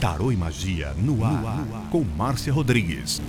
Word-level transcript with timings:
Tarô 0.00 0.30
e 0.30 0.36
Magia 0.36 0.94
no 0.96 1.24
ar, 1.24 1.42
no 1.42 1.48
ar. 1.48 1.90
com 1.90 2.04
Márcia 2.04 2.52
Rodrigues. 2.52 3.20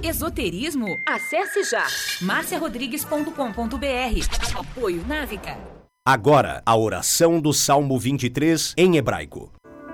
Esoterismo? 0.00 0.86
Acesse 1.08 1.64
já 1.64 1.84
marciarodrigues.com.br. 2.22 4.60
Apoio 4.60 5.04
Návica. 5.06 5.58
Agora, 6.06 6.62
a 6.64 6.76
oração 6.76 7.40
do 7.40 7.52
Salmo 7.52 7.98
23 7.98 8.74
em 8.76 8.96
hebraico. 8.96 9.50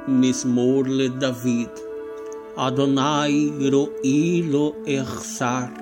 Mismor 0.07 0.87
le 0.87 1.09
David. 1.09 1.71
Adonai 2.55 3.51
ro'i 3.71 4.43
lo 4.43 4.77
echsar. 4.85 5.73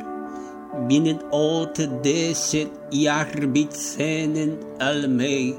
Binnen 0.86 1.18
ot 1.32 1.84
deset 2.00 2.70
yarbitzenen 2.92 4.56
almei. 4.78 5.58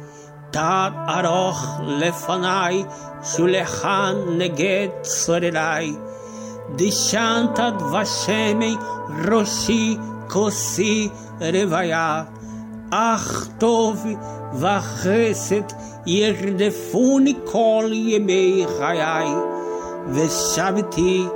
Tad 0.51 0.93
aroch 1.07 1.63
lefanai, 1.99 2.83
shulechan 3.23 4.35
neged 4.39 4.91
sorerai. 5.03 5.95
Dishantad 6.75 7.79
vashemei, 7.91 8.75
roshi 9.27 9.95
kosi 10.27 11.09
revaya. 11.39 12.27
Ach 12.91 13.31
tov 13.59 13.97
vachesed 14.61 15.69
yerdefuni 16.05 17.33
kol 17.45 17.89
yemei 17.89 18.65
chayai. 18.77 19.31
Veshaviti 20.13 21.29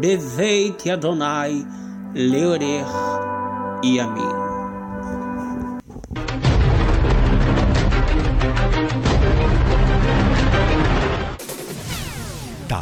beveit 0.00 0.78
yadonai 0.86 1.54
leorech 2.14 2.94
yamin. 3.82 4.45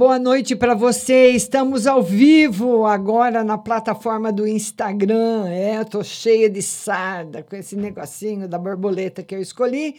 Boa 0.00 0.18
noite 0.18 0.56
para 0.56 0.74
você. 0.74 1.28
Estamos 1.28 1.86
ao 1.86 2.02
vivo 2.02 2.86
agora 2.86 3.44
na 3.44 3.58
plataforma 3.58 4.32
do 4.32 4.48
Instagram. 4.48 5.46
É, 5.50 5.76
eu 5.76 5.84
tô 5.84 6.02
cheia 6.02 6.48
de 6.48 6.62
sarda 6.62 7.42
com 7.42 7.54
esse 7.54 7.76
negocinho 7.76 8.48
da 8.48 8.56
borboleta 8.56 9.22
que 9.22 9.34
eu 9.34 9.42
escolhi. 9.42 9.96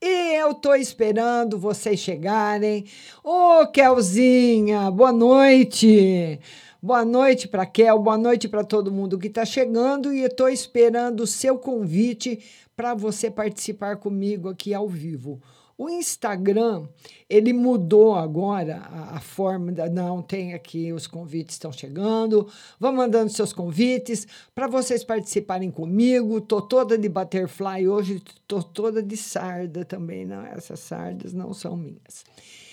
E 0.00 0.36
eu 0.36 0.54
tô 0.54 0.74
esperando 0.74 1.58
vocês 1.58 2.00
chegarem. 2.00 2.86
Ô, 3.22 3.60
oh, 3.60 3.66
Kelzinha, 3.66 4.90
boa 4.90 5.12
noite. 5.12 6.40
Boa 6.82 7.04
noite 7.04 7.46
para 7.46 7.66
Kel, 7.66 7.98
boa 7.98 8.16
noite 8.16 8.48
para 8.48 8.64
todo 8.64 8.90
mundo 8.90 9.18
que 9.18 9.26
está 9.26 9.44
chegando 9.44 10.14
e 10.14 10.22
estou 10.22 10.48
esperando 10.48 11.20
o 11.20 11.26
seu 11.26 11.58
convite 11.58 12.42
para 12.74 12.94
você 12.94 13.30
participar 13.30 13.98
comigo 13.98 14.48
aqui 14.48 14.72
ao 14.72 14.88
vivo. 14.88 15.42
O 15.76 15.88
Instagram, 15.88 16.86
ele 17.28 17.52
mudou 17.52 18.14
agora 18.14 18.82
a, 18.90 19.16
a 19.16 19.20
forma, 19.20 19.72
da, 19.72 19.88
não, 19.88 20.22
tem 20.22 20.54
aqui, 20.54 20.92
os 20.92 21.06
convites 21.06 21.54
estão 21.54 21.72
chegando, 21.72 22.48
vão 22.78 22.92
mandando 22.92 23.32
seus 23.32 23.52
convites 23.52 24.26
para 24.54 24.66
vocês 24.66 25.02
participarem 25.02 25.70
comigo, 25.70 26.40
tô 26.40 26.60
toda 26.60 26.96
de 26.98 27.08
butterfly 27.08 27.88
hoje, 27.88 28.22
tô 28.46 28.62
toda 28.62 29.02
de 29.02 29.16
sarda 29.16 29.84
também, 29.84 30.24
não, 30.24 30.44
essas 30.46 30.80
sardas 30.80 31.32
não 31.32 31.52
são 31.52 31.76
minhas. 31.76 32.24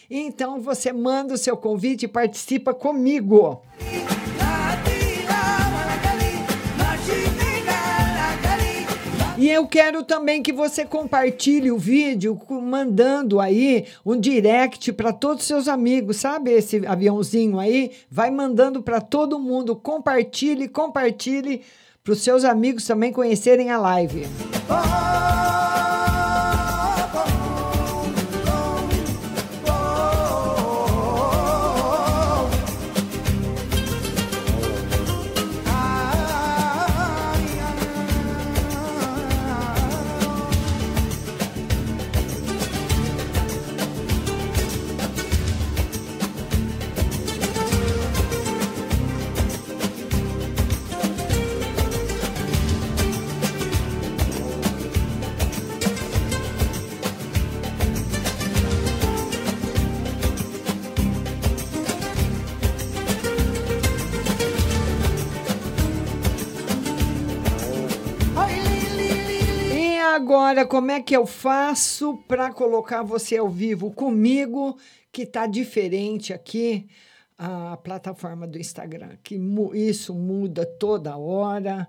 Então, 0.10 0.60
você 0.60 0.92
manda 0.92 1.36
o 1.36 1.38
seu 1.38 1.56
convite 1.56 2.06
e 2.06 2.08
participa 2.08 2.74
comigo. 2.74 3.62
E 9.39 9.49
eu 9.49 9.65
quero 9.65 10.04
também 10.04 10.43
que 10.43 10.52
você 10.52 10.84
compartilhe 10.84 11.71
o 11.71 11.78
vídeo 11.78 12.38
mandando 12.62 13.39
aí 13.39 13.86
um 14.06 14.19
direct 14.19 14.91
para 14.91 15.13
todos 15.13 15.43
os 15.43 15.47
seus 15.47 15.69
amigos, 15.69 16.17
sabe 16.17 16.52
esse 16.52 16.86
aviãozinho 16.86 17.58
aí? 17.58 17.91
Vai 18.12 18.30
mandando 18.30 18.84
para 18.84 18.99
todo 18.99 19.39
mundo, 19.39 19.78
compartilhe, 19.78 20.67
compartilhe 20.67 21.62
para 22.04 22.12
os 22.12 22.21
seus 22.21 22.43
amigos 22.43 22.86
também 22.86 23.13
conhecerem 23.13 23.71
a 23.71 23.78
live. 23.80 24.28
Oh! 24.69 25.68
Agora, 70.50 70.66
como 70.66 70.90
é 70.90 71.00
que 71.00 71.16
eu 71.16 71.28
faço 71.28 72.18
para 72.28 72.52
colocar 72.52 73.04
você 73.04 73.38
ao 73.38 73.48
vivo 73.48 73.92
comigo, 73.92 74.76
que 75.12 75.22
está 75.22 75.46
diferente 75.46 76.34
aqui 76.34 76.88
a 77.38 77.78
plataforma 77.78 78.48
do 78.48 78.58
Instagram, 78.58 79.16
que 79.22 79.38
mu- 79.38 79.76
isso 79.76 80.12
muda 80.14 80.66
toda 80.66 81.16
hora. 81.16 81.88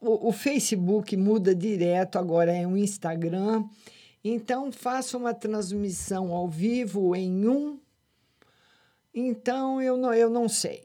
O, 0.00 0.28
o 0.28 0.32
Facebook 0.32 1.14
muda 1.18 1.54
direto, 1.54 2.18
agora 2.18 2.50
é 2.50 2.66
um 2.66 2.78
Instagram. 2.78 3.64
Então, 4.24 4.72
faça 4.72 5.18
uma 5.18 5.34
transmissão 5.34 6.32
ao 6.32 6.48
vivo 6.48 7.14
em 7.14 7.46
um. 7.46 7.78
Então, 9.14 9.82
eu 9.82 9.98
não, 9.98 10.14
eu 10.14 10.30
não 10.30 10.48
sei. 10.48 10.84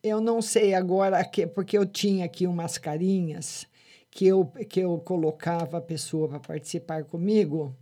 Eu 0.00 0.20
não 0.20 0.40
sei 0.40 0.74
agora, 0.74 1.24
que, 1.24 1.44
porque 1.44 1.76
eu 1.76 1.84
tinha 1.84 2.24
aqui 2.24 2.46
umas 2.46 2.78
carinhas 2.78 3.66
que 4.12 4.26
eu, 4.26 4.44
que 4.68 4.80
eu 4.80 4.98
colocava 4.98 5.78
a 5.78 5.80
pessoa 5.80 6.28
para 6.28 6.38
participar 6.38 7.04
comigo. 7.04 7.74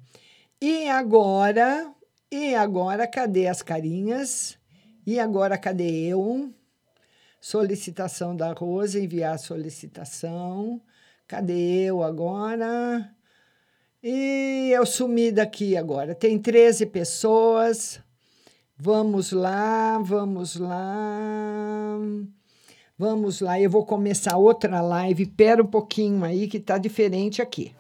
E 0.61 0.89
agora, 0.89 1.93
e 2.31 2.55
agora, 2.55 3.07
cadê 3.07 3.49
as 3.49 3.61
carinhas? 3.61 4.57
E 5.05 5.19
agora, 5.19 5.59
cadê 5.59 5.91
eu? 6.07 6.55
Solicitação 7.41 8.37
da 8.37 8.53
Rosa, 8.53 9.01
enviar 9.01 9.39
solicitação. 9.39 10.81
Cadê 11.27 11.87
eu 11.87 12.03
agora? 12.03 13.13
E 14.03 14.71
eu 14.73 14.87
sumi 14.87 15.33
daqui 15.33 15.77
agora. 15.77 16.15
Tem 16.15 16.39
13 16.39 16.87
pessoas. 16.87 18.01
Vamos 18.77 19.33
lá, 19.33 19.99
vamos 19.99 20.55
lá. 20.57 21.99
Vamos 23.01 23.41
lá, 23.41 23.59
eu 23.59 23.71
vou 23.71 23.83
começar 23.83 24.37
outra 24.37 24.83
live. 24.83 25.25
Pera 25.25 25.63
um 25.63 25.67
pouquinho 25.67 26.23
aí 26.23 26.47
que 26.47 26.61
tá 26.61 26.77
diferente 26.77 27.41
aqui. 27.41 27.73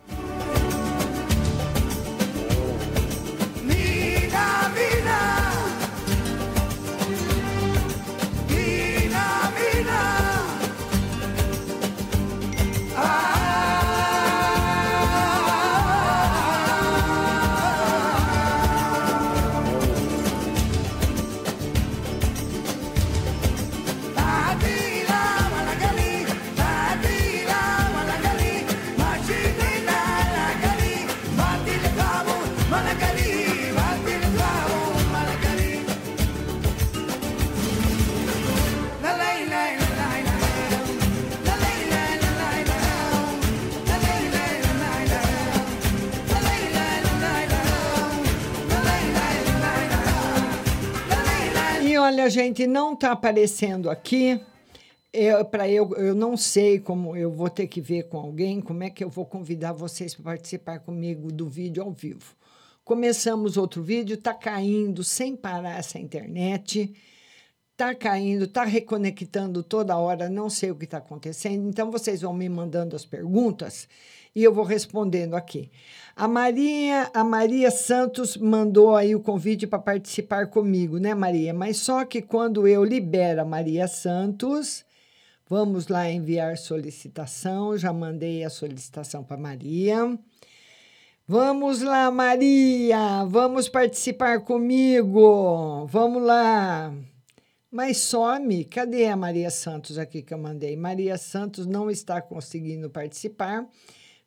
Olha, 52.11 52.29
gente, 52.29 52.67
não 52.67 52.97
tá 52.97 53.13
aparecendo 53.13 53.89
aqui. 53.89 54.41
Eu, 55.13 55.45
para 55.45 55.69
eu, 55.69 55.95
eu 55.95 56.13
não 56.13 56.37
sei 56.37 56.81
como 56.81 57.17
eu 57.17 57.31
vou 57.31 57.49
ter 57.49 57.69
que 57.69 57.81
ver 57.81 58.09
com 58.09 58.19
alguém 58.19 58.61
como 58.61 58.83
é 58.83 58.91
que 58.91 59.03
eu 59.05 59.09
vou 59.09 59.25
convidar 59.25 59.73
vocês 59.73 60.13
para 60.13 60.25
participar 60.25 60.81
comigo 60.81 61.31
do 61.31 61.49
vídeo 61.49 61.85
ao 61.85 61.93
vivo. 61.93 62.35
Começamos 62.85 63.57
outro 63.57 63.81
vídeo, 63.81 64.17
tá 64.17 64.35
caindo 64.35 65.05
sem 65.05 65.37
parar 65.37 65.79
essa 65.79 66.01
internet. 66.01 66.93
Tá 67.77 67.95
caindo, 67.95 68.49
tá 68.49 68.65
reconectando 68.65 69.63
toda 69.63 69.97
hora, 69.97 70.29
não 70.29 70.51
sei 70.51 70.73
o 70.73 70.77
que 70.77 70.87
está 70.87 70.99
acontecendo. 70.99 71.69
Então 71.69 71.93
vocês 71.93 72.23
vão 72.23 72.35
me 72.35 72.49
mandando 72.49 72.97
as 72.97 73.05
perguntas 73.05 73.89
e 74.35 74.43
eu 74.43 74.53
vou 74.53 74.65
respondendo 74.65 75.35
aqui. 75.35 75.71
A 76.21 76.29
Maria, 76.29 77.11
a 77.15 77.25
Maria 77.25 77.71
Santos 77.71 78.37
mandou 78.37 78.95
aí 78.95 79.15
o 79.15 79.21
convite 79.21 79.67
para 79.67 79.79
participar 79.79 80.49
comigo, 80.49 80.99
né, 80.99 81.15
Maria? 81.15 81.55
Mas 81.55 81.79
só 81.79 82.05
que 82.05 82.21
quando 82.21 82.69
eu 82.69 82.85
libero 82.85 83.41
a 83.41 83.45
Maria 83.47 83.89
Santos, 83.89 84.85
vamos 85.49 85.89
lá 85.89 86.11
enviar 86.11 86.59
solicitação, 86.59 87.75
já 87.79 87.91
mandei 87.91 88.45
a 88.45 88.51
solicitação 88.51 89.25
para 89.25 89.39
Maria. 89.39 90.19
Vamos 91.27 91.81
lá, 91.81 92.11
Maria, 92.11 93.25
vamos 93.25 93.71
participar 93.71 94.41
comigo. 94.41 95.87
Vamos 95.87 96.23
lá. 96.23 96.93
Mas 97.71 97.97
some. 97.97 98.67
Cadê 98.67 99.07
a 99.07 99.17
Maria 99.17 99.49
Santos 99.49 99.97
aqui 99.97 100.21
que 100.21 100.35
eu 100.35 100.39
mandei? 100.39 100.77
Maria 100.77 101.17
Santos 101.17 101.65
não 101.65 101.91
está 101.91 102.21
conseguindo 102.21 102.91
participar. 102.91 103.67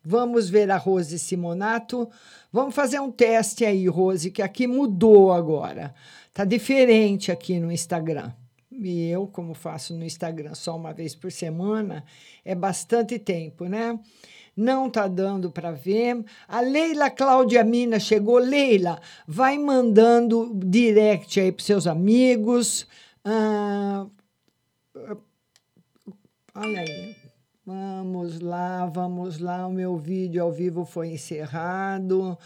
Vamos 0.04 0.50
ver 0.50 0.70
a 0.70 0.78
Rose 0.78 1.18
Simonato. 1.18 2.10
Vamos 2.52 2.76
fazer 2.76 3.00
um 3.00 3.12
teste 3.12 3.64
aí, 3.64 3.88
Rose, 3.88 4.32
que 4.32 4.42
aqui 4.42 4.68
mudou 4.68 5.32
agora. 5.32 5.96
Tá 6.34 6.44
diferente 6.44 7.32
aqui 7.32 7.60
no 7.60 7.72
Instagram. 7.72 8.32
E 8.72 9.08
eu, 9.08 9.28
como 9.28 9.54
faço 9.54 9.94
no 9.96 10.04
Instagram 10.04 10.56
só 10.56 10.76
uma 10.76 10.92
vez 10.92 11.16
por 11.16 11.32
semana, 11.32 12.04
é 12.44 12.54
bastante 12.54 13.18
tempo, 13.18 13.66
né? 13.66 13.98
Não 14.56 14.90
tá 14.90 15.08
dando 15.08 15.50
para 15.52 15.72
ver. 15.72 16.24
A 16.48 16.60
Leila 16.60 17.10
Cláudia 17.10 17.64
Mina 17.64 18.00
chegou. 18.00 18.38
Leila, 18.38 19.00
vai 19.28 19.58
mandando 19.58 20.52
direct 20.54 21.40
aí 21.40 21.52
para 21.52 21.64
seus 21.64 21.88
amigos. 21.88 22.88
Ah, 23.24 24.06
olha 26.56 26.80
aí. 26.82 27.23
Vamos 27.66 28.42
lá, 28.42 28.86
vamos 28.88 29.40
lá. 29.40 29.66
O 29.66 29.72
meu 29.72 29.96
vídeo 29.96 30.44
ao 30.44 30.52
vivo 30.52 30.84
foi 30.84 31.14
encerrado. 31.14 32.38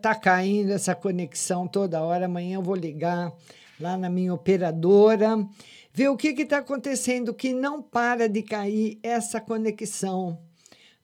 Tá 0.00 0.14
caindo 0.14 0.70
essa 0.70 0.94
conexão 0.94 1.66
toda 1.66 2.00
hora. 2.00 2.26
Amanhã 2.26 2.54
eu 2.54 2.62
vou 2.62 2.76
ligar 2.76 3.32
lá 3.80 3.96
na 3.96 4.08
minha 4.08 4.32
operadora, 4.32 5.44
ver 5.92 6.08
o 6.08 6.16
que 6.16 6.28
está 6.28 6.58
acontecendo, 6.58 7.34
que 7.34 7.52
não 7.52 7.82
para 7.82 8.28
de 8.28 8.42
cair 8.42 9.00
essa 9.02 9.40
conexão. 9.40 10.38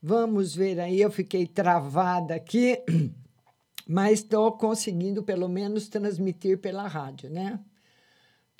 Vamos 0.01 0.55
ver 0.55 0.79
aí. 0.79 1.01
Eu 1.01 1.11
fiquei 1.11 1.45
travada 1.45 2.37
aqui, 2.37 2.81
mas 3.85 4.21
estou 4.21 4.53
conseguindo 4.53 5.25
pelo 5.25 5.49
menos 5.49 5.89
transmitir 5.89 6.59
pela 6.59 6.87
rádio, 6.87 7.29
né? 7.29 7.59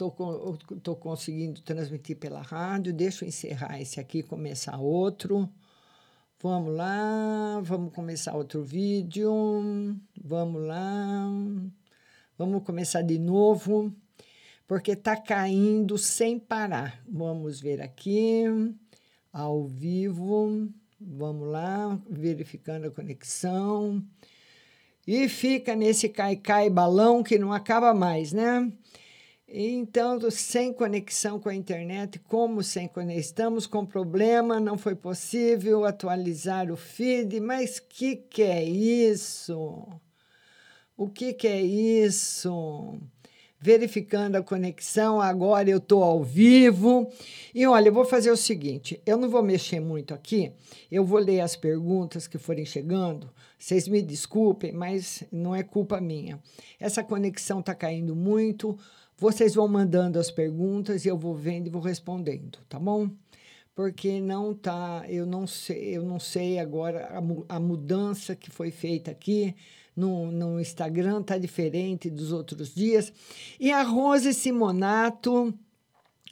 Estou 0.09 0.97
conseguindo 0.97 1.61
transmitir 1.61 2.17
pela 2.17 2.41
rádio. 2.41 2.93
Deixa 2.93 3.25
eu 3.25 3.29
encerrar 3.29 3.81
esse 3.81 4.01
aqui 4.01 4.23
começar 4.23 4.79
outro. 4.79 5.47
Vamos 6.43 6.75
lá, 6.75 7.61
vamos 7.63 7.93
começar 7.93 8.35
outro 8.35 8.63
vídeo. 8.63 9.31
Vamos 10.25 10.63
lá. 10.63 11.29
Vamos 12.39 12.63
começar 12.63 13.03
de 13.03 13.19
novo, 13.19 13.95
porque 14.67 14.93
está 14.93 15.15
caindo 15.15 15.99
sem 15.99 16.39
parar. 16.39 16.99
Vamos 17.07 17.61
ver 17.61 17.83
aqui, 17.83 18.45
ao 19.31 19.67
vivo. 19.67 20.67
Vamos 20.99 21.47
lá, 21.49 22.01
verificando 22.09 22.87
a 22.87 22.91
conexão. 22.91 24.03
E 25.07 25.29
fica 25.29 25.77
nesse 25.77 26.09
cai-cai 26.09 26.71
balão 26.71 27.23
que 27.23 27.39
não 27.39 27.53
acaba 27.53 27.93
mais, 27.93 28.33
né? 28.33 28.73
Então, 29.53 30.31
sem 30.31 30.73
conexão 30.73 31.41
com 31.41 31.49
a 31.49 31.55
internet, 31.55 32.21
como 32.21 32.63
sem 32.63 32.87
conexão? 32.87 33.21
Estamos 33.21 33.67
com 33.67 33.85
problema, 33.85 34.61
não 34.61 34.79
foi 34.79 34.95
possível 34.95 35.85
atualizar 35.85 36.71
o 36.71 36.77
feed, 36.77 37.41
mas 37.41 37.81
que 37.81 38.15
que 38.15 38.43
é 38.43 38.63
isso? 38.63 39.89
O 40.97 41.09
que 41.09 41.33
que 41.33 41.49
é 41.49 41.61
isso? 41.61 42.97
Verificando 43.59 44.37
a 44.37 44.43
conexão, 44.43 45.21
agora 45.21 45.69
eu 45.69 45.79
estou 45.79 46.05
ao 46.05 46.23
vivo. 46.23 47.11
E 47.53 47.67
olha, 47.67 47.89
eu 47.89 47.93
vou 47.93 48.05
fazer 48.05 48.31
o 48.31 48.37
seguinte: 48.37 49.03
eu 49.05 49.19
não 49.19 49.29
vou 49.29 49.43
mexer 49.43 49.81
muito 49.81 50.15
aqui, 50.15 50.53
eu 50.93 51.05
vou 51.05 51.19
ler 51.19 51.41
as 51.41 51.57
perguntas 51.57 52.29
que 52.29 52.39
forem 52.39 52.65
chegando. 52.65 53.29
Vocês 53.59 53.89
me 53.89 54.01
desculpem, 54.01 54.73
mas 54.73 55.25
não 55.31 55.55
é 55.55 55.65
culpa 55.65 56.01
minha. 56.01 56.41
Essa 56.79 57.03
conexão 57.03 57.59
está 57.61 57.75
caindo 57.75 58.15
muito. 58.15 58.79
Vocês 59.21 59.55
vão 59.55 59.69
mandando 59.69 60.19
as 60.19 60.31
perguntas 60.31 61.05
e 61.05 61.09
eu 61.09 61.19
vou 61.19 61.35
vendo 61.35 61.67
e 61.67 61.71
vou 61.71 61.83
respondendo, 61.83 62.59
tá 62.67 62.79
bom? 62.79 63.11
Porque 63.75 64.19
não 64.19 64.55
tá, 64.55 65.05
eu 65.11 65.27
não 65.27 65.47
sei, 65.47 65.95
eu 65.95 66.03
não 66.03 66.19
sei 66.19 66.59
agora 66.59 67.07
a, 67.07 67.57
a 67.57 67.61
mudança 67.61 68.35
que 68.35 68.51
foi 68.51 68.71
feita 68.71 69.11
aqui 69.11 69.55
no, 69.95 70.33
no 70.33 70.59
Instagram 70.59 71.23
tá 71.23 71.37
diferente 71.37 72.09
dos 72.09 72.33
outros 72.33 72.75
dias. 72.75 73.13
E 73.61 73.71
a 73.71 73.83
Rose 73.83 74.33
Simonato, 74.33 75.53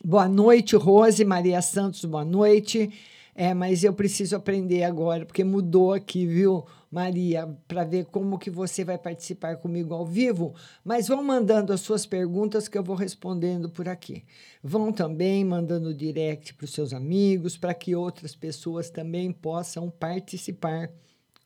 boa 0.03 0.27
noite, 0.27 0.75
Rose 0.75 1.23
Maria 1.27 1.61
Santos, 1.61 2.07
boa 2.07 2.25
noite. 2.25 2.91
É, 3.35 3.53
mas 3.53 3.85
eu 3.85 3.93
preciso 3.93 4.35
aprender 4.35 4.85
agora, 4.85 5.27
porque 5.27 5.45
mudou 5.45 5.93
aqui, 5.93 6.27
viu, 6.27 6.65
Maria, 6.91 7.47
para 7.67 7.85
ver 7.85 8.07
como 8.07 8.39
que 8.39 8.51
você 8.51 8.85
vai 8.85 8.97
participar 8.97 9.57
comigo 9.57 9.93
ao 9.93 10.07
vivo. 10.07 10.55
Mas 10.85 11.09
vão 11.09 11.23
mandando 11.23 11.73
as 11.73 11.81
suas 11.81 12.07
perguntas 12.07 12.67
que 12.67 12.79
eu 12.79 12.83
vou 12.83 12.97
respondendo 12.97 13.69
por 13.69 13.89
aqui. 13.89 14.25
Vão 14.63 14.93
também 14.93 15.45
mandando 15.45 15.93
direct 15.93 16.55
para 16.55 16.65
os 16.65 16.73
seus 16.73 16.93
amigos, 16.93 17.57
para 17.57 17.75
que 17.75 17.95
outras 17.95 18.35
pessoas 18.35 18.89
também 18.89 19.31
possam 19.33 19.91
participar 19.91 20.91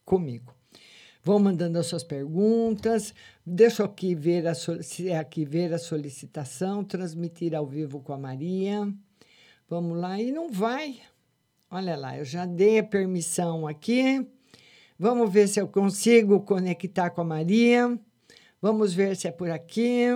comigo. 0.05 0.55
Vão 1.24 1.38
mandando 1.38 1.78
as 1.78 1.87
suas 1.87 2.02
perguntas. 2.02 3.14
Deixa 3.44 3.83
eu 3.83 3.87
aqui 3.87 4.14
ver 4.14 4.46
a, 4.46 4.52
é 5.07 5.18
aqui 5.18 5.44
ver 5.44 5.72
a 5.72 5.78
solicitação, 5.78 6.85
transmitir 6.85 7.55
ao 7.55 7.66
vivo 7.66 8.00
com 8.00 8.12
a 8.12 8.18
Maria. 8.18 8.92
Vamos 9.68 9.98
lá, 9.98 10.20
e 10.20 10.31
não 10.31 10.52
vai. 10.52 11.00
Olha 11.70 11.96
lá, 11.96 12.18
eu 12.18 12.24
já 12.24 12.44
dei 12.44 12.81
a 12.81 12.85
permissão 12.85 13.66
aqui. 13.66 14.26
Vamos 15.03 15.33
ver 15.33 15.49
se 15.49 15.61
eu 15.61 15.67
consigo 15.67 16.38
conectar 16.43 17.11
com 17.11 17.23
a 17.23 17.25
Maria. 17.25 17.99
Vamos 18.61 18.95
ver 18.95 19.17
se 19.17 19.27
é 19.27 19.33
por 19.33 19.51
aqui. 19.51 20.07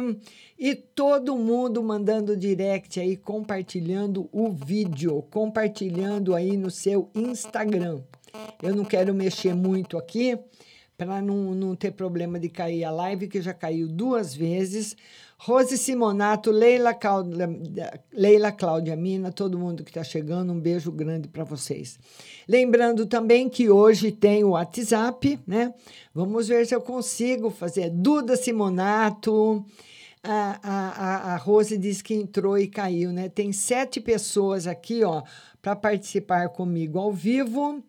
E 0.57 0.77
todo 0.77 1.37
mundo 1.37 1.83
mandando 1.83 2.37
direct 2.37 3.01
aí, 3.01 3.17
compartilhando 3.17 4.29
o 4.31 4.49
vídeo, 4.49 5.21
compartilhando 5.23 6.37
aí 6.37 6.57
no 6.57 6.71
seu 6.71 7.11
Instagram. 7.17 8.01
Eu 8.63 8.77
não 8.77 8.85
quero 8.85 9.13
mexer 9.13 9.57
muito 9.57 9.99
aqui 9.99 10.39
para 10.97 11.21
não, 11.21 11.53
não 11.53 11.75
ter 11.75 11.91
problema 11.91 12.39
de 12.39 12.49
cair 12.49 12.85
a 12.85 12.91
live, 12.93 13.27
que 13.27 13.43
já 13.43 13.53
caiu 13.53 13.89
duas 13.89 14.37
vezes. 14.37 14.97
Rose 15.39 15.77
Simonato, 15.77 16.51
Leila 16.51 16.95
Cláudia, 16.95 17.49
Leila 18.13 18.53
Cláudia 18.53 18.97
Mina, 18.97 19.31
todo 19.31 19.59
mundo 19.59 19.85
que 19.85 19.91
está 19.91 20.03
chegando, 20.03 20.53
um 20.53 20.59
beijo 20.59 20.91
grande 20.91 21.29
para 21.29 21.45
vocês. 21.45 21.99
Lembrando 22.49 23.05
também 23.07 23.49
que 23.49 23.69
hoje 23.69 24.11
tem 24.11 24.45
o 24.45 24.51
WhatsApp, 24.51 25.39
né? 25.47 25.75
Vamos 26.15 26.49
ver 26.49 26.67
se 26.67 26.75
eu 26.75 26.81
consigo 26.81 27.51
fazer. 27.51 27.91
Duda 27.91 28.35
Simonato, 28.35 29.65
a, 30.23 30.59
a, 30.63 31.35
a 31.35 31.37
Rose 31.37 31.77
disse 31.77 32.03
que 32.03 32.15
entrou 32.15 32.59
e 32.59 32.67
caiu, 32.67 33.13
né? 33.13 33.29
Tem 33.29 33.53
sete 33.53 34.01
pessoas 34.01 34.67
aqui, 34.67 35.05
ó, 35.05 35.23
para 35.61 35.77
participar 35.77 36.49
comigo 36.49 36.99
ao 36.99 37.13
vivo. 37.13 37.85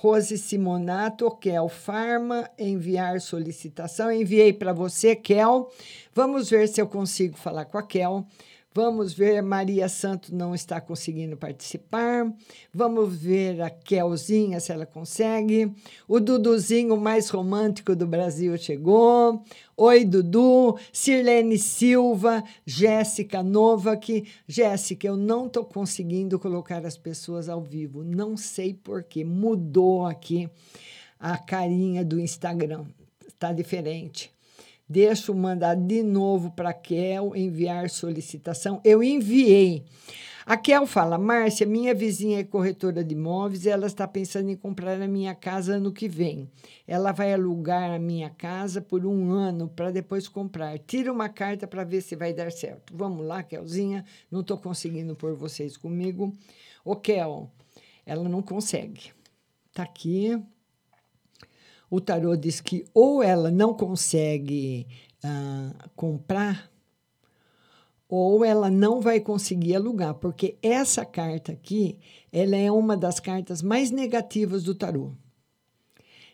Rose 0.00 0.38
Simonato, 0.38 1.28
Kel 1.28 1.68
Farma, 1.68 2.48
enviar 2.56 3.20
solicitação. 3.20 4.12
Enviei 4.12 4.52
para 4.52 4.72
você, 4.72 5.16
Kel. 5.16 5.72
Vamos 6.14 6.48
ver 6.48 6.68
se 6.68 6.80
eu 6.80 6.86
consigo 6.86 7.36
falar 7.36 7.64
com 7.64 7.78
a 7.78 7.82
Kel. 7.82 8.24
Vamos 8.80 9.12
ver, 9.12 9.42
Maria 9.42 9.88
Santos 9.88 10.30
não 10.30 10.54
está 10.54 10.80
conseguindo 10.80 11.36
participar. 11.36 12.32
Vamos 12.72 13.16
ver 13.16 13.60
a 13.60 13.68
Kelzinha 13.68 14.60
se 14.60 14.70
ela 14.70 14.86
consegue. 14.86 15.74
O 16.06 16.20
Duduzinho 16.20 16.96
mais 16.96 17.28
romântico 17.28 17.96
do 17.96 18.06
Brasil 18.06 18.56
chegou. 18.56 19.42
Oi, 19.76 20.04
Dudu. 20.04 20.78
Sirlene 20.92 21.58
Silva, 21.58 22.44
Jéssica 22.64 23.42
Novak. 23.42 24.24
Jéssica, 24.46 25.08
eu 25.08 25.16
não 25.16 25.48
estou 25.48 25.64
conseguindo 25.64 26.38
colocar 26.38 26.86
as 26.86 26.96
pessoas 26.96 27.48
ao 27.48 27.60
vivo. 27.60 28.04
Não 28.04 28.36
sei 28.36 28.74
porquê. 28.74 29.24
Mudou 29.24 30.06
aqui 30.06 30.48
a 31.18 31.36
carinha 31.36 32.04
do 32.04 32.20
Instagram. 32.20 32.84
Está 33.26 33.52
diferente. 33.52 34.37
Deixa 34.88 35.30
eu 35.30 35.34
mandar 35.34 35.74
de 35.74 36.02
novo 36.02 36.50
para 36.50 36.72
Kel 36.72 37.36
enviar 37.36 37.90
solicitação. 37.90 38.80
Eu 38.82 39.02
enviei. 39.02 39.84
A 40.46 40.56
Kel 40.56 40.86
fala: 40.86 41.18
Márcia, 41.18 41.66
minha 41.66 41.94
vizinha 41.94 42.40
é 42.40 42.42
corretora 42.42 43.04
de 43.04 43.14
imóveis 43.14 43.66
e 43.66 43.68
ela 43.68 43.86
está 43.86 44.08
pensando 44.08 44.48
em 44.48 44.56
comprar 44.56 44.98
a 45.02 45.06
minha 45.06 45.34
casa 45.34 45.74
ano 45.74 45.92
que 45.92 46.08
vem. 46.08 46.50
Ela 46.86 47.12
vai 47.12 47.34
alugar 47.34 47.90
a 47.90 47.98
minha 47.98 48.30
casa 48.30 48.80
por 48.80 49.04
um 49.04 49.30
ano 49.30 49.68
para 49.68 49.90
depois 49.90 50.26
comprar. 50.26 50.78
Tira 50.78 51.12
uma 51.12 51.28
carta 51.28 51.66
para 51.66 51.84
ver 51.84 52.00
se 52.00 52.16
vai 52.16 52.32
dar 52.32 52.50
certo. 52.50 52.96
Vamos 52.96 53.26
lá, 53.26 53.42
Kelzinha. 53.42 54.06
Não 54.30 54.40
estou 54.40 54.56
conseguindo 54.56 55.14
pôr 55.14 55.34
vocês 55.34 55.76
comigo. 55.76 56.32
Ô, 56.82 56.96
Kel, 56.96 57.50
ela 58.06 58.26
não 58.26 58.40
consegue. 58.40 59.12
Está 59.68 59.82
aqui 59.82 60.42
o 61.90 62.00
tarô 62.00 62.36
diz 62.36 62.60
que 62.60 62.84
ou 62.92 63.22
ela 63.22 63.50
não 63.50 63.74
consegue 63.74 64.86
uh, 65.24 65.90
comprar, 65.96 66.70
ou 68.08 68.44
ela 68.44 68.70
não 68.70 69.00
vai 69.00 69.20
conseguir 69.20 69.76
alugar, 69.76 70.14
porque 70.14 70.56
essa 70.62 71.04
carta 71.04 71.52
aqui, 71.52 71.98
ela 72.32 72.56
é 72.56 72.70
uma 72.70 72.96
das 72.96 73.20
cartas 73.20 73.62
mais 73.62 73.90
negativas 73.90 74.62
do 74.62 74.74
tarô. 74.74 75.12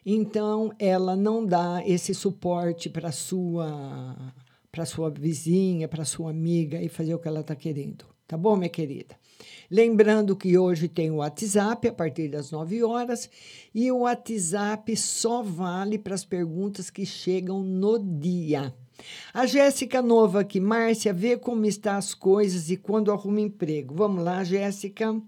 Então, 0.06 0.72
ela 0.78 1.16
não 1.16 1.44
dá 1.44 1.82
esse 1.86 2.14
suporte 2.14 2.90
para 2.90 3.10
sua 3.10 4.32
para 4.70 4.84
sua 4.84 5.08
vizinha, 5.08 5.86
para 5.86 6.04
sua 6.04 6.30
amiga 6.30 6.82
e 6.82 6.88
fazer 6.88 7.14
o 7.14 7.18
que 7.20 7.28
ela 7.28 7.40
está 7.40 7.54
querendo. 7.54 8.04
Tá 8.26 8.36
bom, 8.36 8.56
minha 8.56 8.68
querida? 8.68 9.16
Lembrando 9.74 10.37
que 10.37 10.56
hoje 10.56 10.87
tem 10.87 11.10
o 11.10 11.16
WhatsApp 11.16 11.88
a 11.88 11.92
partir 11.92 12.28
das 12.28 12.52
9 12.52 12.84
horas 12.84 13.28
e 13.74 13.90
o 13.90 14.02
WhatsApp 14.02 14.96
só 14.96 15.42
vale 15.42 15.98
para 15.98 16.14
as 16.14 16.24
perguntas 16.24 16.90
que 16.90 17.04
chegam 17.04 17.60
no 17.60 17.98
dia. 17.98 18.72
A 19.32 19.46
Jéssica 19.46 20.00
Nova 20.00 20.42
aqui, 20.42 20.60
Márcia, 20.60 21.12
vê 21.12 21.37
como 21.37 21.66
estão 21.66 21.96
as 21.96 22.14
coisas 22.14 22.70
e 22.70 22.76
quando 22.76 23.10
arruma 23.10 23.40
emprego. 23.40 23.96
Vamos 23.96 24.22
lá, 24.22 24.44
Jéssica. 24.44 25.20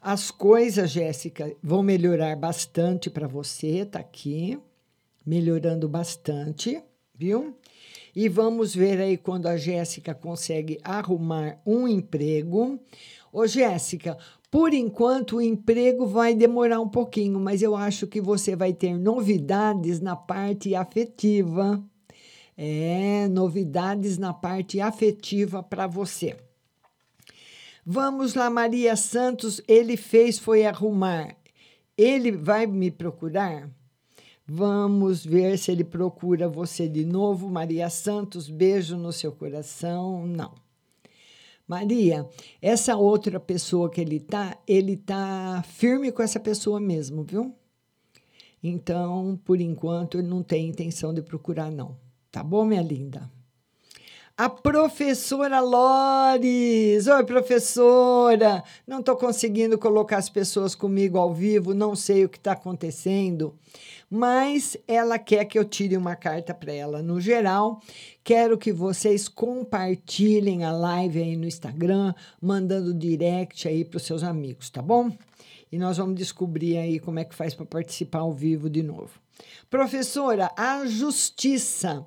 As 0.00 0.30
coisas, 0.30 0.92
Jéssica, 0.92 1.52
vão 1.60 1.82
melhorar 1.82 2.36
bastante 2.36 3.10
para 3.10 3.26
você, 3.26 3.84
tá 3.84 3.98
aqui, 3.98 4.56
melhorando 5.26 5.88
bastante, 5.88 6.80
viu? 7.12 7.56
E 8.14 8.28
vamos 8.28 8.72
ver 8.72 9.00
aí 9.00 9.16
quando 9.16 9.48
a 9.48 9.56
Jéssica 9.56 10.14
consegue 10.14 10.78
arrumar 10.84 11.60
um 11.66 11.88
emprego. 11.88 12.78
Ô, 13.34 13.48
Jéssica, 13.48 14.16
por 14.48 14.72
enquanto 14.72 15.38
o 15.38 15.42
emprego 15.42 16.06
vai 16.06 16.36
demorar 16.36 16.78
um 16.78 16.88
pouquinho, 16.88 17.40
mas 17.40 17.62
eu 17.62 17.74
acho 17.74 18.06
que 18.06 18.20
você 18.20 18.54
vai 18.54 18.72
ter 18.72 18.96
novidades 18.96 19.98
na 19.98 20.14
parte 20.14 20.72
afetiva. 20.76 21.82
É, 22.56 23.26
novidades 23.26 24.18
na 24.18 24.32
parte 24.32 24.80
afetiva 24.80 25.64
para 25.64 25.88
você. 25.88 26.36
Vamos 27.84 28.34
lá, 28.34 28.48
Maria 28.48 28.94
Santos, 28.94 29.60
ele 29.66 29.96
fez 29.96 30.38
foi 30.38 30.64
arrumar. 30.64 31.36
Ele 31.98 32.30
vai 32.30 32.68
me 32.68 32.88
procurar? 32.88 33.68
Vamos 34.46 35.26
ver 35.26 35.58
se 35.58 35.72
ele 35.72 35.82
procura 35.82 36.48
você 36.48 36.88
de 36.88 37.04
novo. 37.04 37.48
Maria 37.48 37.90
Santos, 37.90 38.48
beijo 38.48 38.96
no 38.96 39.12
seu 39.12 39.32
coração. 39.32 40.24
Não. 40.24 40.63
Maria, 41.66 42.28
essa 42.60 42.94
outra 42.96 43.40
pessoa 43.40 43.90
que 43.90 44.00
ele 44.00 44.20
tá, 44.20 44.58
ele 44.66 44.96
tá 44.96 45.64
firme 45.66 46.12
com 46.12 46.22
essa 46.22 46.38
pessoa 46.38 46.78
mesmo, 46.78 47.22
viu? 47.22 47.54
Então, 48.62 49.38
por 49.44 49.60
enquanto, 49.60 50.18
ele 50.18 50.28
não 50.28 50.42
tem 50.42 50.68
intenção 50.68 51.12
de 51.12 51.22
procurar, 51.22 51.70
não. 51.70 51.96
Tá 52.30 52.42
bom, 52.42 52.64
minha 52.64 52.82
linda? 52.82 53.30
A 54.36 54.48
professora 54.48 55.60
Lores. 55.60 57.06
Oi, 57.06 57.24
professora. 57.24 58.64
Não 58.86 59.00
estou 59.00 59.16
conseguindo 59.16 59.78
colocar 59.78 60.16
as 60.16 60.28
pessoas 60.28 60.74
comigo 60.74 61.16
ao 61.16 61.32
vivo, 61.32 61.72
não 61.72 61.94
sei 61.94 62.24
o 62.24 62.28
que 62.28 62.38
está 62.38 62.52
acontecendo 62.52 63.56
mas 64.10 64.76
ela 64.86 65.18
quer 65.18 65.44
que 65.44 65.58
eu 65.58 65.64
tire 65.64 65.96
uma 65.96 66.16
carta 66.16 66.54
para 66.54 66.72
ela. 66.72 67.02
No 67.02 67.20
geral, 67.20 67.80
quero 68.22 68.58
que 68.58 68.72
vocês 68.72 69.28
compartilhem 69.28 70.64
a 70.64 70.72
live 70.72 71.20
aí 71.20 71.36
no 71.36 71.46
Instagram, 71.46 72.14
mandando 72.40 72.94
direct 72.94 73.66
aí 73.66 73.84
para 73.84 73.96
os 73.96 74.04
seus 74.04 74.22
amigos, 74.22 74.70
tá 74.70 74.82
bom? 74.82 75.10
E 75.70 75.78
nós 75.78 75.96
vamos 75.96 76.14
descobrir 76.14 76.76
aí 76.76 77.00
como 77.00 77.18
é 77.18 77.24
que 77.24 77.34
faz 77.34 77.54
para 77.54 77.66
participar 77.66 78.20
ao 78.20 78.32
vivo 78.32 78.70
de 78.70 78.82
novo. 78.82 79.10
Professora, 79.68 80.50
a 80.56 80.86
justiça 80.86 82.06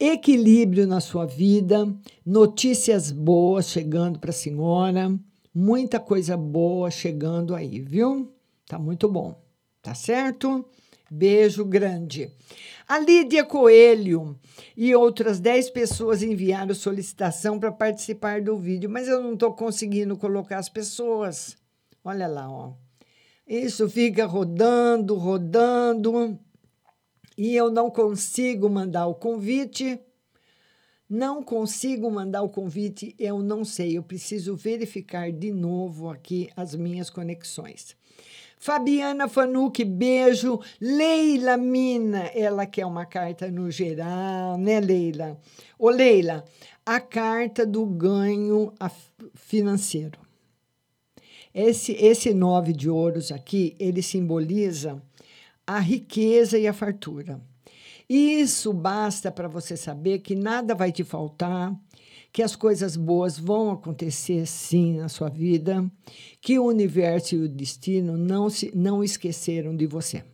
equilíbrio 0.00 0.86
na 0.86 0.98
sua 0.98 1.26
vida, 1.26 1.86
notícias 2.24 3.12
boas 3.12 3.68
chegando 3.68 4.18
para 4.18 4.30
a 4.30 4.32
senhora, 4.32 5.14
muita 5.54 6.00
coisa 6.00 6.36
boa 6.36 6.90
chegando 6.90 7.54
aí, 7.54 7.80
viu? 7.80 8.32
Tá 8.66 8.78
muito 8.78 9.08
bom, 9.08 9.38
tá 9.82 9.94
certo? 9.94 10.64
Beijo 11.12 11.64
grande. 11.64 12.30
A 12.86 12.98
Lídia 13.00 13.44
Coelho 13.44 14.38
e 14.76 14.94
outras 14.94 15.40
10 15.40 15.70
pessoas 15.70 16.22
enviaram 16.22 16.72
solicitação 16.72 17.58
para 17.58 17.72
participar 17.72 18.40
do 18.40 18.56
vídeo, 18.56 18.88
mas 18.88 19.08
eu 19.08 19.20
não 19.20 19.34
estou 19.34 19.52
conseguindo 19.52 20.16
colocar 20.16 20.58
as 20.58 20.68
pessoas. 20.68 21.56
Olha 22.04 22.28
lá, 22.28 22.48
ó. 22.48 22.74
Isso 23.44 23.88
fica 23.90 24.24
rodando, 24.24 25.16
rodando, 25.16 26.38
e 27.36 27.56
eu 27.56 27.72
não 27.72 27.90
consigo 27.90 28.68
mandar 28.68 29.06
o 29.06 29.14
convite. 29.14 29.98
Não 31.08 31.42
consigo 31.42 32.08
mandar 32.08 32.42
o 32.42 32.48
convite, 32.48 33.16
eu 33.18 33.42
não 33.42 33.64
sei, 33.64 33.98
eu 33.98 34.02
preciso 34.04 34.54
verificar 34.54 35.32
de 35.32 35.50
novo 35.50 36.08
aqui 36.08 36.48
as 36.56 36.72
minhas 36.76 37.10
conexões. 37.10 37.96
Fabiana 38.60 39.26
Fanuc, 39.26 39.82
beijo. 39.82 40.60
Leila 40.78 41.56
Mina, 41.56 42.26
ela 42.34 42.66
quer 42.66 42.84
uma 42.84 43.06
carta 43.06 43.50
no 43.50 43.70
geral, 43.70 44.58
né, 44.58 44.78
Leila? 44.78 45.40
Ô, 45.78 45.88
Leila, 45.88 46.44
a 46.84 47.00
carta 47.00 47.64
do 47.64 47.86
ganho 47.86 48.70
financeiro. 49.34 50.20
Esse, 51.54 51.92
esse 51.92 52.34
nove 52.34 52.74
de 52.74 52.90
ouros 52.90 53.32
aqui, 53.32 53.74
ele 53.78 54.02
simboliza 54.02 55.02
a 55.66 55.78
riqueza 55.78 56.58
e 56.58 56.68
a 56.68 56.74
fartura. 56.74 57.40
Isso 58.06 58.74
basta 58.74 59.32
para 59.32 59.48
você 59.48 59.74
saber 59.74 60.18
que 60.18 60.34
nada 60.34 60.74
vai 60.74 60.92
te 60.92 61.02
faltar, 61.02 61.74
que 62.32 62.42
as 62.42 62.54
coisas 62.54 62.96
boas 62.96 63.38
vão 63.38 63.70
acontecer 63.70 64.46
sim 64.46 64.98
na 64.98 65.08
sua 65.08 65.28
vida, 65.28 65.84
que 66.40 66.58
o 66.58 66.66
universo 66.66 67.34
e 67.34 67.38
o 67.38 67.48
destino 67.48 68.16
não, 68.16 68.48
se, 68.48 68.70
não 68.74 69.02
esqueceram 69.02 69.74
de 69.76 69.86
você. 69.86 70.24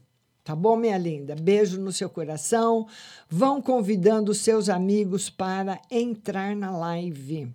Tá 0.45 0.55
bom, 0.55 0.77
minha 0.77 0.97
linda? 0.97 1.35
Beijo 1.35 1.81
no 1.81 1.91
seu 1.91 2.09
coração. 2.09 2.87
Vão 3.29 3.61
convidando 3.61 4.33
seus 4.33 4.69
amigos 4.69 5.29
para 5.29 5.81
entrar 5.91 6.55
na 6.55 6.71
live. 6.71 7.53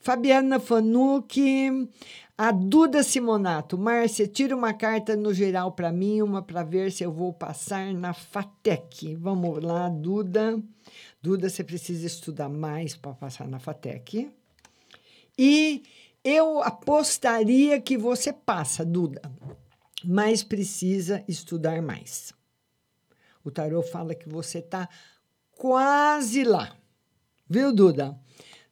Fabiana 0.00 0.58
Fanucci, 0.58 1.88
a 2.36 2.50
Duda 2.50 3.04
Simonato. 3.04 3.78
Márcia, 3.78 4.26
tira 4.26 4.56
uma 4.56 4.74
carta 4.74 5.14
no 5.14 5.32
geral 5.32 5.70
para 5.72 5.92
mim, 5.92 6.22
uma 6.22 6.42
para 6.42 6.64
ver 6.64 6.90
se 6.90 7.04
eu 7.04 7.12
vou 7.12 7.32
passar 7.32 7.94
na 7.94 8.12
FATEC. 8.12 9.14
Vamos 9.14 9.62
lá, 9.62 9.88
Duda. 9.88 10.60
Duda, 11.24 11.48
você 11.48 11.64
precisa 11.64 12.06
estudar 12.06 12.50
mais 12.50 12.94
para 12.94 13.14
passar 13.14 13.48
na 13.48 13.58
FATEC. 13.58 14.30
E 15.38 15.82
eu 16.22 16.62
apostaria 16.62 17.80
que 17.80 17.96
você 17.96 18.30
passa, 18.30 18.84
Duda, 18.84 19.22
mas 20.04 20.44
precisa 20.44 21.24
estudar 21.26 21.80
mais. 21.80 22.34
O 23.42 23.50
tarô 23.50 23.82
fala 23.82 24.14
que 24.14 24.28
você 24.28 24.58
está 24.58 24.86
quase 25.52 26.44
lá. 26.44 26.76
Viu, 27.48 27.72
Duda? 27.72 28.20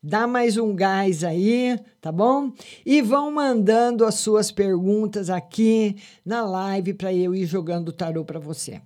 Dá 0.02 0.26
mais 0.26 0.58
um 0.58 0.76
gás 0.76 1.24
aí, 1.24 1.80
tá 2.02 2.12
bom? 2.12 2.52
E 2.84 3.00
vão 3.00 3.32
mandando 3.32 4.04
as 4.04 4.16
suas 4.16 4.52
perguntas 4.52 5.30
aqui 5.30 5.96
na 6.22 6.44
live 6.44 6.92
para 6.92 7.14
eu 7.14 7.34
ir 7.34 7.46
jogando 7.46 7.88
o 7.88 7.92
tarô 7.92 8.26
para 8.26 8.38
você. 8.38 8.82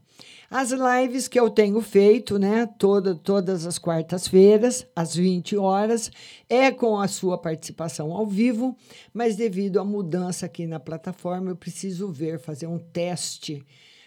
As 0.49 0.71
lives 0.71 1.27
que 1.27 1.39
eu 1.39 1.51
tenho 1.51 1.81
feito, 1.81 2.39
né, 2.39 2.67
toda, 2.79 3.15
todas 3.15 3.67
as 3.67 3.79
quartas-feiras, 3.79 4.87
às 4.95 5.17
20 5.17 5.57
horas, 5.57 6.11
é 6.49 6.71
com 6.71 7.01
a 7.01 7.09
sua 7.09 7.37
participação 7.37 8.13
ao 8.13 8.27
vivo, 8.27 8.77
mas 9.13 9.35
devido 9.35 9.81
à 9.81 9.85
mudança 9.85 10.47
aqui 10.47 10.67
na 10.67 10.79
plataforma, 10.79 11.51
eu 11.51 11.57
preciso 11.57 12.09
ver, 12.13 12.39
fazer 12.39 12.69
um 12.69 12.79
teste 12.79 13.65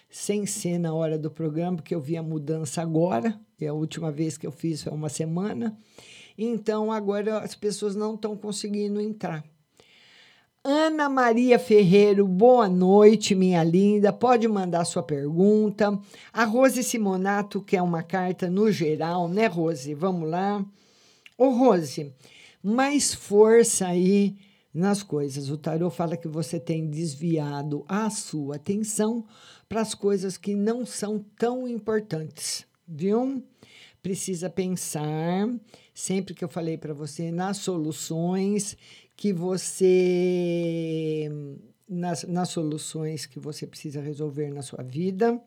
sem 0.09 0.45
ser 0.45 0.79
na 0.79 0.93
hora 0.93 1.17
do 1.19 1.29
programa, 1.29 1.77
porque 1.77 1.93
eu 1.93 1.99
vi 1.99 2.17
a 2.17 2.23
mudança 2.23 2.81
agora, 2.81 3.39
e 3.59 3.67
a 3.67 3.73
última 3.73 4.11
vez 4.11 4.37
que 4.37 4.47
eu 4.47 4.51
fiz 4.51 4.81
foi 4.81 4.93
uma 4.93 5.09
semana. 5.09 5.77
Então, 6.37 6.91
agora 6.91 7.39
as 7.39 7.53
pessoas 7.53 7.95
não 7.95 8.15
estão 8.15 8.35
conseguindo 8.35 9.01
entrar. 9.01 9.43
Ana 10.61 11.07
Maria 11.07 11.57
Ferreiro, 11.57 12.27
boa 12.27 12.67
noite, 12.67 13.33
minha 13.33 13.63
linda. 13.63 14.11
Pode 14.11 14.45
mandar 14.45 14.83
sua 14.83 15.01
pergunta. 15.01 15.97
A 16.33 16.43
Rose 16.43 16.83
Simonato 16.83 17.61
quer 17.61 17.81
uma 17.81 18.03
carta 18.03 18.49
no 18.49 18.69
geral, 18.69 19.29
né, 19.29 19.47
Rose? 19.47 19.93
Vamos 19.93 20.29
lá. 20.29 20.65
Ô, 21.37 21.51
Rose, 21.51 22.13
mais 22.61 23.13
força 23.13 23.87
aí 23.87 24.35
nas 24.73 25.01
coisas. 25.01 25.49
O 25.49 25.57
tarô 25.57 25.89
fala 25.89 26.17
que 26.17 26.27
você 26.27 26.59
tem 26.59 26.89
desviado 26.89 27.85
a 27.87 28.09
sua 28.09 28.57
atenção 28.57 29.25
para 29.69 29.79
as 29.79 29.95
coisas 29.95 30.35
que 30.35 30.55
não 30.55 30.85
são 30.85 31.23
tão 31.37 31.69
importantes, 31.69 32.65
viu? 32.85 33.41
Precisa 34.01 34.49
pensar, 34.49 35.49
sempre 35.93 36.33
que 36.33 36.43
eu 36.43 36.49
falei 36.49 36.77
para 36.77 36.93
você, 36.93 37.31
nas 37.31 37.57
soluções 37.57 38.77
que 39.19 39.33
você. 39.33 41.29
Nas, 41.89 42.23
nas 42.23 42.49
soluções 42.49 43.25
que 43.25 43.37
você 43.37 43.67
precisa 43.67 43.99
resolver 43.99 44.49
na 44.49 44.61
sua 44.61 44.81
vida. 44.81 45.41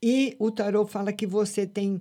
E 0.00 0.36
o 0.38 0.52
tarot 0.52 0.88
fala 0.88 1.12
que 1.12 1.26
você 1.26 1.66
tem 1.66 2.00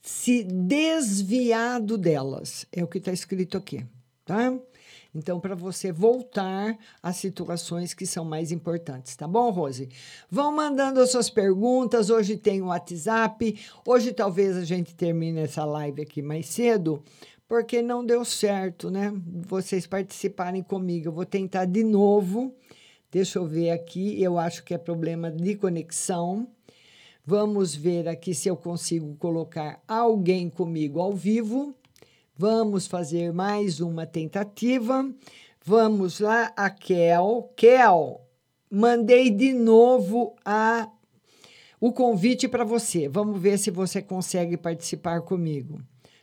se 0.00 0.44
desviado 0.44 1.98
delas. 1.98 2.64
É 2.72 2.82
o 2.82 2.86
que 2.86 2.96
está 2.96 3.12
escrito 3.12 3.58
aqui, 3.58 3.84
tá? 4.24 4.58
Então, 5.14 5.38
para 5.38 5.54
você 5.54 5.92
voltar 5.92 6.78
às 7.02 7.16
situações 7.16 7.92
que 7.92 8.06
são 8.06 8.24
mais 8.24 8.52
importantes, 8.52 9.16
tá 9.16 9.26
bom, 9.28 9.50
Rose? 9.50 9.88
Vão 10.30 10.50
mandando 10.54 11.00
as 11.00 11.10
suas 11.10 11.28
perguntas. 11.28 12.08
Hoje 12.08 12.36
tem 12.36 12.62
o 12.62 12.66
WhatsApp. 12.66 13.58
Hoje 13.84 14.12
talvez 14.12 14.56
a 14.56 14.64
gente 14.64 14.94
termine 14.94 15.40
essa 15.40 15.64
live 15.64 16.00
aqui 16.00 16.22
mais 16.22 16.46
cedo, 16.46 17.02
porque 17.50 17.82
não 17.82 18.06
deu 18.06 18.24
certo, 18.24 18.92
né? 18.92 19.12
Vocês 19.26 19.84
participarem 19.84 20.62
comigo. 20.62 21.08
Eu 21.08 21.12
vou 21.12 21.26
tentar 21.26 21.64
de 21.64 21.82
novo. 21.82 22.54
Deixa 23.10 23.40
eu 23.40 23.44
ver 23.44 23.70
aqui. 23.70 24.22
Eu 24.22 24.38
acho 24.38 24.62
que 24.62 24.72
é 24.72 24.78
problema 24.78 25.32
de 25.32 25.56
conexão. 25.56 26.46
Vamos 27.26 27.74
ver 27.74 28.06
aqui 28.06 28.34
se 28.34 28.48
eu 28.48 28.56
consigo 28.56 29.16
colocar 29.16 29.82
alguém 29.88 30.48
comigo 30.48 31.00
ao 31.00 31.12
vivo. 31.12 31.74
Vamos 32.36 32.86
fazer 32.86 33.32
mais 33.32 33.80
uma 33.80 34.06
tentativa. 34.06 35.12
Vamos 35.64 36.20
lá, 36.20 36.52
a 36.56 36.70
Kel. 36.70 37.52
Kel, 37.56 38.20
mandei 38.70 39.28
de 39.28 39.52
novo 39.52 40.36
a 40.44 40.88
o 41.80 41.90
convite 41.90 42.46
para 42.46 42.62
você. 42.62 43.08
Vamos 43.08 43.42
ver 43.42 43.58
se 43.58 43.72
você 43.72 44.00
consegue 44.00 44.56
participar 44.56 45.22
comigo. 45.22 45.80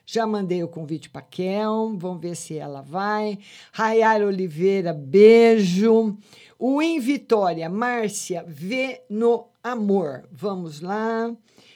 Já 0.09 0.25
mandei 0.25 0.63
o 0.63 0.69
convite 0.69 1.09
para 1.09 1.21
Kel, 1.21 1.93
vamos 1.97 2.21
ver 2.21 2.33
se 2.33 2.57
ela 2.57 2.81
vai. 2.81 3.37
Rayara 3.73 4.25
Oliveira, 4.25 4.93
beijo. 4.93 6.17
O 6.57 6.79
Win 6.79 6.97
Vitória, 7.01 7.69
Márcia, 7.69 8.41
vê 8.47 9.01
no 9.09 9.49
amor. 9.61 10.23
Vamos 10.31 10.79
lá. 10.79 11.35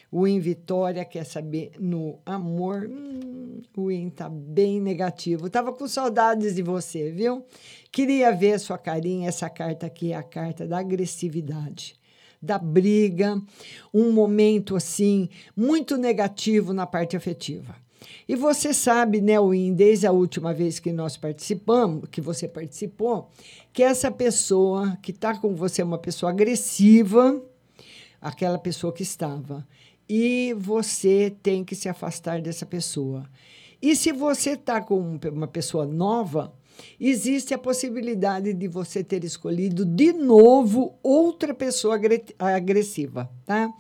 O 0.09 0.23
Win 0.23 0.39
Vitória 0.39 1.03
quer 1.03 1.25
saber 1.25 1.73
no 1.77 2.19
amor. 2.25 2.87
Hum, 2.89 3.63
o 3.75 3.87
Win 3.87 4.09
tá 4.09 4.29
bem 4.29 4.79
negativo. 4.79 5.49
Tava 5.49 5.73
com 5.73 5.85
saudades 5.85 6.55
de 6.55 6.61
você, 6.61 7.11
viu? 7.11 7.45
Queria 7.91 8.31
ver 8.31 8.61
sua 8.61 8.77
carinha. 8.77 9.27
Essa 9.27 9.49
carta 9.49 9.87
aqui 9.87 10.13
é 10.13 10.15
a 10.15 10.23
carta 10.23 10.65
da 10.65 10.79
agressividade 10.79 11.99
da 12.41 12.57
briga, 12.57 13.39
um 13.93 14.11
momento 14.11 14.75
assim 14.75 15.29
muito 15.55 15.95
negativo 15.95 16.73
na 16.73 16.87
parte 16.87 17.15
afetiva. 17.15 17.75
E 18.27 18.35
você 18.35 18.73
sabe, 18.73 19.21
né, 19.21 19.39
Win, 19.39 19.73
desde 19.73 20.07
a 20.07 20.11
última 20.11 20.53
vez 20.53 20.79
que 20.79 20.91
nós 20.91 21.17
participamos, 21.17 22.09
que 22.09 22.21
você 22.21 22.47
participou, 22.47 23.29
que 23.71 23.83
essa 23.83 24.09
pessoa 24.11 24.97
que 25.01 25.11
está 25.11 25.37
com 25.37 25.55
você 25.55 25.81
é 25.81 25.85
uma 25.85 25.97
pessoa 25.97 26.31
agressiva, 26.31 27.41
aquela 28.19 28.57
pessoa 28.57 28.93
que 28.93 29.03
estava. 29.03 29.67
E 30.07 30.53
você 30.57 31.35
tem 31.41 31.63
que 31.63 31.75
se 31.75 31.87
afastar 31.87 32.41
dessa 32.41 32.65
pessoa. 32.65 33.29
E 33.81 33.95
se 33.95 34.11
você 34.11 34.51
está 34.51 34.81
com 34.81 35.17
uma 35.31 35.47
pessoa 35.47 35.85
nova, 35.85 36.53
existe 36.99 37.53
a 37.53 37.57
possibilidade 37.57 38.53
de 38.53 38.67
você 38.67 39.03
ter 39.03 39.23
escolhido 39.23 39.85
de 39.85 40.13
novo 40.13 40.95
outra 41.01 41.53
pessoa 41.53 41.99
agressiva, 42.39 43.29
tá? 43.45 43.73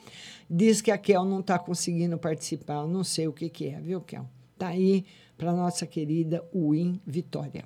Diz 0.53 0.81
que 0.81 0.91
a 0.91 0.97
Kel 0.97 1.23
não 1.23 1.39
está 1.39 1.57
conseguindo 1.57 2.17
participar, 2.17 2.85
não 2.85 3.05
sei 3.05 3.25
o 3.25 3.31
que, 3.31 3.47
que 3.47 3.69
é, 3.69 3.79
viu, 3.79 4.01
Kel? 4.01 4.25
Tá 4.57 4.67
aí 4.67 5.05
para 5.37 5.53
nossa 5.53 5.87
querida 5.87 6.43
Win 6.53 6.99
Vitória. 7.07 7.63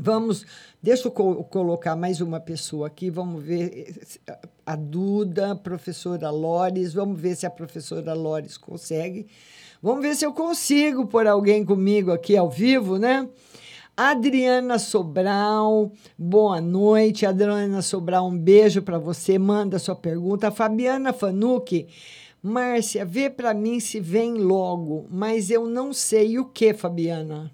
Vamos, 0.00 0.46
deixa 0.80 1.08
eu 1.08 1.10
co 1.10 1.42
colocar 1.42 1.96
mais 1.96 2.20
uma 2.20 2.38
pessoa 2.38 2.86
aqui, 2.86 3.10
vamos 3.10 3.42
ver 3.42 4.00
a 4.64 4.76
Duda, 4.76 5.56
professora 5.56 6.30
Lores, 6.30 6.94
vamos 6.94 7.20
ver 7.20 7.34
se 7.34 7.46
a 7.46 7.50
professora 7.50 8.14
Lores 8.14 8.56
consegue. 8.56 9.26
Vamos 9.82 10.00
ver 10.00 10.14
se 10.14 10.24
eu 10.24 10.32
consigo 10.32 11.04
pôr 11.04 11.26
alguém 11.26 11.64
comigo 11.64 12.12
aqui 12.12 12.36
ao 12.36 12.48
vivo, 12.48 12.96
né? 12.96 13.28
Adriana 14.00 14.78
Sobral, 14.78 15.90
boa 16.16 16.60
noite. 16.60 17.26
Adriana 17.26 17.82
Sobral, 17.82 18.28
um 18.28 18.38
beijo 18.38 18.80
para 18.80 18.96
você. 18.96 19.40
Manda 19.40 19.76
sua 19.76 19.96
pergunta. 19.96 20.52
Fabiana 20.52 21.12
Fanucci, 21.12 21.88
Márcia, 22.40 23.04
vê 23.04 23.28
para 23.28 23.52
mim 23.52 23.80
se 23.80 23.98
vem 23.98 24.34
logo, 24.34 25.04
mas 25.10 25.50
eu 25.50 25.66
não 25.66 25.92
sei 25.92 26.38
o 26.38 26.44
que, 26.44 26.72
Fabiana. 26.72 27.50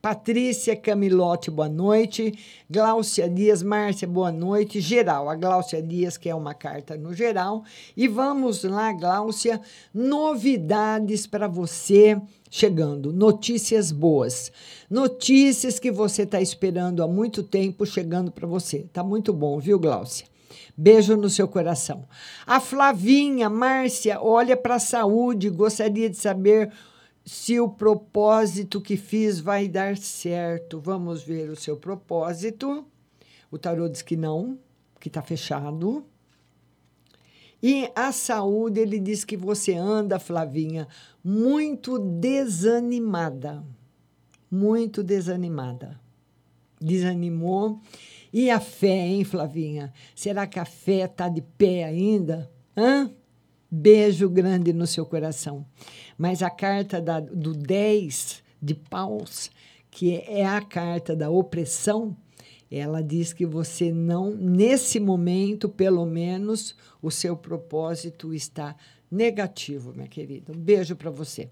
Patrícia 0.00 0.74
Camilotti, 0.74 1.50
boa 1.50 1.68
noite. 1.68 2.32
Gláucia 2.70 3.28
Dias, 3.28 3.62
Márcia, 3.62 4.08
boa 4.08 4.32
noite. 4.32 4.80
Geral, 4.80 5.28
a 5.28 5.34
Gláucia 5.34 5.82
Dias, 5.82 6.16
que 6.16 6.30
é 6.30 6.34
uma 6.34 6.54
carta 6.54 6.96
no 6.96 7.12
geral. 7.12 7.64
E 7.94 8.08
vamos 8.08 8.64
lá, 8.64 8.94
Gláucia, 8.94 9.60
novidades 9.92 11.26
para 11.26 11.46
você 11.46 12.18
chegando, 12.50 13.12
notícias 13.12 13.92
boas. 13.92 14.50
Notícias 14.88 15.78
que 15.78 15.90
você 15.90 16.22
está 16.22 16.40
esperando 16.40 17.02
há 17.02 17.06
muito 17.06 17.42
tempo 17.42 17.84
chegando 17.84 18.32
para 18.32 18.46
você. 18.46 18.86
Tá 18.94 19.04
muito 19.04 19.34
bom, 19.34 19.58
viu, 19.58 19.78
Gláucia? 19.78 20.26
Beijo 20.74 21.14
no 21.14 21.28
seu 21.28 21.46
coração. 21.46 22.08
A 22.46 22.58
Flavinha, 22.58 23.50
Márcia, 23.50 24.18
olha 24.18 24.56
para 24.56 24.76
a 24.76 24.80
saúde, 24.80 25.50
gostaria 25.50 26.08
de 26.08 26.16
saber 26.16 26.72
se 27.30 27.60
o 27.60 27.68
propósito 27.68 28.80
que 28.80 28.96
fiz 28.96 29.38
vai 29.38 29.68
dar 29.68 29.96
certo. 29.96 30.80
Vamos 30.80 31.22
ver 31.22 31.48
o 31.48 31.54
seu 31.54 31.76
propósito. 31.76 32.84
O 33.48 33.56
tarô 33.56 33.88
diz 33.88 34.02
que 34.02 34.16
não, 34.16 34.58
que 34.98 35.06
está 35.06 35.22
fechado. 35.22 36.04
E 37.62 37.88
a 37.94 38.10
saúde, 38.10 38.80
ele 38.80 38.98
diz 38.98 39.24
que 39.24 39.36
você 39.36 39.74
anda, 39.74 40.18
Flavinha, 40.18 40.88
muito 41.22 42.00
desanimada. 42.00 43.62
Muito 44.50 45.00
desanimada. 45.00 46.00
Desanimou. 46.80 47.80
E 48.32 48.50
a 48.50 48.58
fé, 48.58 49.06
hein, 49.06 49.22
Flavinha? 49.22 49.92
Será 50.16 50.48
que 50.48 50.58
a 50.58 50.64
fé 50.64 51.04
está 51.04 51.28
de 51.28 51.42
pé 51.42 51.84
ainda? 51.84 52.50
Hã? 52.76 53.08
Beijo 53.70 54.28
grande 54.28 54.72
no 54.72 54.84
seu 54.84 55.06
coração. 55.06 55.64
Mas 56.20 56.42
a 56.42 56.50
carta 56.50 57.00
da, 57.00 57.18
do 57.18 57.54
10 57.54 58.42
de 58.60 58.74
paus, 58.74 59.50
que 59.90 60.16
é 60.26 60.44
a 60.44 60.60
carta 60.60 61.16
da 61.16 61.30
opressão, 61.30 62.14
ela 62.70 63.02
diz 63.02 63.32
que 63.32 63.46
você 63.46 63.90
não, 63.90 64.30
nesse 64.30 65.00
momento, 65.00 65.66
pelo 65.66 66.04
menos, 66.04 66.76
o 67.00 67.10
seu 67.10 67.34
propósito 67.34 68.34
está 68.34 68.76
negativo, 69.10 69.94
minha 69.94 70.06
querida. 70.06 70.52
Um 70.52 70.58
beijo 70.60 70.94
para 70.94 71.10
você. 71.10 71.48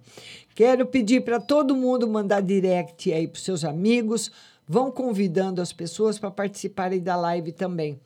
Quero 0.55 0.85
pedir 0.85 1.25
para 1.25 1.41
todo 1.41 1.75
mundo 1.75 2.07
mandar 2.07 2.43
direct 2.43 3.11
aí 3.11 3.27
para 3.27 3.41
seus 3.41 3.65
amigos. 3.65 4.31
Vão 4.67 4.91
convidando 4.91 5.63
as 5.63 5.73
pessoas 5.73 6.19
para 6.19 6.31
participarem 6.31 7.01
da 7.01 7.17
live 7.17 7.53
também. 7.53 7.99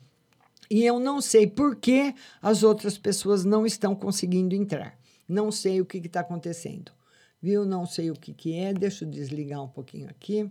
E 0.71 0.85
eu 0.85 0.97
não 0.97 1.19
sei 1.19 1.45
por 1.45 1.75
que 1.75 2.15
as 2.41 2.63
outras 2.63 2.97
pessoas 2.97 3.43
não 3.43 3.65
estão 3.65 3.93
conseguindo 3.93 4.55
entrar. 4.55 5.02
Não 5.33 5.51
sei 5.51 5.81
o 5.81 5.85
que 5.85 5.97
está 5.97 6.19
acontecendo. 6.19 6.91
Viu? 7.41 7.65
Não 7.65 7.87
sei 7.87 8.11
o 8.11 8.13
que, 8.13 8.31
que 8.35 8.55
é. 8.55 8.71
Deixa 8.71 9.03
eu 9.03 9.09
desligar 9.09 9.63
um 9.63 9.67
pouquinho 9.67 10.07
aqui. 10.07 10.47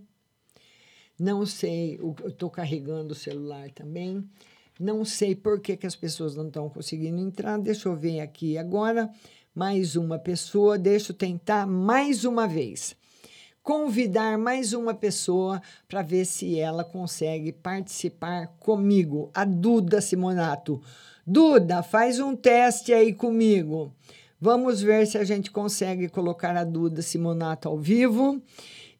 Não 1.16 1.46
sei, 1.46 2.00
eu 2.00 2.16
estou 2.26 2.50
carregando 2.50 3.12
o 3.12 3.16
celular 3.16 3.70
também. 3.70 4.28
Não 4.80 5.04
sei 5.04 5.36
por 5.36 5.60
que, 5.60 5.76
que 5.76 5.86
as 5.86 5.94
pessoas 5.94 6.34
não 6.34 6.48
estão 6.48 6.68
conseguindo 6.68 7.20
entrar. 7.20 7.60
Deixa 7.60 7.88
eu 7.88 7.94
ver 7.94 8.18
aqui 8.18 8.58
agora. 8.58 9.08
Mais 9.54 9.94
uma 9.94 10.18
pessoa. 10.18 10.76
Deixa 10.76 11.12
eu 11.12 11.16
tentar 11.16 11.64
mais 11.64 12.24
uma 12.24 12.48
vez. 12.48 12.96
Convidar 13.62 14.36
mais 14.36 14.72
uma 14.72 14.94
pessoa 14.94 15.62
para 15.86 16.02
ver 16.02 16.24
se 16.24 16.58
ela 16.58 16.82
consegue 16.82 17.52
participar 17.52 18.48
comigo. 18.58 19.30
A 19.32 19.44
Duda 19.44 20.00
Simonato. 20.00 20.82
Duda, 21.24 21.84
faz 21.84 22.18
um 22.18 22.34
teste 22.34 22.92
aí 22.92 23.12
comigo. 23.12 23.94
Vamos 24.44 24.82
ver 24.82 25.06
se 25.06 25.16
a 25.16 25.22
gente 25.22 25.52
consegue 25.52 26.08
colocar 26.08 26.56
a 26.56 26.64
Duda 26.64 27.00
Simonato 27.00 27.68
ao 27.68 27.78
vivo. 27.78 28.42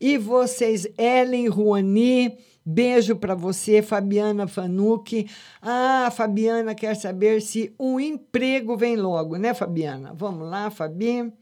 E 0.00 0.16
vocês, 0.16 0.86
Ellen 0.96 1.48
Ruani, 1.48 2.38
beijo 2.64 3.16
para 3.16 3.34
você, 3.34 3.82
Fabiana 3.82 4.46
Fanucchi. 4.46 5.28
Ah, 5.60 6.06
a 6.06 6.10
Fabiana 6.12 6.76
quer 6.76 6.94
saber 6.94 7.42
se 7.42 7.74
um 7.76 7.98
emprego 7.98 8.76
vem 8.76 8.94
logo, 8.94 9.34
né, 9.36 9.52
Fabiana? 9.52 10.14
Vamos 10.14 10.48
lá, 10.48 10.70
Fabi. 10.70 11.32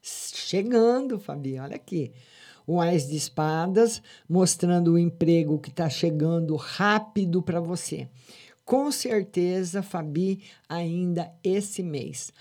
Chegando, 0.00 1.18
Fabi, 1.18 1.58
olha 1.58 1.76
aqui. 1.76 2.12
O 2.66 2.80
Ais 2.80 3.08
de 3.08 3.16
Espadas, 3.16 4.02
mostrando 4.26 4.92
o 4.92 4.98
emprego 4.98 5.58
que 5.58 5.68
está 5.68 5.90
chegando 5.90 6.56
rápido 6.56 7.42
para 7.42 7.60
você. 7.60 8.08
Com 8.64 8.90
certeza, 8.90 9.82
Fabi, 9.82 10.44
ainda 10.66 11.30
esse 11.44 11.82
mês. 11.82 12.32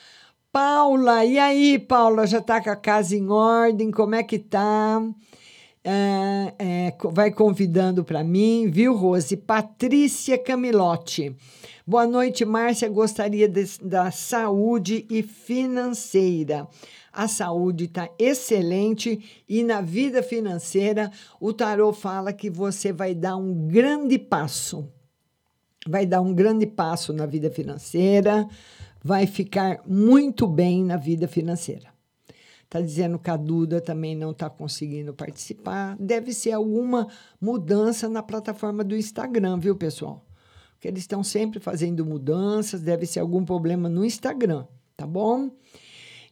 Paula, 0.51 1.23
e 1.25 1.37
aí, 1.37 1.77
Paula, 1.77 2.25
já 2.25 2.39
está 2.39 2.59
com 2.59 2.71
a 2.71 2.75
casa 2.75 3.15
em 3.15 3.29
ordem? 3.29 3.91
Como 3.91 4.15
é 4.15 4.23
que 4.23 4.39
tá? 4.39 4.99
É, 5.83 6.53
é, 6.57 6.97
vai 7.11 7.29
convidando 7.29 8.03
para 8.03 8.23
mim, 8.23 8.67
viu, 8.67 8.95
Rose? 8.95 9.37
Patrícia 9.37 10.39
Camilotti. 10.39 11.35
Boa 11.85 12.07
noite, 12.07 12.45
Márcia. 12.45 12.89
Gostaria 12.89 13.47
de, 13.47 13.63
da 13.79 14.09
saúde 14.09 15.05
e 15.07 15.21
financeira. 15.21 16.67
A 17.13 17.27
saúde 17.27 17.83
está 17.83 18.09
excelente 18.17 19.43
e 19.47 19.63
na 19.63 19.81
vida 19.81 20.23
financeira 20.23 21.11
o 21.39 21.53
tarô 21.53 21.93
fala 21.93 22.33
que 22.33 22.49
você 22.49 22.91
vai 22.91 23.13
dar 23.13 23.37
um 23.37 23.67
grande 23.67 24.17
passo. 24.17 24.89
Vai 25.87 26.07
dar 26.07 26.21
um 26.21 26.33
grande 26.33 26.65
passo 26.65 27.13
na 27.13 27.27
vida 27.27 27.51
financeira 27.51 28.47
vai 29.03 29.25
ficar 29.25 29.81
muito 29.85 30.47
bem 30.47 30.83
na 30.83 30.97
vida 30.97 31.27
financeira. 31.27 31.89
Está 32.63 32.81
dizendo 32.81 33.17
que 33.17 33.29
a 33.31 33.35
Duda 33.35 33.81
também 33.81 34.15
não 34.15 34.29
está 34.29 34.47
conseguindo 34.47 35.11
participar. 35.13 35.97
Deve 35.99 36.33
ser 36.33 36.51
alguma 36.51 37.07
mudança 37.41 38.07
na 38.07 38.21
plataforma 38.21 38.83
do 38.83 38.95
Instagram, 38.95 39.57
viu, 39.57 39.75
pessoal? 39.75 40.23
Porque 40.73 40.87
eles 40.87 41.01
estão 41.01 41.23
sempre 41.23 41.59
fazendo 41.59 42.05
mudanças, 42.05 42.81
deve 42.81 43.05
ser 43.05 43.21
algum 43.21 43.43
problema 43.43 43.89
no 43.89 44.05
Instagram, 44.05 44.65
tá 44.95 45.07
bom? 45.07 45.49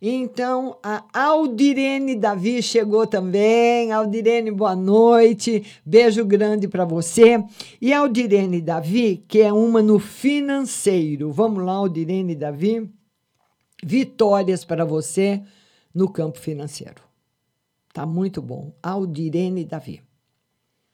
Então, 0.01 0.77
a 0.83 1.03
Aldirene 1.11 2.15
Davi 2.15 2.61
chegou 2.61 3.07
também. 3.07 3.91
Aldirene, 3.91 4.51
boa 4.51 4.75
noite. 4.75 5.65
Beijo 5.83 6.23
grande 6.23 6.67
para 6.67 6.85
você. 6.85 7.43
E 7.81 7.91
Aldirene 7.91 8.61
Davi, 8.61 9.25
que 9.27 9.41
é 9.41 9.51
uma 9.51 9.81
no 9.81 9.97
financeiro. 9.97 11.31
Vamos 11.31 11.63
lá, 11.63 11.73
Aldirene 11.73 12.35
Davi. 12.35 12.87
Vitórias 13.83 14.63
para 14.63 14.85
você 14.85 15.41
no 15.93 16.07
campo 16.07 16.37
financeiro. 16.37 17.01
Tá 17.91 18.05
muito 18.05 18.39
bom. 18.39 18.73
Aldirene 18.83 19.65
Davi. 19.65 20.03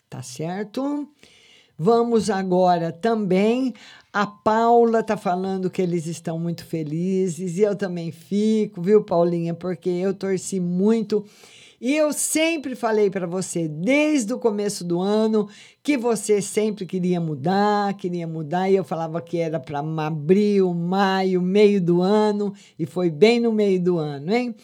Tá 0.10 0.22
certo? 0.24 1.10
Vamos 1.78 2.30
agora 2.30 2.92
também 2.92 3.74
a 4.14 4.28
Paula 4.28 5.00
está 5.00 5.18
falando 5.18 5.72
que 5.72 5.82
eles 5.82 6.06
estão 6.06 6.38
muito 6.38 6.64
felizes 6.64 7.58
e 7.58 7.62
eu 7.62 7.76
também 7.76 8.12
fico, 8.12 8.80
viu, 8.80 9.04
Paulinha? 9.04 9.56
Porque 9.56 9.90
eu 9.90 10.14
torci 10.14 10.60
muito 10.60 11.26
e 11.86 11.98
eu 11.98 12.14
sempre 12.14 12.78
falei 12.78 13.10
para 13.10 13.28
você, 13.28 13.68
desde 13.68 14.34
o 14.34 14.40
começo 14.40 14.86
do 14.86 15.02
ano, 15.02 15.50
que 15.84 15.98
você 15.98 16.42
sempre 16.42 16.86
queria 16.86 17.20
mudar, 17.20 17.94
queria 17.96 18.26
mudar, 18.26 18.70
e 18.70 18.76
eu 18.78 18.86
falava 18.86 19.22
que 19.22 19.38
era 19.38 19.60
para 19.60 19.80
abril, 19.80 20.74
maio, 20.74 21.42
meio 21.42 21.82
do 21.82 22.02
ano, 22.02 22.54
e 22.80 22.86
foi 22.86 23.10
bem 23.10 23.42
no 23.42 23.52
meio 23.52 23.84
do 23.84 23.98
ano, 23.98 24.34
hein? 24.34 24.56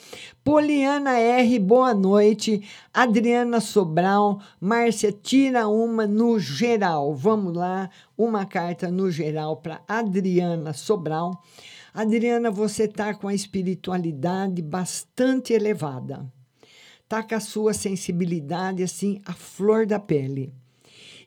Poliana 0.46 1.20
R, 1.20 1.60
boa 1.60 1.94
noite. 1.94 2.64
Adriana 2.94 3.60
Sobral, 3.60 4.40
Márcia, 4.58 5.12
tira 5.12 5.68
uma 5.68 6.08
no 6.08 6.40
geral. 6.40 7.14
Vamos 7.14 7.54
lá, 7.54 7.90
uma 8.18 8.46
carta 8.46 8.90
no 8.90 9.12
geral 9.12 9.58
para 9.58 9.82
Adriana 9.86 10.72
Sobral. 10.72 11.44
Adriana, 11.94 12.50
você 12.50 12.86
está 12.86 13.14
com 13.14 13.28
a 13.28 13.34
espiritualidade 13.34 14.62
bastante 14.62 15.52
elevada 15.52 16.26
tá 17.10 17.24
com 17.24 17.34
a 17.34 17.40
sua 17.40 17.74
sensibilidade 17.74 18.84
assim 18.84 19.20
à 19.26 19.34
flor 19.34 19.88
da 19.88 20.00
pele. 20.00 20.54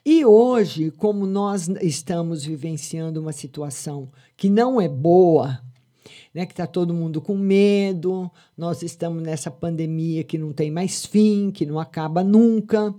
E 0.07 0.25
hoje, 0.25 0.93
como 0.93 1.27
nós 1.27 1.69
estamos 1.81 2.45
vivenciando 2.45 3.21
uma 3.21 3.33
situação 3.33 4.09
que 4.37 4.49
não 4.49 4.81
é 4.81 4.89
boa, 4.89 5.61
né, 6.33 6.47
que 6.47 6.53
está 6.53 6.67
todo 6.67 6.95
mundo 6.95 7.21
com 7.21 7.37
medo, 7.37 8.31
nós 8.57 8.83
estamos 8.83 9.23
nessa 9.23 9.51
pandemia 9.51 10.23
que 10.23 10.39
não 10.39 10.53
tem 10.53 10.71
mais 10.71 11.05
fim, 11.05 11.51
que 11.51 11.67
não 11.67 11.79
acaba 11.81 12.23
nunca. 12.23 12.95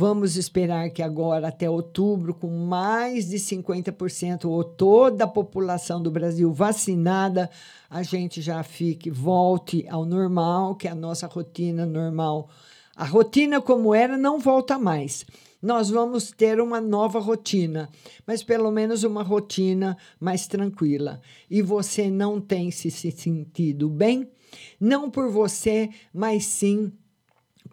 Vamos 0.00 0.36
esperar 0.36 0.90
que 0.90 1.02
agora, 1.02 1.48
até 1.48 1.68
outubro, 1.68 2.32
com 2.32 2.46
mais 2.46 3.30
de 3.30 3.36
50% 3.36 4.44
ou 4.44 4.62
toda 4.62 5.24
a 5.24 5.26
população 5.26 6.00
do 6.00 6.08
Brasil 6.08 6.52
vacinada, 6.52 7.50
a 7.90 8.04
gente 8.04 8.40
já 8.40 8.62
fique, 8.62 9.10
volte 9.10 9.84
ao 9.88 10.04
normal, 10.04 10.76
que 10.76 10.86
é 10.86 10.92
a 10.92 10.94
nossa 10.94 11.26
rotina 11.26 11.84
normal. 11.84 12.48
A 12.94 13.04
rotina 13.04 13.60
como 13.60 13.92
era 13.92 14.16
não 14.16 14.38
volta 14.38 14.78
mais. 14.78 15.26
Nós 15.60 15.90
vamos 15.90 16.30
ter 16.30 16.60
uma 16.60 16.80
nova 16.80 17.18
rotina, 17.18 17.88
mas 18.24 18.44
pelo 18.44 18.70
menos 18.70 19.02
uma 19.02 19.24
rotina 19.24 19.96
mais 20.20 20.46
tranquila. 20.46 21.20
E 21.50 21.60
você 21.60 22.08
não 22.08 22.40
tem 22.40 22.70
se 22.70 22.88
sentido 22.88 23.88
bem, 23.88 24.30
não 24.78 25.10
por 25.10 25.28
você, 25.28 25.90
mas 26.14 26.44
sim 26.44 26.92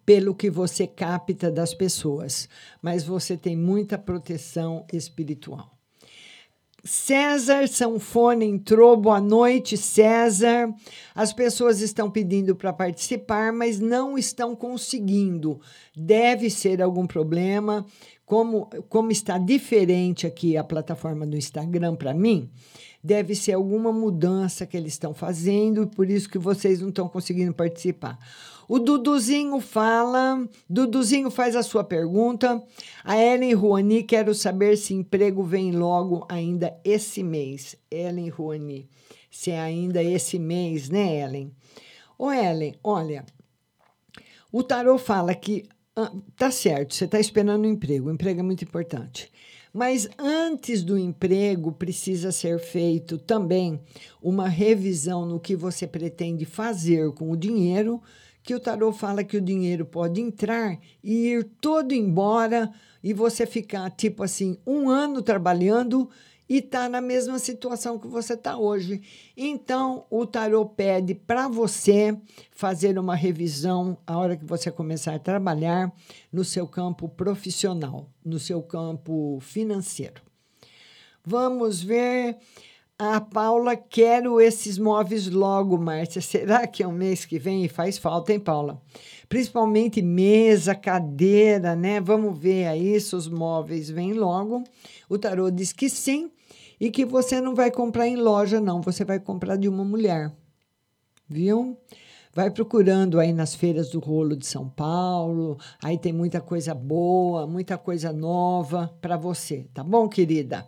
pelo 0.06 0.36
que 0.36 0.50
você 0.50 0.86
capta 0.86 1.50
das 1.50 1.74
pessoas, 1.74 2.48
mas 2.82 3.04
você 3.04 3.36
tem 3.36 3.56
muita 3.56 3.98
proteção 3.98 4.86
espiritual. 4.94 5.76
César 6.88 7.68
Sanfone 7.68 8.46
entrou. 8.46 8.96
Boa 8.96 9.20
noite, 9.20 9.76
César. 9.76 10.72
As 11.16 11.34
pessoas 11.34 11.82
estão 11.82 12.12
pedindo 12.12 12.56
para 12.56 12.72
participar, 12.72 13.52
mas 13.52 13.80
não 13.80 14.16
estão 14.16 14.56
conseguindo. 14.56 15.60
Deve 15.98 16.48
ser 16.48 16.84
algum 16.84 17.08
problema. 17.08 17.84
Como, 18.24 18.68
como 18.88 19.12
está 19.12 19.40
diferente 19.40 20.28
aqui 20.28 20.56
a 20.58 20.64
plataforma 20.64 21.26
do 21.26 21.36
Instagram 21.36 21.96
para 21.96 22.14
mim, 22.14 22.52
deve 23.06 23.36
ser 23.36 23.54
alguma 23.54 23.94
mudança 23.94 24.66
que 24.66 24.76
eles 24.76 24.94
estão 24.94 25.14
fazendo 25.14 25.84
e 25.84 25.86
por 25.86 26.10
isso 26.10 26.28
que 26.28 26.40
vocês 26.40 26.82
não 26.82 26.90
estão 26.90 27.08
conseguindo 27.08 27.54
participar. 27.54 28.18
O 28.68 28.80
Duduzinho 28.80 29.60
fala, 29.60 30.44
Duduzinho 30.68 31.30
faz 31.30 31.56
a 31.56 31.62
sua 31.62 31.84
pergunta. 31.84 32.64
A 33.04 33.16
Ellen 33.16 33.54
Ruani, 33.54 34.02
quero 34.02 34.34
saber 34.34 34.76
se 34.76 34.96
emprego 34.96 35.44
vem 35.44 35.72
logo 35.72 36.26
ainda 36.28 36.76
esse 36.84 37.22
mês. 37.22 37.76
Ellen 37.92 38.30
Ruani, 38.30 38.90
se 39.30 39.52
é 39.52 39.60
ainda 39.60 40.02
esse 40.02 40.40
mês, 40.40 40.90
né, 40.90 41.22
Ellen? 41.22 41.52
Ô, 42.18 42.32
Ellen, 42.32 42.74
olha, 42.84 43.24
o 44.52 44.64
tarô 44.64 44.98
fala 44.98 45.36
que 45.36 45.70
ah, 45.96 46.12
tá 46.36 46.50
certo, 46.50 46.96
você 46.96 47.06
está 47.06 47.20
esperando 47.20 47.66
um 47.66 47.72
emprego, 47.72 48.10
o 48.10 48.12
emprego 48.12 48.40
é 48.40 48.44
muito 48.44 48.64
importante. 48.64 49.32
Mas 49.76 50.08
antes 50.18 50.82
do 50.82 50.98
emprego, 50.98 51.70
precisa 51.70 52.32
ser 52.32 52.60
feito 52.60 53.18
também 53.18 53.78
uma 54.22 54.48
revisão 54.48 55.26
no 55.26 55.38
que 55.38 55.54
você 55.54 55.86
pretende 55.86 56.46
fazer 56.46 57.12
com 57.12 57.30
o 57.30 57.36
dinheiro 57.36 58.02
que 58.42 58.56
o 58.56 58.60
tarô 58.60 58.94
fala 58.94 59.22
que 59.22 59.36
o 59.36 59.42
dinheiro 59.42 59.86
pode 59.86 60.22
entrar 60.22 60.80
e 61.04 61.28
ir 61.28 61.44
todo 61.60 61.92
embora 61.92 62.72
e 63.04 63.12
você 63.12 63.46
ficar, 63.46 63.90
tipo 63.92 64.24
assim, 64.24 64.58
um 64.66 64.88
ano 64.88 65.22
trabalhando 65.22 66.10
e 66.48 66.62
tá 66.62 66.88
na 66.88 67.02
mesma 67.02 67.40
situação 67.40 67.98
que 67.98 68.08
você 68.08 68.34
está 68.34 68.58
hoje. 68.58 69.02
Então, 69.36 70.06
o 70.10 70.26
tarô 70.26 70.66
pede 70.66 71.16
para 71.16 71.48
você 71.48 72.18
fazer 72.52 72.98
uma 73.00 73.16
revisão 73.16 73.98
a 74.06 74.18
hora 74.18 74.38
que 74.38 74.46
você 74.46 74.72
começar 74.72 75.16
a 75.16 75.20
trabalhar 75.20 75.92
no 76.32 76.44
seu 76.44 76.68
campo 76.68 77.10
profissional, 77.10 78.10
no 78.24 78.40
seu 78.40 78.62
campo 78.62 79.40
financeiro. 79.42 80.22
Vamos 81.24 81.82
ver 81.82 82.38
a 82.98 83.20
Paula, 83.20 83.76
quero 83.76 84.40
esses 84.40 84.78
móveis 84.78 85.28
logo, 85.30 85.78
Márcia. 85.78 86.22
Será 86.22 86.66
que 86.66 86.82
é 86.82 86.88
um 86.88 86.94
mês 86.94 87.26
que 87.26 87.38
vem? 87.38 87.68
Faz 87.68 87.98
falta, 87.98 88.32
hein, 88.32 88.40
Paula? 88.40 88.82
Principalmente 89.28 90.02
mesa, 90.02 90.74
cadeira, 90.74 91.76
né? 91.76 92.00
Vamos 92.00 92.38
ver 92.40 92.68
aí 92.68 93.00
se 93.02 93.14
os 93.16 93.28
móveis 93.28 93.90
vêm 93.90 94.14
logo. 94.14 94.64
O 95.10 95.18
tarô 95.18 95.52
diz 95.52 95.74
que 95.74 95.90
sim 95.90 96.32
e 96.80 96.90
que 96.90 97.04
você 97.04 97.42
não 97.42 97.54
vai 97.54 97.70
comprar 97.70 98.08
em 98.08 98.16
loja, 98.16 98.62
não. 98.62 98.82
Você 98.82 99.04
vai 99.04 99.20
comprar 99.20 99.58
de 99.58 99.68
uma 99.68 99.84
mulher, 99.84 100.32
viu? 101.28 101.78
Vai 102.34 102.50
procurando 102.50 103.20
aí 103.20 103.34
nas 103.34 103.56
feiras 103.56 103.90
do 103.90 104.00
rolo 104.00 104.38
de 104.38 104.46
São 104.46 104.70
Paulo. 104.70 105.58
Aí 105.84 105.98
tem 105.98 106.14
muita 106.14 106.40
coisa 106.40 106.74
boa, 106.74 107.46
muita 107.46 107.78
coisa 107.78 108.14
nova 108.14 108.94
para 109.02 109.18
você, 109.18 109.68
tá 109.74 109.84
bom, 109.84 110.08
querida? 110.08 110.66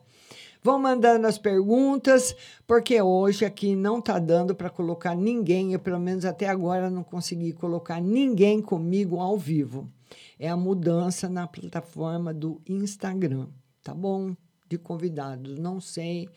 Vão 0.68 0.80
mandando 0.80 1.26
as 1.28 1.38
perguntas, 1.38 2.36
porque 2.68 3.02
hoje 3.02 3.46
aqui 3.46 3.74
não 3.74 4.00
está 4.00 4.20
dando 4.20 4.54
para 4.54 4.70
colocar 4.70 5.16
ninguém, 5.16 5.72
eu 5.72 5.80
pelo 5.80 5.98
menos 5.98 6.26
até 6.26 6.46
agora 6.50 6.90
não 6.90 7.06
consegui 7.06 7.54
colocar 7.54 8.02
ninguém 8.02 8.62
comigo 8.62 9.18
ao 9.18 9.38
vivo. 9.38 9.90
É 10.38 10.50
a 10.50 10.58
mudança 10.58 11.30
na 11.30 11.48
plataforma 11.48 12.34
do 12.34 12.62
Instagram, 12.68 13.48
tá 13.82 13.94
bom? 13.94 14.36
De 14.68 14.78
convidados, 14.78 15.58
não 15.58 15.80
sei 15.80 16.28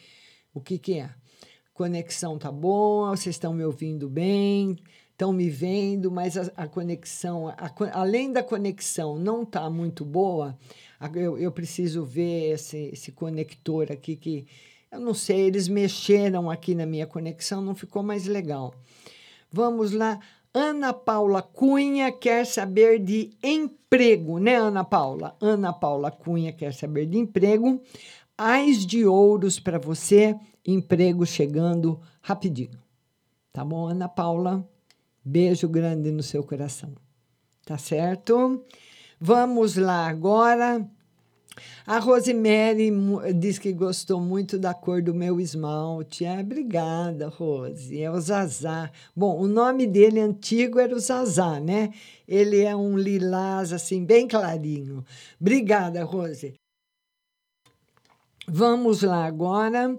o 0.54 0.60
que, 0.60 0.78
que 0.78 1.00
é. 1.00 1.10
Conexão 1.74 2.38
tá 2.38 2.52
boa, 2.52 3.16
vocês 3.16 3.34
estão 3.34 3.52
me 3.52 3.64
ouvindo 3.64 4.08
bem, 4.08 4.76
estão 5.10 5.32
me 5.32 5.50
vendo, 5.50 6.08
mas 6.08 6.36
a, 6.36 6.52
a 6.56 6.68
conexão, 6.68 7.48
a, 7.48 7.72
além 7.94 8.32
da 8.32 8.44
conexão 8.44 9.18
não 9.18 9.44
tá 9.44 9.68
muito 9.68 10.04
boa, 10.04 10.56
eu, 11.14 11.38
eu 11.38 11.50
preciso 11.52 12.04
ver 12.04 12.52
esse, 12.52 12.90
esse 12.92 13.12
conector 13.12 13.90
aqui 13.90 14.16
que 14.16 14.46
eu 14.90 14.98
não 14.98 15.14
sei, 15.14 15.42
eles 15.42 15.68
mexeram 15.68 16.50
aqui 16.50 16.74
na 16.74 16.84
minha 16.84 17.06
conexão, 17.06 17.62
não 17.62 17.76
ficou 17.76 18.02
mais 18.02 18.26
legal. 18.26 18.74
Vamos 19.50 19.92
lá. 19.92 20.18
Ana 20.52 20.92
Paula 20.92 21.40
Cunha 21.40 22.10
quer 22.10 22.44
saber 22.44 22.98
de 22.98 23.30
emprego, 23.40 24.38
né, 24.38 24.56
Ana 24.56 24.82
Paula? 24.82 25.36
Ana 25.40 25.72
Paula 25.72 26.10
Cunha 26.10 26.52
quer 26.52 26.74
saber 26.74 27.06
de 27.06 27.18
emprego. 27.18 27.80
Ais 28.36 28.84
de 28.84 29.06
ouros 29.06 29.60
para 29.60 29.78
você, 29.78 30.34
emprego 30.66 31.24
chegando 31.24 32.00
rapidinho. 32.20 32.80
Tá 33.52 33.64
bom, 33.64 33.86
Ana 33.86 34.08
Paula? 34.08 34.68
Beijo 35.24 35.68
grande 35.68 36.10
no 36.10 36.22
seu 36.22 36.42
coração. 36.42 36.92
Tá 37.64 37.78
certo? 37.78 38.64
Vamos 39.22 39.76
lá 39.76 40.08
agora. 40.08 40.88
A 41.86 41.98
Rosemary 41.98 42.90
diz 43.34 43.58
que 43.58 43.70
gostou 43.70 44.18
muito 44.18 44.58
da 44.58 44.72
cor 44.72 45.02
do 45.02 45.12
meu 45.12 45.38
esmalte. 45.38 46.24
É, 46.24 46.40
obrigada, 46.40 47.28
Rose. 47.28 48.00
É 48.00 48.10
o 48.10 48.18
Zazá. 48.18 48.90
Bom, 49.14 49.38
o 49.38 49.46
nome 49.46 49.86
dele 49.86 50.20
antigo 50.20 50.78
era 50.78 50.94
o 50.94 50.98
Zazá, 50.98 51.60
né? 51.60 51.92
Ele 52.26 52.62
é 52.62 52.74
um 52.74 52.96
lilás, 52.96 53.74
assim, 53.74 54.06
bem 54.06 54.26
clarinho. 54.26 55.04
Obrigada, 55.38 56.02
Rose. 56.02 56.54
Vamos 58.48 59.02
lá 59.02 59.26
agora. 59.26 59.98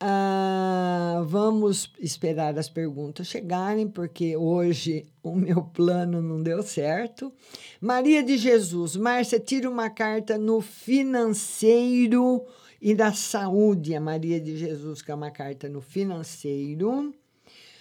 Ah, 0.00 1.24
vamos 1.26 1.92
esperar 1.98 2.56
as 2.56 2.68
perguntas 2.68 3.26
chegarem, 3.26 3.88
porque 3.88 4.36
hoje 4.36 5.06
o 5.20 5.34
meu 5.34 5.60
plano 5.60 6.22
não 6.22 6.40
deu 6.40 6.62
certo. 6.62 7.32
Maria 7.80 8.22
de 8.22 8.38
Jesus, 8.38 8.94
Márcia, 8.94 9.40
tira 9.40 9.68
uma 9.68 9.90
carta 9.90 10.38
no 10.38 10.60
financeiro 10.60 12.44
e 12.80 12.94
da 12.94 13.12
saúde. 13.12 13.92
A 13.92 14.00
Maria 14.00 14.40
de 14.40 14.56
Jesus, 14.56 15.02
que 15.02 15.10
é 15.10 15.14
uma 15.14 15.32
carta 15.32 15.68
no 15.68 15.80
financeiro. 15.80 17.12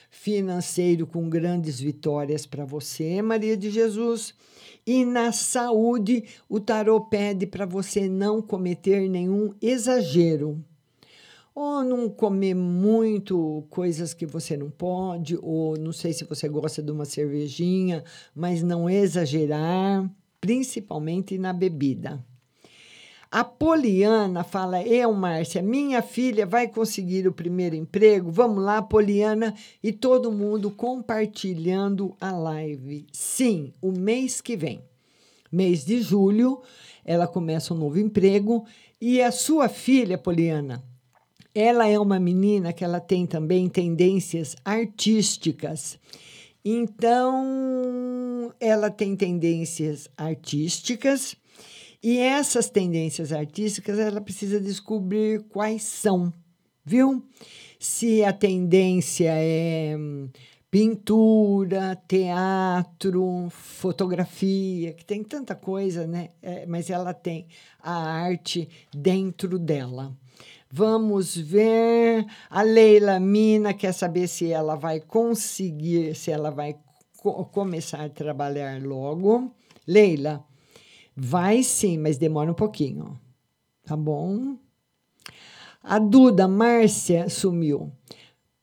Financeiro 0.09 1.05
com 1.05 1.29
grandes 1.29 1.79
vitórias 1.79 2.47
para 2.47 2.65
você, 2.65 3.21
Maria 3.21 3.55
de 3.55 3.69
Jesus. 3.69 4.33
E 4.87 5.05
na 5.05 5.31
saúde, 5.31 6.23
o 6.49 6.59
tarô 6.59 6.99
pede 7.01 7.45
para 7.45 7.67
você 7.67 8.09
não 8.09 8.41
cometer 8.41 9.07
nenhum 9.07 9.53
exagero 9.61 10.65
ou 11.59 11.83
não 11.83 12.07
comer 12.07 12.53
muito 12.53 13.65
coisas 13.71 14.13
que 14.13 14.27
você 14.27 14.55
não 14.55 14.69
pode, 14.69 15.39
ou 15.41 15.75
não 15.75 15.91
sei 15.91 16.13
se 16.13 16.23
você 16.23 16.47
gosta 16.47 16.83
de 16.83 16.91
uma 16.91 17.03
cervejinha, 17.03 18.03
mas 18.35 18.61
não 18.61 18.87
exagerar, 18.87 20.07
principalmente 20.39 21.35
na 21.35 21.51
bebida. 21.51 22.23
A 23.31 23.43
Poliana 23.43 24.43
fala: 24.43 24.83
Eu, 24.83 25.11
Márcia, 25.13 25.63
minha 25.63 26.03
filha 26.03 26.45
vai 26.45 26.67
conseguir 26.67 27.27
o 27.27 27.33
primeiro 27.33 27.75
emprego? 27.75 28.29
Vamos 28.29 28.63
lá, 28.63 28.79
Poliana, 28.79 29.55
e 29.81 29.91
todo 29.91 30.31
mundo 30.31 30.69
compartilhando 30.69 32.15
a 32.21 32.33
live. 32.33 33.07
Sim, 33.11 33.73
o 33.81 33.91
mês 33.91 34.41
que 34.41 34.55
vem, 34.55 34.83
mês 35.51 35.83
de 35.83 36.03
julho, 36.03 36.61
ela 37.03 37.25
começa 37.25 37.73
um 37.73 37.77
novo 37.77 37.97
emprego. 37.97 38.63
E 39.01 39.23
a 39.23 39.31
sua 39.31 39.67
filha, 39.67 40.19
Poliana, 40.19 40.83
ela 41.59 41.87
é 41.87 41.97
uma 41.97 42.19
menina 42.19 42.71
que 42.71 42.83
ela 42.83 42.99
tem 42.99 43.25
também 43.25 43.67
tendências 43.67 44.55
artísticas. 44.63 45.97
Então, 46.63 48.53
ela 48.59 48.91
tem 48.91 49.15
tendências 49.15 50.07
artísticas 50.15 51.35
e 52.03 52.19
essas 52.19 52.69
tendências 52.69 53.31
artísticas 53.33 53.97
ela 53.97 54.21
precisa 54.21 54.61
descobrir 54.61 55.45
quais 55.49 55.81
são, 55.81 56.31
viu? 56.85 57.23
Se 57.79 58.23
a 58.23 58.31
tendência 58.31 59.31
é 59.33 59.95
pintura, 60.69 61.95
teatro, 62.07 63.47
fotografia, 63.49 64.93
que 64.93 65.03
tem 65.03 65.23
tanta 65.23 65.55
coisa, 65.55 66.05
né? 66.05 66.29
É, 66.39 66.67
mas 66.67 66.91
ela 66.91 67.15
tem 67.15 67.47
a 67.81 67.93
arte 67.93 68.69
dentro 68.93 69.57
dela. 69.57 70.15
Vamos 70.71 71.35
ver. 71.35 72.25
A 72.49 72.61
Leila 72.61 73.19
Mina 73.19 73.73
quer 73.73 73.93
saber 73.93 74.27
se 74.27 74.51
ela 74.51 74.75
vai 74.75 74.99
conseguir, 74.99 76.15
se 76.15 76.31
ela 76.31 76.51
vai 76.51 76.75
co 77.17 77.45
começar 77.45 78.05
a 78.05 78.09
trabalhar 78.09 78.81
logo. 78.81 79.51
Leila, 79.87 80.45
vai 81.15 81.63
sim, 81.63 81.97
mas 81.97 82.17
demora 82.17 82.51
um 82.51 82.55
pouquinho. 82.55 83.19
Tá 83.85 83.95
bom? 83.95 84.57
A 85.81 85.99
Duda 85.99 86.47
Márcia 86.47 87.29
sumiu. 87.29 87.91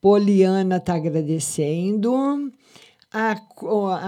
Poliana 0.01 0.77
está 0.77 0.97
agradecendo. 0.97 2.53
A, 3.17 3.41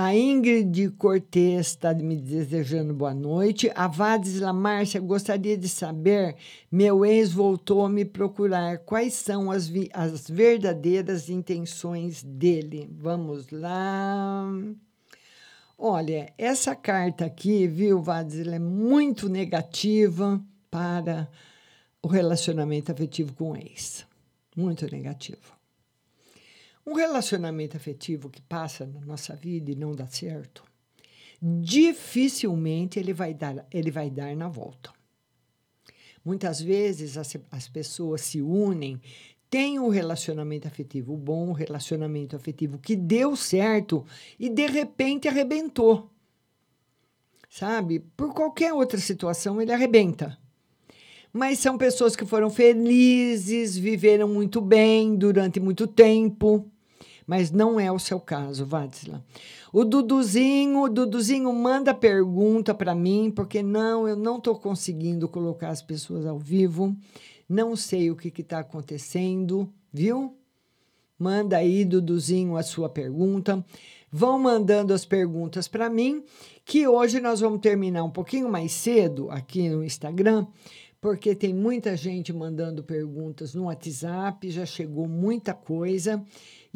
a 0.04 0.16
Ingrid 0.16 0.90
Cortez 0.98 1.68
está 1.68 1.94
me 1.94 2.16
desejando 2.16 2.92
boa 2.92 3.14
noite. 3.14 3.70
A 3.72 3.86
Vadisla 3.86 4.52
Márcia 4.52 5.00
gostaria 5.00 5.56
de 5.56 5.68
saber: 5.68 6.34
meu 6.72 7.06
ex 7.06 7.30
voltou 7.32 7.84
a 7.84 7.88
me 7.88 8.04
procurar. 8.04 8.78
Quais 8.78 9.14
são 9.14 9.48
as, 9.48 9.68
vi- 9.68 9.88
as 9.92 10.28
verdadeiras 10.28 11.28
intenções 11.28 12.24
dele? 12.24 12.90
Vamos 13.00 13.48
lá. 13.52 14.50
Olha, 15.78 16.32
essa 16.36 16.74
carta 16.74 17.26
aqui, 17.26 17.68
viu, 17.68 18.02
Vadisla, 18.02 18.56
é 18.56 18.58
muito 18.58 19.28
negativa 19.28 20.42
para 20.68 21.28
o 22.02 22.08
relacionamento 22.08 22.90
afetivo 22.90 23.32
com 23.34 23.52
o 23.52 23.56
ex. 23.56 24.04
Muito 24.56 24.84
negativo. 24.90 25.55
Um 26.86 26.94
relacionamento 26.94 27.76
afetivo 27.76 28.30
que 28.30 28.40
passa 28.40 28.86
na 28.86 29.00
nossa 29.00 29.34
vida 29.34 29.72
e 29.72 29.74
não 29.74 29.92
dá 29.92 30.06
certo, 30.06 30.62
dificilmente 31.42 32.96
ele 33.00 33.12
vai 33.12 33.34
dar, 33.34 33.66
ele 33.72 33.90
vai 33.90 34.08
dar 34.08 34.36
na 34.36 34.48
volta. 34.48 34.92
Muitas 36.24 36.60
vezes 36.60 37.18
as, 37.18 37.36
as 37.50 37.68
pessoas 37.68 38.20
se 38.20 38.40
unem, 38.40 39.00
têm 39.50 39.80
um 39.80 39.88
relacionamento 39.88 40.68
afetivo 40.68 41.16
bom, 41.16 41.48
um 41.48 41.52
relacionamento 41.52 42.36
afetivo 42.36 42.78
que 42.78 42.94
deu 42.94 43.34
certo 43.34 44.04
e 44.38 44.48
de 44.48 44.66
repente 44.66 45.26
arrebentou. 45.26 46.08
Sabe? 47.50 48.00
Por 48.16 48.32
qualquer 48.32 48.72
outra 48.72 48.98
situação 48.98 49.60
ele 49.60 49.72
arrebenta. 49.72 50.38
Mas 51.32 51.58
são 51.58 51.76
pessoas 51.76 52.14
que 52.14 52.24
foram 52.24 52.48
felizes, 52.48 53.76
viveram 53.76 54.28
muito 54.28 54.60
bem 54.60 55.16
durante 55.16 55.58
muito 55.58 55.86
tempo 55.86 56.70
mas 57.26 57.50
não 57.50 57.80
é 57.80 57.90
o 57.90 57.98
seu 57.98 58.20
caso, 58.20 58.64
Vadsla. 58.64 59.24
O 59.72 59.84
Duduzinho, 59.84 60.82
o 60.82 60.88
Duduzinho 60.88 61.52
manda 61.52 61.92
pergunta 61.92 62.72
para 62.72 62.94
mim, 62.94 63.32
porque 63.34 63.62
não, 63.62 64.06
eu 64.06 64.16
não 64.16 64.38
estou 64.38 64.54
conseguindo 64.54 65.28
colocar 65.28 65.70
as 65.70 65.82
pessoas 65.82 66.24
ao 66.24 66.38
vivo, 66.38 66.96
não 67.48 67.74
sei 67.74 68.10
o 68.10 68.16
que 68.16 68.28
está 68.40 68.60
acontecendo, 68.60 69.68
viu? 69.92 70.36
Manda 71.18 71.56
aí, 71.56 71.84
Duduzinho, 71.84 72.56
a 72.56 72.62
sua 72.62 72.88
pergunta. 72.88 73.64
Vão 74.10 74.38
mandando 74.38 74.94
as 74.94 75.04
perguntas 75.04 75.66
para 75.66 75.90
mim, 75.90 76.22
que 76.64 76.86
hoje 76.86 77.20
nós 77.20 77.40
vamos 77.40 77.60
terminar 77.60 78.04
um 78.04 78.10
pouquinho 78.10 78.48
mais 78.48 78.72
cedo 78.72 79.30
aqui 79.30 79.68
no 79.68 79.82
Instagram, 79.82 80.46
porque 81.00 81.34
tem 81.34 81.52
muita 81.52 81.96
gente 81.96 82.32
mandando 82.32 82.82
perguntas 82.82 83.54
no 83.54 83.64
WhatsApp, 83.64 84.50
já 84.50 84.64
chegou 84.64 85.08
muita 85.08 85.52
coisa 85.52 86.24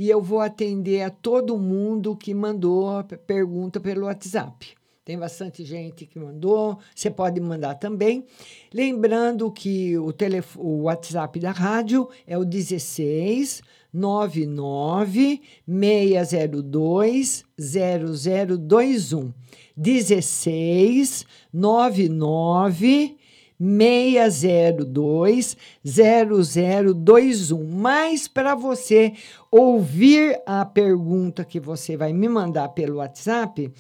e 0.01 0.09
eu 0.09 0.23
vou 0.23 0.41
atender 0.41 1.03
a 1.03 1.11
todo 1.11 1.59
mundo 1.59 2.17
que 2.17 2.33
mandou 2.33 3.05
pergunta 3.27 3.79
pelo 3.79 4.07
WhatsApp. 4.07 4.69
Tem 5.05 5.19
bastante 5.19 5.63
gente 5.63 6.07
que 6.07 6.19
mandou, 6.19 6.79
você 6.95 7.11
pode 7.11 7.39
mandar 7.39 7.75
também. 7.75 8.25
Lembrando 8.73 9.53
que 9.53 9.99
o, 9.99 10.11
telef 10.11 10.59
o 10.59 10.85
WhatsApp 10.85 11.39
da 11.39 11.51
rádio 11.51 12.09
é 12.27 12.39
o 12.39 12.47
16 12.47 13.61
99 13.93 15.43
602 15.69 17.45
0021. 17.59 19.35
16 19.77 21.27
99 21.53 23.19
602 23.61 25.57
0021. 25.85 27.63
Mas 27.65 28.27
para 28.27 28.55
você 28.55 29.13
ouvir 29.51 30.41
a 30.47 30.65
pergunta 30.65 31.45
que 31.45 31.61
você 31.61 31.97
vai 31.97 32.13
me 32.15 32.29
mandar 32.29 32.71
pelo 32.71 32.97
WhatsApp, 32.97 33.71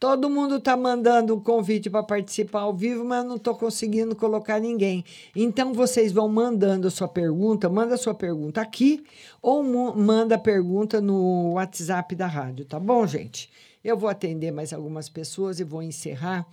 Todo 0.00 0.30
mundo 0.30 0.58
está 0.58 0.76
mandando 0.76 1.34
um 1.34 1.40
convite 1.40 1.90
para 1.90 2.04
participar 2.04 2.60
ao 2.60 2.72
vivo, 2.72 3.04
mas 3.04 3.24
não 3.24 3.34
estou 3.34 3.56
conseguindo 3.56 4.14
colocar 4.14 4.60
ninguém. 4.60 5.04
Então, 5.34 5.74
vocês 5.74 6.12
vão 6.12 6.28
mandando 6.28 6.88
sua 6.88 7.08
pergunta, 7.08 7.68
manda 7.68 7.96
sua 7.96 8.14
pergunta 8.14 8.60
aqui 8.60 9.04
ou 9.42 9.60
manda 9.96 10.36
a 10.36 10.38
pergunta 10.38 11.00
no 11.00 11.54
WhatsApp 11.54 12.14
da 12.14 12.28
rádio, 12.28 12.64
tá 12.64 12.78
bom, 12.78 13.04
gente? 13.08 13.50
Eu 13.82 13.98
vou 13.98 14.08
atender 14.08 14.52
mais 14.52 14.72
algumas 14.72 15.08
pessoas 15.08 15.58
e 15.58 15.64
vou 15.64 15.82
encerrar. 15.82 16.46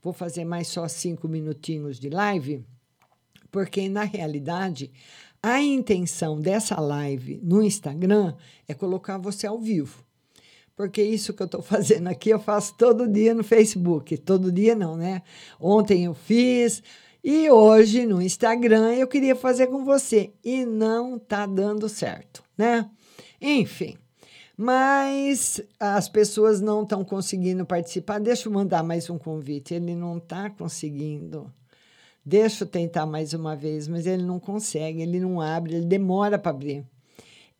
Vou 0.00 0.12
fazer 0.12 0.44
mais 0.44 0.68
só 0.68 0.86
cinco 0.86 1.26
minutinhos 1.26 1.98
de 1.98 2.08
live, 2.08 2.64
porque, 3.50 3.88
na 3.88 4.04
realidade, 4.04 4.92
a 5.42 5.60
intenção 5.60 6.40
dessa 6.40 6.80
live 6.80 7.40
no 7.42 7.64
Instagram 7.64 8.34
é 8.68 8.74
colocar 8.74 9.18
você 9.18 9.44
ao 9.44 9.58
vivo 9.58 10.04
porque 10.76 11.02
isso 11.02 11.32
que 11.32 11.42
eu 11.42 11.46
estou 11.46 11.62
fazendo 11.62 12.08
aqui 12.08 12.30
eu 12.30 12.38
faço 12.38 12.74
todo 12.76 13.08
dia 13.08 13.34
no 13.34 13.44
Facebook. 13.44 14.16
Todo 14.18 14.52
dia 14.52 14.74
não, 14.74 14.96
né? 14.96 15.22
Ontem 15.60 16.04
eu 16.04 16.14
fiz 16.14 16.82
e 17.22 17.50
hoje 17.50 18.06
no 18.06 18.20
Instagram 18.20 18.94
eu 18.94 19.06
queria 19.06 19.36
fazer 19.36 19.68
com 19.68 19.84
você 19.84 20.32
e 20.44 20.64
não 20.64 21.18
tá 21.18 21.46
dando 21.46 21.88
certo, 21.88 22.42
né? 22.56 22.90
Enfim, 23.40 23.96
mas 24.56 25.60
as 25.80 26.08
pessoas 26.08 26.60
não 26.60 26.82
estão 26.82 27.04
conseguindo 27.04 27.66
participar. 27.66 28.20
Deixa 28.20 28.48
eu 28.48 28.52
mandar 28.52 28.82
mais 28.82 29.08
um 29.10 29.18
convite. 29.18 29.74
Ele 29.74 29.94
não 29.94 30.18
está 30.18 30.50
conseguindo. 30.50 31.52
Deixa 32.24 32.62
eu 32.62 32.68
tentar 32.68 33.04
mais 33.04 33.32
uma 33.32 33.56
vez, 33.56 33.88
mas 33.88 34.06
ele 34.06 34.22
não 34.22 34.38
consegue, 34.38 35.02
ele 35.02 35.18
não 35.18 35.40
abre, 35.40 35.74
ele 35.74 35.86
demora 35.86 36.38
para 36.38 36.52
abrir. 36.52 36.86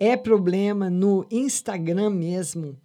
É 0.04 0.16
problema 0.16 0.90
no 0.90 1.24
Instagram 1.30 2.10
mesmo. 2.10 2.76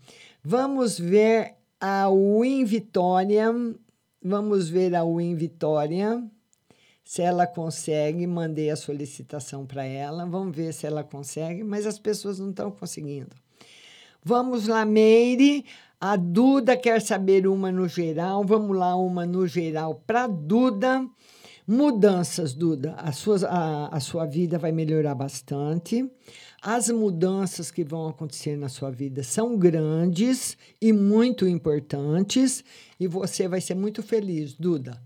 Vamos 0.43 0.99
ver 0.99 1.55
a 1.81 2.07
Win 2.11 2.63
Vitória. 2.63 3.51
Vamos 4.21 4.69
ver 4.69 4.93
a 4.93 5.03
Win 5.03 5.33
Vitória. 5.33 6.23
Se 7.03 7.23
ela 7.23 7.47
consegue, 7.47 8.27
mandei 8.27 8.69
a 8.69 8.75
solicitação 8.75 9.65
para 9.65 9.83
ela. 9.83 10.27
Vamos 10.27 10.55
ver 10.55 10.71
se 10.71 10.85
ela 10.85 11.03
consegue, 11.03 11.63
mas 11.63 11.87
as 11.87 11.97
pessoas 11.97 12.37
não 12.37 12.51
estão 12.51 12.69
conseguindo. 12.69 13.35
Vamos 14.23 14.67
lá, 14.67 14.85
Meire. 14.85 15.65
A 15.99 16.15
Duda 16.15 16.77
quer 16.77 17.01
saber 17.01 17.47
uma 17.47 17.71
no 17.71 17.87
geral. 17.87 18.43
Vamos 18.43 18.77
lá, 18.77 18.95
uma 18.95 19.25
no 19.25 19.47
geral 19.47 20.03
para 20.05 20.27
Duda. 20.27 21.03
Mudanças, 21.67 22.53
Duda. 22.53 22.93
A, 22.93 23.11
suas, 23.11 23.43
a, 23.43 23.87
a 23.87 23.99
sua 23.99 24.27
vida 24.27 24.59
vai 24.59 24.71
melhorar 24.71 25.15
bastante. 25.15 26.07
As 26.69 26.89
mudanças 26.89 27.71
que 27.71 27.81
vão 27.81 28.09
acontecer 28.09 28.57
na 28.57 28.67
sua 28.67 28.91
vida 28.91 29.23
são 29.23 29.57
grandes 29.57 30.57
e 30.81 30.91
muito 30.91 31.47
importantes. 31.47 32.61
E 32.99 33.07
você 33.07 33.47
vai 33.47 33.61
ser 33.61 33.73
muito 33.73 34.03
feliz, 34.03 34.53
Duda. 34.53 35.01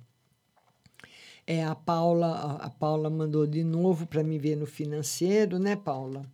É, 1.45 1.63
a 1.63 1.75
Paula, 1.75 2.57
a- 2.63 2.69
Paula 2.71 3.11
mandou 3.11 3.45
de 3.45 3.63
novo 3.63 4.07
para 4.07 4.23
me 4.23 4.39
ver 4.39 4.55
no 4.55 4.65
financeiro, 4.65 5.59
né, 5.59 5.75
Paula? 5.75 6.25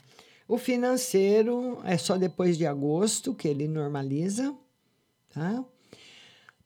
O 0.47 0.57
financeiro 0.57 1.77
é 1.83 1.97
só 1.97 2.17
depois 2.17 2.57
de 2.57 2.65
agosto 2.65 3.33
que 3.33 3.49
ele 3.49 3.67
normaliza, 3.67 4.55
tá? 5.33 5.61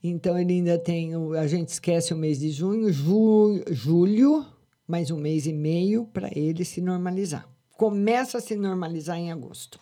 Então 0.04 0.38
ele 0.38 0.54
ainda 0.54 0.78
tem, 0.78 1.14
a 1.36 1.48
gente 1.48 1.70
esquece 1.70 2.14
o 2.14 2.18
mês 2.18 2.38
de 2.38 2.52
junho, 2.52 2.94
ju, 2.94 3.64
julho, 3.72 4.46
mais 4.88 5.10
um 5.10 5.18
mês 5.18 5.48
e 5.48 5.54
meio 5.54 6.06
para 6.14 6.30
ele 6.38 6.64
se 6.64 6.80
normalizar. 6.80 7.51
Começa 7.82 8.38
a 8.38 8.42
se 8.42 8.56
normalizar 8.56 9.18
em 9.18 9.32
agosto. 9.32 9.80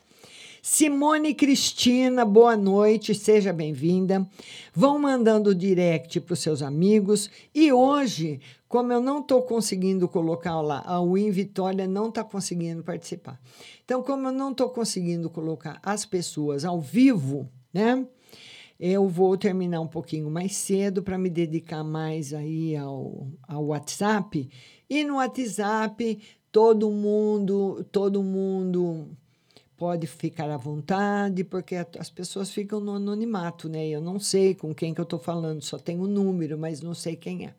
Simone 0.62 1.34
Cristina, 1.34 2.24
boa 2.24 2.56
noite, 2.56 3.14
seja 3.14 3.52
bem-vinda. 3.52 4.26
Vão 4.74 4.97
mandando 4.97 5.54
direct 5.54 6.22
para 6.22 6.32
os 6.32 6.39
seus 6.39 6.62
amigos. 6.62 7.30
E 7.54 7.74
hoje, 7.74 8.39
como 8.70 8.93
eu 8.93 9.02
não 9.02 9.20
estou 9.20 9.41
conseguindo 9.41 10.08
colocar 10.08 10.62
lá, 10.62 10.82
a 10.86 11.04
Win 11.04 11.30
Vitória 11.30 11.89
não 11.89 12.08
está 12.08 12.24
conseguindo 12.24 12.82
participar. 12.86 13.38
Então, 13.84 14.02
como 14.02 14.30
eu 14.30 14.32
não 14.32 14.52
estou 14.52 14.70
conseguindo 14.70 15.30
colocar 15.30 15.78
as 15.84 16.06
pessoas 16.06 16.64
ao 16.64 16.80
vivo, 16.80 17.50
né? 17.74 18.08
Eu 18.80 19.10
vou 19.10 19.36
terminar 19.36 19.82
um 19.82 19.88
pouquinho 19.88 20.32
mais 20.32 20.56
cedo 20.56 21.04
para 21.04 21.18
me 21.18 21.30
dedicar 21.30 21.84
mais 21.84 22.34
aí 22.34 22.78
ao, 22.78 23.28
ao 23.45 23.66
WhatsApp. 23.66 24.50
E 24.89 25.04
no 25.04 25.18
WhatsApp, 25.18 26.18
todo 26.52 26.89
mundo, 26.89 27.86
todo 27.91 28.24
mundo 28.24 29.08
pode 29.78 30.08
ficar 30.08 30.50
à 30.50 30.58
vontade, 30.58 31.43
porque 31.43 31.76
as 31.97 32.10
pessoas 32.10 32.52
ficam 32.52 32.82
no 32.82 32.95
anonimato, 32.95 33.70
né? 33.70 33.88
Eu 33.88 34.02
não 34.02 34.20
sei 34.20 34.54
com 34.54 34.76
quem 34.76 34.93
que 34.93 35.00
eu 35.00 35.04
estou 35.04 35.20
falando, 35.20 35.62
só 35.62 35.78
tenho 35.78 36.02
o 36.02 36.08
número, 36.08 36.58
mas 36.58 36.82
não 36.82 36.93
sei 36.93 37.16
quem 37.16 37.45
é. 37.45 37.54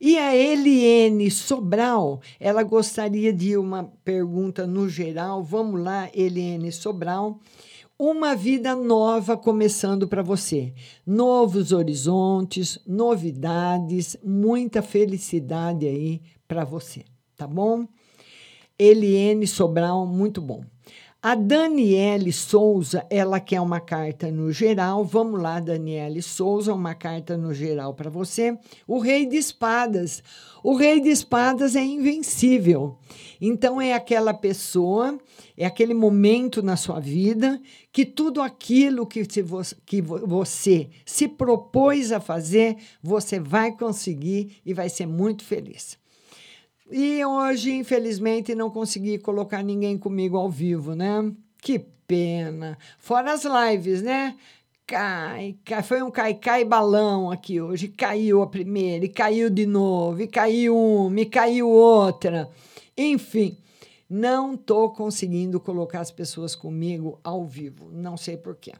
E 0.00 0.18
a 0.18 0.36
Eliene 0.36 1.30
Sobral, 1.30 2.20
ela 2.38 2.62
gostaria 2.62 3.32
de 3.32 3.56
uma 3.56 3.84
pergunta 4.04 4.66
no 4.66 4.88
geral. 4.88 5.42
Vamos 5.42 5.80
lá, 5.80 6.10
Eliene 6.12 6.70
Sobral. 6.70 7.40
Uma 7.98 8.34
vida 8.34 8.76
nova 8.76 9.38
começando 9.38 10.06
para 10.06 10.22
você. 10.22 10.74
Novos 11.06 11.72
horizontes, 11.72 12.78
novidades, 12.86 14.18
muita 14.22 14.82
felicidade 14.82 15.86
aí 15.86 16.20
para 16.46 16.62
você, 16.62 17.04
tá 17.34 17.46
bom? 17.46 17.86
Eliene 18.78 19.46
Sobral, 19.46 20.06
muito 20.06 20.40
bom. 20.40 20.62
A 21.22 21.34
Daniele 21.34 22.30
Souza, 22.30 23.04
ela 23.10 23.40
quer 23.40 23.60
uma 23.60 23.80
carta 23.80 24.30
no 24.30 24.52
geral. 24.52 25.04
Vamos 25.04 25.42
lá, 25.42 25.58
Daniele 25.58 26.22
Souza, 26.22 26.72
uma 26.72 26.94
carta 26.94 27.36
no 27.36 27.52
geral 27.52 27.94
para 27.94 28.08
você. 28.08 28.56
O 28.86 29.00
Rei 29.00 29.26
de 29.26 29.36
Espadas. 29.36 30.22
O 30.62 30.76
Rei 30.76 31.00
de 31.00 31.08
Espadas 31.08 31.74
é 31.74 31.82
invencível. 31.82 32.96
Então, 33.40 33.80
é 33.80 33.92
aquela 33.92 34.32
pessoa, 34.32 35.18
é 35.56 35.66
aquele 35.66 35.94
momento 35.94 36.62
na 36.62 36.76
sua 36.76 37.00
vida 37.00 37.60
que 37.90 38.04
tudo 38.04 38.40
aquilo 38.40 39.04
que, 39.04 39.24
se 39.24 39.42
vo- 39.42 39.62
que 39.84 40.00
vo- 40.00 40.24
você 40.24 40.88
se 41.04 41.26
propôs 41.26 42.12
a 42.12 42.20
fazer, 42.20 42.76
você 43.02 43.40
vai 43.40 43.72
conseguir 43.76 44.58
e 44.64 44.72
vai 44.72 44.88
ser 44.88 45.06
muito 45.06 45.42
feliz. 45.44 45.98
E 46.90 47.24
hoje, 47.24 47.72
infelizmente, 47.72 48.54
não 48.54 48.70
consegui 48.70 49.18
colocar 49.18 49.62
ninguém 49.62 49.98
comigo 49.98 50.36
ao 50.36 50.48
vivo, 50.48 50.94
né? 50.94 51.32
Que 51.60 51.78
pena. 51.78 52.78
Fora 52.98 53.32
as 53.32 53.44
lives, 53.44 54.02
né? 54.02 54.36
Cai, 54.86 55.56
cai, 55.64 55.82
foi 55.82 56.00
um 56.00 56.12
cai-cai 56.12 56.64
balão 56.64 57.28
aqui 57.30 57.60
hoje. 57.60 57.88
Caiu 57.88 58.40
a 58.40 58.46
primeira, 58.46 59.04
e 59.04 59.08
caiu 59.08 59.50
de 59.50 59.66
novo, 59.66 60.22
e 60.22 60.28
caiu 60.28 60.76
uma, 60.76 61.20
e 61.20 61.26
caiu 61.26 61.68
outra. 61.68 62.48
Enfim, 62.96 63.58
não 64.08 64.54
estou 64.54 64.90
conseguindo 64.90 65.58
colocar 65.58 66.00
as 66.00 66.12
pessoas 66.12 66.54
comigo 66.54 67.18
ao 67.24 67.44
vivo. 67.44 67.90
Não 67.90 68.16
sei 68.16 68.36
porquê. 68.36 68.72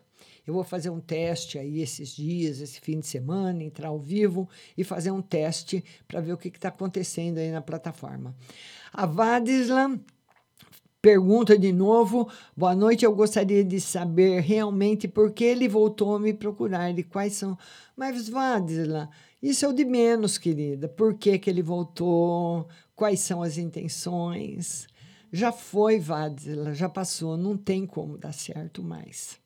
Eu 0.46 0.54
vou 0.54 0.62
fazer 0.62 0.90
um 0.90 1.00
teste 1.00 1.58
aí 1.58 1.80
esses 1.80 2.10
dias, 2.10 2.60
esse 2.60 2.80
fim 2.80 3.00
de 3.00 3.06
semana, 3.06 3.64
entrar 3.64 3.88
ao 3.88 3.98
vivo 3.98 4.48
e 4.78 4.84
fazer 4.84 5.10
um 5.10 5.20
teste 5.20 5.82
para 6.06 6.20
ver 6.20 6.32
o 6.32 6.38
que 6.38 6.48
está 6.48 6.68
acontecendo 6.68 7.38
aí 7.38 7.50
na 7.50 7.60
plataforma. 7.60 8.34
A 8.92 9.06
Vadisla 9.06 9.98
pergunta 11.02 11.58
de 11.58 11.72
novo. 11.72 12.28
Boa 12.56 12.74
noite, 12.74 13.04
eu 13.04 13.14
gostaria 13.14 13.62
de 13.62 13.80
saber 13.80 14.40
realmente 14.40 15.06
por 15.06 15.32
que 15.32 15.44
ele 15.44 15.68
voltou 15.68 16.16
a 16.16 16.18
me 16.18 16.34
procurar 16.34 16.96
e 16.98 17.02
quais 17.02 17.34
são. 17.34 17.56
Mas, 17.96 18.28
Vadisla, 18.28 19.08
isso 19.42 19.64
é 19.64 19.68
o 19.68 19.72
de 19.72 19.84
menos, 19.84 20.38
querida. 20.38 20.88
Por 20.88 21.14
que, 21.14 21.38
que 21.38 21.48
ele 21.48 21.62
voltou? 21.62 22.68
Quais 22.94 23.20
são 23.20 23.42
as 23.42 23.58
intenções? 23.58 24.86
Já 25.32 25.52
foi, 25.52 25.98
Vadisla, 25.98 26.74
já 26.74 26.88
passou, 26.88 27.36
não 27.36 27.56
tem 27.56 27.86
como 27.86 28.18
dar 28.18 28.32
certo 28.32 28.82
mais. 28.82 29.44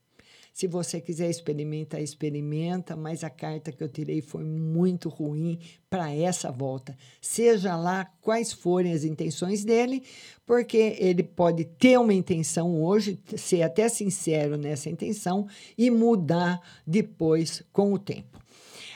Se 0.60 0.66
você 0.66 1.00
quiser 1.00 1.30
experimentar, 1.30 2.02
experimenta, 2.02 2.94
mas 2.94 3.24
a 3.24 3.30
carta 3.30 3.72
que 3.72 3.82
eu 3.82 3.88
tirei 3.88 4.20
foi 4.20 4.44
muito 4.44 5.08
ruim 5.08 5.58
para 5.88 6.12
essa 6.14 6.52
volta. 6.52 6.94
Seja 7.18 7.76
lá 7.76 8.04
quais 8.20 8.52
forem 8.52 8.92
as 8.92 9.02
intenções 9.02 9.64
dele, 9.64 10.02
porque 10.44 10.98
ele 10.98 11.22
pode 11.22 11.64
ter 11.64 11.98
uma 11.98 12.12
intenção 12.12 12.78
hoje, 12.78 13.18
ser 13.38 13.62
até 13.62 13.88
sincero 13.88 14.58
nessa 14.58 14.90
intenção 14.90 15.48
e 15.78 15.90
mudar 15.90 16.60
depois 16.86 17.62
com 17.72 17.94
o 17.94 17.98
tempo. 17.98 18.39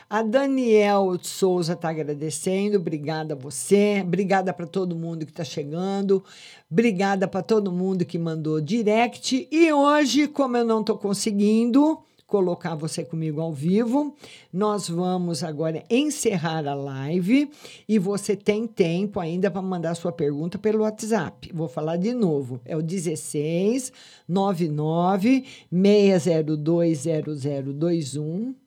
A 0.09 0.23
Daniel 0.23 1.19
Souza 1.23 1.73
está 1.73 1.89
agradecendo, 1.89 2.77
obrigada 2.77 3.35
a 3.35 3.37
você, 3.37 4.03
obrigada 4.03 4.53
para 4.53 4.67
todo 4.67 4.95
mundo 4.95 5.25
que 5.25 5.33
está 5.33 5.45
chegando, 5.45 6.23
obrigada 6.71 7.27
para 7.27 7.43
todo 7.43 7.73
mundo 7.73 8.05
que 8.05 8.19
mandou 8.19 8.61
direct. 8.61 9.49
E 9.51 9.73
hoje, 9.73 10.29
como 10.29 10.57
eu 10.57 10.65
não 10.65 10.81
estou 10.81 10.99
conseguindo 10.99 11.99
colocar 12.27 12.75
você 12.75 13.05
comigo 13.05 13.41
ao 13.41 13.53
vivo, 13.53 14.15
nós 14.53 14.89
vamos 14.89 15.45
agora 15.45 15.85
encerrar 15.89 16.67
a 16.67 16.75
live 16.75 17.51
e 17.89 17.99
você 17.99 18.35
tem 18.35 18.67
tempo 18.67 19.21
ainda 19.21 19.51
para 19.51 19.63
mandar 19.63 19.95
sua 19.95 20.13
pergunta 20.13 20.59
pelo 20.59 20.83
WhatsApp. 20.83 21.51
Vou 21.55 21.69
falar 21.69 21.97
de 21.97 22.13
novo, 22.13 22.61
é 22.65 22.77
o 22.77 22.83
16 22.83 23.93
99 24.29 25.45
602 25.71 27.05
0021. 27.05 28.64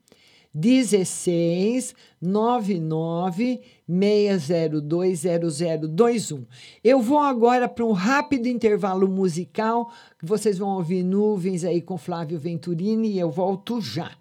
16 0.58 1.94
99 2.20 3.62
602 3.88 5.22
0021. 5.22 6.46
Eu 6.84 7.00
vou 7.00 7.20
agora 7.20 7.70
para 7.70 7.86
um 7.86 7.92
rápido 7.92 8.48
intervalo 8.48 9.08
musical, 9.08 9.92
vocês 10.22 10.58
vão 10.58 10.70
ouvir 10.70 11.04
nuvens 11.04 11.64
aí 11.64 11.80
com 11.80 11.98
Flávio 11.98 12.40
Venturini 12.40 13.12
e 13.12 13.20
eu 13.20 13.30
volto 13.30 13.80
já. 13.80 14.12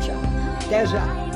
Tchau. 0.00 0.20
Até 0.66 0.86
já. 0.86 1.31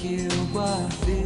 que 0.01 0.27
eu 0.27 0.47
guardei 0.53 1.26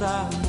esquinas 0.00 0.47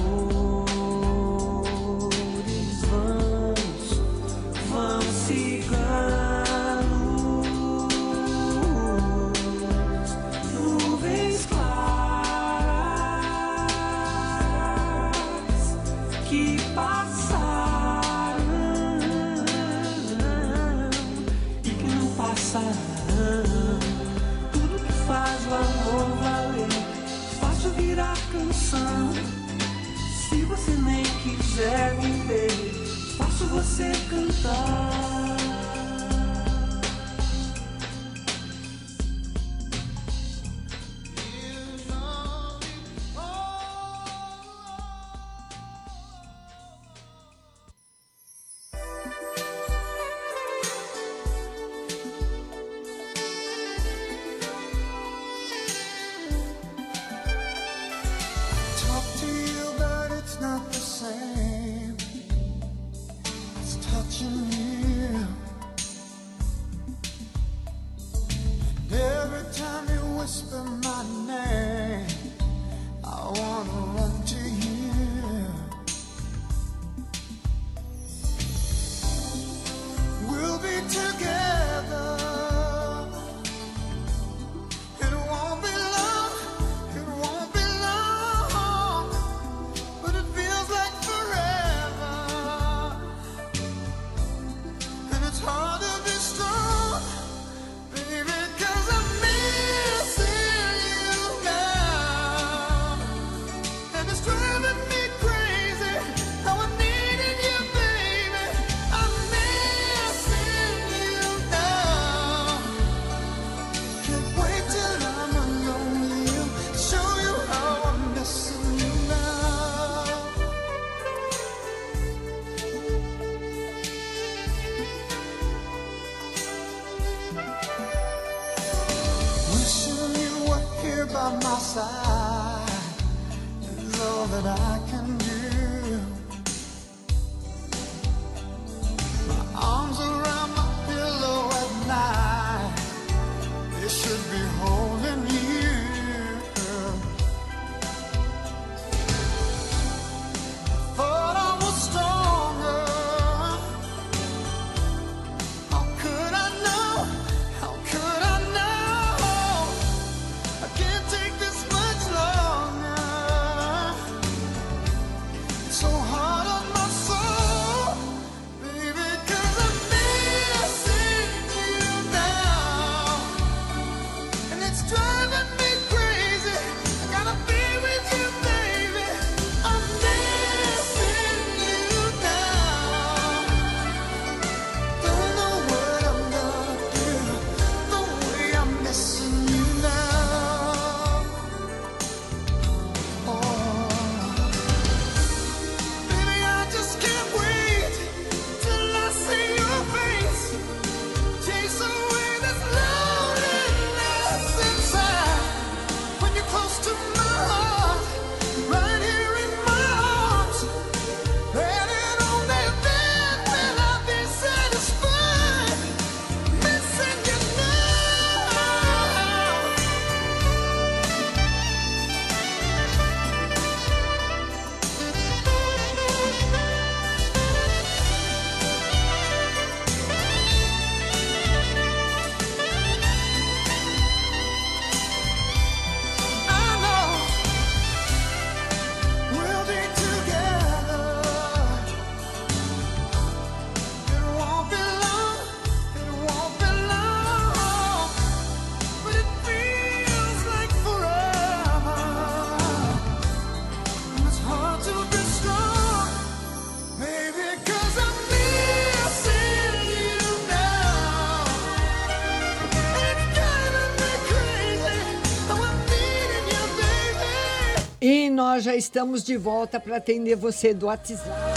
já 268.59 268.75
estamos 268.75 269.23
de 269.23 269.37
volta 269.37 269.79
para 269.79 269.97
atender 269.97 270.35
você 270.35 270.73
do 270.73 270.87
WhatsApp. 270.87 271.48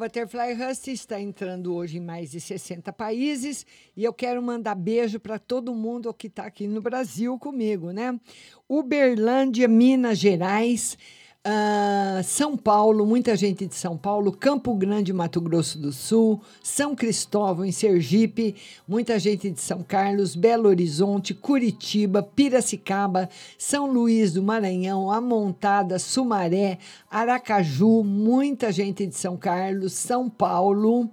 Butterfly 0.00 0.54
Hust 0.54 0.88
está 0.88 1.20
entrando 1.20 1.74
hoje 1.74 1.98
em 1.98 2.00
mais 2.00 2.30
de 2.30 2.40
60 2.40 2.90
países 2.90 3.66
e 3.94 4.02
eu 4.02 4.14
quero 4.14 4.42
mandar 4.42 4.74
beijo 4.74 5.20
para 5.20 5.38
todo 5.38 5.74
mundo 5.74 6.14
que 6.14 6.26
está 6.26 6.46
aqui 6.46 6.66
no 6.66 6.80
Brasil 6.80 7.38
comigo, 7.38 7.90
né? 7.90 8.18
Uberlândia, 8.66 9.68
Minas 9.68 10.16
Gerais, 10.16 10.96
ah, 11.42 12.20
São 12.22 12.54
Paulo, 12.54 13.06
muita 13.06 13.34
gente 13.34 13.66
de 13.66 13.74
São 13.74 13.96
Paulo, 13.96 14.30
Campo 14.30 14.74
Grande, 14.74 15.10
Mato 15.10 15.40
Grosso 15.40 15.78
do 15.78 15.90
Sul, 15.90 16.40
São 16.62 16.94
Cristóvão, 16.94 17.64
em 17.64 17.72
Sergipe, 17.72 18.54
muita 18.86 19.18
gente 19.18 19.48
de 19.48 19.58
São 19.58 19.82
Carlos, 19.82 20.36
Belo 20.36 20.68
Horizonte, 20.68 21.32
Curitiba, 21.32 22.22
Piracicaba, 22.22 23.28
São 23.56 23.90
Luís 23.90 24.34
do 24.34 24.42
Maranhão, 24.42 25.10
Amontada, 25.10 25.98
Sumaré, 25.98 26.78
Aracaju, 27.10 28.04
muita 28.04 28.70
gente 28.70 29.06
de 29.06 29.16
São 29.16 29.36
Carlos, 29.36 29.94
São 29.94 30.28
Paulo, 30.28 31.08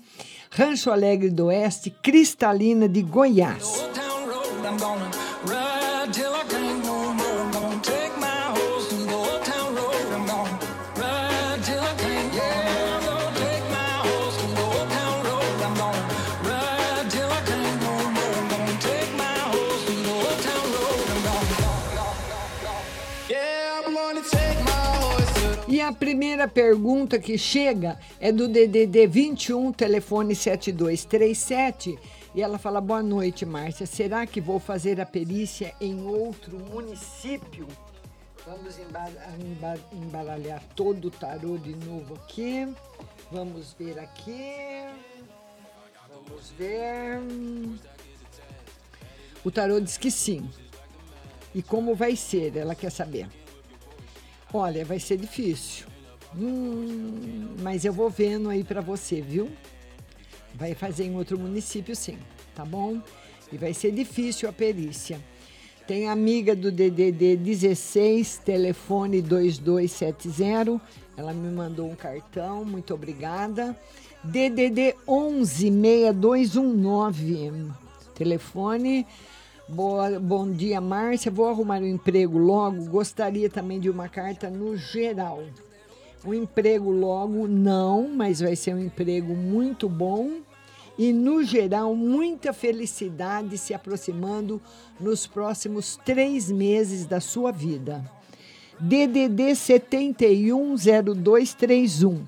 Rancho 0.51 0.91
Alegre 0.91 1.29
do 1.29 1.45
Oeste, 1.45 1.89
Cristalina 1.89 2.89
de 2.89 3.01
Goiás. 3.01 3.85
Primeira 26.37 26.47
pergunta 26.47 27.17
que 27.17 27.35
chega 27.35 27.97
é 28.19 28.31
do 28.31 28.47
DDD 28.47 29.07
21, 29.07 29.71
telefone 29.73 30.35
7237. 30.35 31.97
E 32.35 32.41
ela 32.43 32.59
fala: 32.59 32.79
Boa 32.79 33.01
noite, 33.01 33.43
Márcia. 33.43 33.87
Será 33.87 34.27
que 34.27 34.39
vou 34.39 34.59
fazer 34.59 35.01
a 35.01 35.05
perícia 35.05 35.73
em 35.81 36.05
outro 36.05 36.59
município? 36.59 37.65
Vamos 38.45 38.77
emba- 38.77 39.11
emba- 39.39 39.79
embaralhar 39.91 40.61
todo 40.75 41.05
o 41.05 41.11
tarô 41.11 41.57
de 41.57 41.75
novo 41.75 42.13
aqui. 42.15 42.67
Vamos 43.31 43.73
ver 43.73 43.97
aqui. 43.97 44.53
Vamos 46.07 46.51
ver. 46.51 47.19
O 49.43 49.49
tarô 49.49 49.79
diz 49.79 49.97
que 49.97 50.11
sim. 50.11 50.47
E 51.55 51.63
como 51.63 51.95
vai 51.95 52.15
ser? 52.15 52.55
Ela 52.55 52.75
quer 52.75 52.91
saber. 52.91 53.27
Olha, 54.53 54.85
vai 54.85 54.99
ser 54.99 55.17
difícil. 55.17 55.87
Hum, 56.39 57.55
mas 57.61 57.83
eu 57.83 57.91
vou 57.91 58.09
vendo 58.09 58.49
aí 58.49 58.63
para 58.63 58.81
você, 58.81 59.21
viu? 59.21 59.49
Vai 60.53 60.75
fazer 60.75 61.05
em 61.05 61.15
outro 61.15 61.39
município, 61.39 61.95
sim, 61.95 62.17
tá 62.53 62.63
bom? 62.63 63.01
E 63.51 63.57
vai 63.57 63.73
ser 63.73 63.91
difícil 63.91 64.47
a 64.47 64.53
perícia. 64.53 65.19
Tem 65.87 66.09
amiga 66.09 66.55
do 66.55 66.71
DDD 66.71 67.37
16, 67.37 68.39
telefone 68.39 69.21
2270. 69.21 70.81
Ela 71.15 71.33
me 71.33 71.49
mandou 71.49 71.89
um 71.89 71.95
cartão, 71.95 72.65
muito 72.65 72.93
obrigada. 72.93 73.75
DDD 74.23 74.95
11 75.07 75.71
6219, 75.71 77.71
telefone 78.13 79.07
Boa, 79.69 80.17
bom 80.17 80.49
dia, 80.49 80.79
Márcia. 80.79 81.29
Vou 81.29 81.49
arrumar 81.49 81.81
um 81.81 81.87
emprego 81.87 82.37
logo. 82.37 82.85
Gostaria 82.85 83.49
também 83.49 83.81
de 83.81 83.89
uma 83.89 84.07
carta 84.07 84.49
no 84.49 84.77
geral. 84.77 85.43
Um 86.25 86.33
emprego 86.33 86.89
logo, 86.89 87.47
não, 87.47 88.09
mas 88.09 88.41
vai 88.41 88.55
ser 88.55 88.73
um 88.73 88.79
emprego 88.79 89.35
muito 89.35 89.87
bom. 89.87 90.39
E, 90.97 91.13
no 91.13 91.43
geral, 91.43 91.95
muita 91.95 92.51
felicidade 92.51 93.55
se 93.57 93.73
aproximando 93.73 94.59
nos 94.99 95.27
próximos 95.27 95.97
três 96.03 96.51
meses 96.51 97.05
da 97.05 97.19
sua 97.19 97.51
vida. 97.51 98.03
DDD 98.79 99.55
710231. 99.55 102.25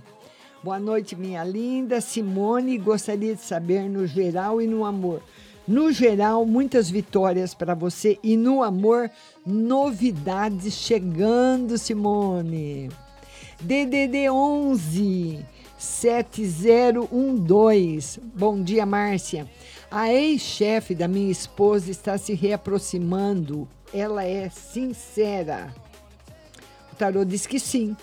Boa 0.64 0.80
noite, 0.80 1.16
minha 1.16 1.44
linda. 1.44 2.00
Simone, 2.00 2.78
gostaria 2.78 3.34
de 3.34 3.42
saber 3.42 3.90
no 3.90 4.06
geral 4.06 4.62
e 4.62 4.68
no 4.68 4.86
amor. 4.86 5.24
No 5.68 5.92
geral, 5.92 6.46
muitas 6.46 6.90
vitórias 6.90 7.54
para 7.54 7.76
você 7.76 8.18
e 8.24 8.36
no 8.36 8.64
amor, 8.64 9.10
novidades 9.46 10.74
chegando, 10.74 11.78
Simone. 11.78 12.90
DDD 13.62 14.30
11 14.30 15.46
7012. 15.78 18.20
Bom 18.36 18.62
dia, 18.62 18.86
Márcia. 18.86 19.48
A 19.92 20.12
ex-chefe 20.14 20.94
da 20.94 21.08
minha 21.08 21.32
esposa 21.32 21.90
está 21.90 22.16
se 22.18 22.34
reaproximando. 22.34 23.66
Ela 23.94 24.24
é 24.26 24.50
sincera. 24.50 25.74
O 26.92 26.96
tarô 26.96 27.24
diz 27.26 27.46
que 27.48 27.60
sim. 27.60 27.96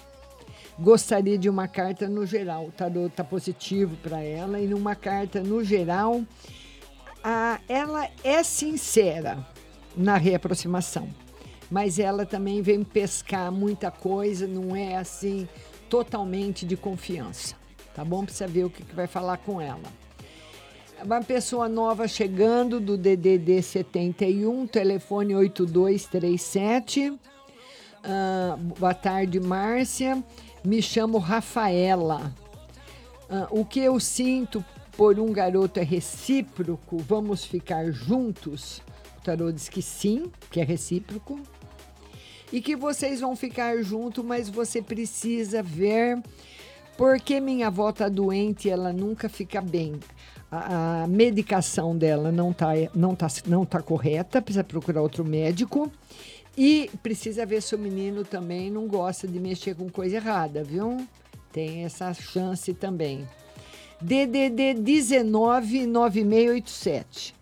Gostaria 0.79 1.39
de 1.39 1.49
uma 1.49 1.67
carta 1.69 2.07
no 2.09 2.27
geral. 2.27 2.67
O 2.67 2.71
tarô 2.73 3.07
está 3.07 3.25
positivo 3.25 3.97
para 4.03 4.21
ela 4.23 4.61
e 4.61 4.67
numa 4.67 4.95
carta 4.95 5.43
no 5.43 5.65
geral 5.65 6.23
a- 7.25 7.61
ela 7.69 8.09
é 8.23 8.43
sincera 8.43 9.39
na 9.97 10.17
reaproximação, 10.19 11.09
mas 11.71 11.99
ela 11.99 12.25
também 12.25 12.63
vem 12.63 12.85
pescar 12.85 13.51
muita 13.51 13.91
coisa, 13.91 14.47
não 14.47 14.75
é 14.75 14.97
assim 14.97 15.49
totalmente 15.89 16.65
de 16.67 16.77
confiança, 16.77 17.55
tá 17.95 18.05
bom? 18.05 18.25
Precisa 18.25 18.47
ver 18.47 18.65
o 18.65 18.71
que, 18.71 18.83
vai 18.95 19.07
falar 19.07 19.39
com 19.39 19.61
ela. 19.61 20.07
Uma 21.03 21.21
pessoa 21.23 21.69
nova 21.69 22.09
chegando 22.09 22.81
do 22.81 22.97
DDD 22.97 23.63
71, 23.63 24.67
telefone 24.67 25.37
8237. 25.37 27.13
Ah, 28.03 28.57
boa 28.59 28.95
tarde, 28.95 29.39
Márcia. 29.39 30.23
Me 30.65 30.81
chamo 30.81 31.19
Rafaela. 31.19 32.33
Ah, 33.29 33.47
o 33.51 33.65
que 33.65 33.81
eu 33.81 34.01
sinto 34.01 34.65
por 34.97 35.19
um 35.21 35.33
garoto 35.33 35.79
é 35.79 35.83
recíproco? 35.83 36.97
Vamos 36.99 37.45
ficar 37.45 37.91
juntos? 37.93 38.81
O 39.19 39.21
tarô 39.23 39.53
diz 39.53 39.69
que 39.69 39.83
sim, 39.83 40.31
que 40.51 40.61
é 40.61 40.65
recíproco. 40.65 41.39
E 42.53 42.61
que 42.61 42.77
vocês 42.77 43.21
vão 43.21 43.35
ficar 43.35 43.83
juntos, 43.83 44.25
mas 44.25 44.49
você 44.49 44.81
precisa 44.81 45.63
ver 45.63 46.23
porque 46.97 47.41
minha 47.41 47.67
avó 47.67 47.91
está 47.91 48.09
doente 48.09 48.71
ela 48.71 48.93
nunca 48.93 49.29
fica 49.29 49.61
bem. 49.61 49.95
A, 50.51 51.03
a 51.03 51.07
medicação 51.07 51.97
dela 51.97 52.33
não 52.33 52.51
está 52.53 52.69
não 52.95 53.15
tá, 53.15 53.27
não 53.47 53.65
tá 53.67 53.83
correta, 53.83 54.41
precisa 54.41 54.65
procurar 54.65 55.03
outro 55.03 55.25
médico. 55.25 55.91
E 56.57 56.91
precisa 57.03 57.45
ver 57.45 57.61
se 57.61 57.75
o 57.75 57.79
menino 57.79 58.25
também 58.25 58.71
não 58.71 58.87
gosta 58.87 59.29
de 59.29 59.39
mexer 59.39 59.75
com 59.75 59.91
coisa 59.91 60.17
errada, 60.17 60.65
viu? 60.65 61.07
Tem 61.53 61.85
essa 61.85 62.15
chance 62.15 62.73
também. 62.73 63.29
DDD 64.01 64.73
19 64.75 65.87
9687. 65.87 67.35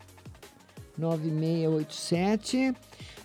9687. 0.98 2.74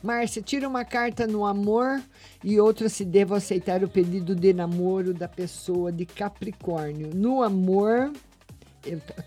Márcia, 0.01 0.41
tira 0.41 0.65
uma 0.67 0.83
carta 0.85 1.27
no 1.27 1.45
amor 1.45 2.01
e 2.43 2.59
outra 2.59 2.87
se 2.87 3.03
devo 3.03 3.35
aceitar 3.35 3.83
o 3.83 3.89
pedido 3.89 4.33
de 4.33 4.53
namoro 4.53 5.13
da 5.13 5.27
pessoa 5.27 5.91
de 5.91 6.05
Capricórnio. 6.05 7.13
No 7.13 7.43
amor, 7.43 8.13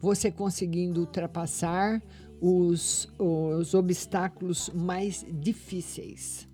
Você 0.00 0.30
conseguindo 0.30 1.00
ultrapassar 1.00 2.02
os, 2.40 3.08
os 3.18 3.74
obstáculos 3.74 4.70
mais 4.74 5.24
difíceis. 5.30 6.48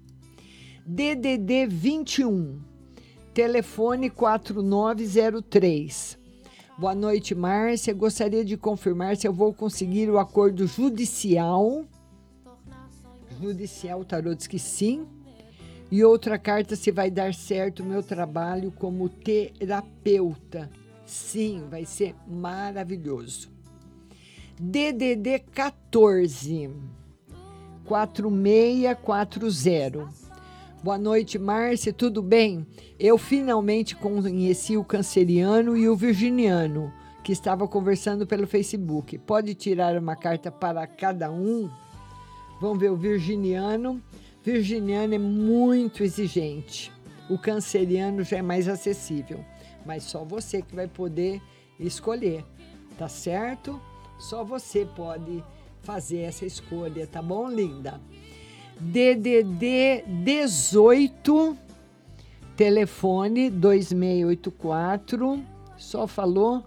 DDD 0.91 1.67
21, 1.69 2.63
telefone 3.35 4.09
4903. 4.09 6.17
Boa 6.79 6.95
noite, 6.95 7.35
Márcia. 7.35 7.93
Gostaria 7.93 8.43
de 8.43 8.57
confirmar 8.57 9.15
se 9.15 9.29
eu 9.29 9.33
vou 9.35 9.53
conseguir 9.53 10.09
o 10.09 10.19
acordo 10.19 10.67
judicial. 10.67 11.85
Judicial, 13.39 14.01
o 14.01 14.05
tarô 14.05 14.35
diz 14.35 14.47
que 14.47 14.59
sim. 14.59 15.07
E 15.91 16.03
outra 16.03 16.39
carta 16.39 16.75
se 16.75 16.91
vai 16.91 17.11
dar 17.11 17.35
certo 17.35 17.81
o 17.81 17.87
meu 17.87 18.03
trabalho 18.03 18.73
como 18.73 19.11
terapeuta. 19.11 20.71
Sim, 21.05 21.65
vai 21.69 21.85
ser 21.85 22.15
maravilhoso. 22.27 23.51
DDD 24.59 25.41
14 25.53 26.71
4640. 27.85 30.28
Boa 30.81 30.97
noite, 30.97 31.41
Márcia, 31.41 31.93
tudo 31.93 32.23
bem? 32.23 32.65
Eu 33.01 33.19
finalmente 33.19 33.97
conheci 33.97 34.77
o 34.77 34.85
canceriano 34.85 35.77
e 35.77 35.89
o 35.89 35.97
virginiano, 35.97 36.93
que 37.25 37.33
estava 37.33 37.67
conversando 37.67 38.25
pelo 38.29 38.47
Facebook. 38.47 39.19
Pode 39.19 39.57
tirar 39.57 39.99
uma 39.99 40.15
carta 40.15 40.53
para 40.53 40.87
cada 40.87 41.33
um? 41.33 41.69
Vamos 42.61 42.79
ver 42.79 42.93
o 42.93 42.97
virginiano. 42.97 44.01
Virginiano 44.45 45.15
é 45.15 45.19
muito 45.19 46.05
exigente. 46.05 46.93
O 47.29 47.37
canceriano 47.37 48.23
já 48.23 48.37
é 48.37 48.43
mais 48.43 48.69
acessível, 48.69 49.45
mas 49.85 50.05
só 50.05 50.25
você 50.25 50.63
que 50.63 50.77
vai 50.77 50.87
poder 50.87 51.43
escolher, 51.81 52.45
tá 52.97 53.09
certo? 53.09 53.81
Só 54.17 54.45
você 54.45 54.87
pode 54.87 55.43
fazer 55.83 56.19
essa 56.19 56.47
escolha, 56.47 57.05
tá 57.05 57.21
bom, 57.21 57.51
linda? 57.51 58.01
DDD 58.81 60.05
18, 60.25 61.57
telefone 62.57 63.51
2684. 63.51 65.43
Só 65.77 66.07
falou 66.07 66.65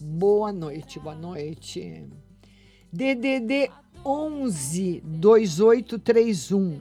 boa 0.00 0.50
noite, 0.50 0.98
boa 0.98 1.14
noite. 1.14 2.04
DDD 2.90 3.70
11 4.04 5.02
2831. 5.04 6.80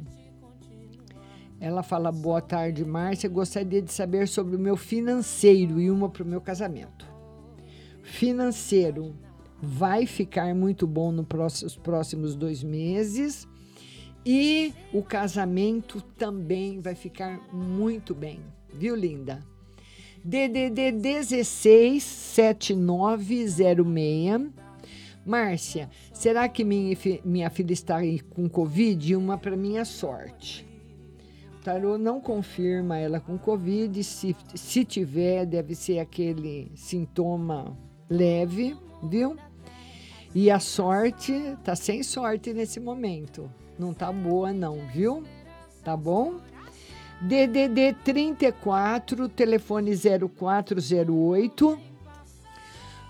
Ela 1.60 1.84
fala 1.84 2.10
boa 2.12 2.42
tarde, 2.42 2.86
Márcia. 2.86 3.30
Gostaria 3.30 3.82
de 3.82 3.92
saber 3.92 4.28
sobre 4.28 4.56
o 4.56 4.60
meu 4.60 4.78
financeiro 4.78 5.82
e 5.82 5.92
uma 5.92 6.10
para 6.10 6.24
o 6.24 6.26
meu 6.26 6.40
casamento. 6.40 7.06
Financeiro 8.02 9.14
vai 9.62 10.06
ficar 10.06 10.56
muito 10.56 10.88
bom 10.88 11.12
nos 11.12 11.26
próximos, 11.26 11.76
próximos 11.76 12.36
dois 12.36 12.64
meses. 12.64 13.48
E 14.26 14.74
o 14.94 15.02
casamento 15.02 16.02
também 16.18 16.80
vai 16.80 16.94
ficar 16.94 17.40
muito 17.52 18.14
bem, 18.14 18.40
viu, 18.74 18.96
linda? 18.96 19.44
DDD 20.24 20.92
16 20.92 22.04
7906. 22.04 24.52
Márcia, 25.26 25.90
será 26.14 26.48
que 26.48 26.64
minha, 26.64 26.96
minha 27.26 27.50
filha 27.50 27.74
está 27.74 27.98
com 28.30 28.48
Covid? 28.48 29.16
Uma 29.16 29.38
para 29.38 29.58
minha 29.58 29.86
sorte. 29.86 30.68
O 31.56 31.60
tarô 31.64 31.98
não 31.98 32.22
confirma 32.22 32.98
ela 32.98 33.20
com 33.20 33.38
Covid. 33.38 34.04
Se, 34.04 34.36
se 34.54 34.86
tiver, 34.86 35.46
deve 35.46 35.74
ser 35.74 36.00
aquele 36.00 36.72
sintoma 36.76 37.78
leve, 38.10 38.76
viu? 39.04 39.36
E 40.34 40.50
a 40.50 40.60
sorte, 40.60 41.34
tá 41.64 41.76
sem 41.76 42.04
sorte 42.04 42.54
nesse 42.54 42.80
momento. 42.80 43.52
Não 43.82 43.96
tá 43.96 44.12
boa 44.12 44.54
não, 44.54 44.78
viu? 44.94 45.24
Tá 45.84 45.98
bom? 45.98 46.36
DDD 47.20 47.96
34, 48.04 49.28
telefone 49.28 49.94
0408. 49.96 51.80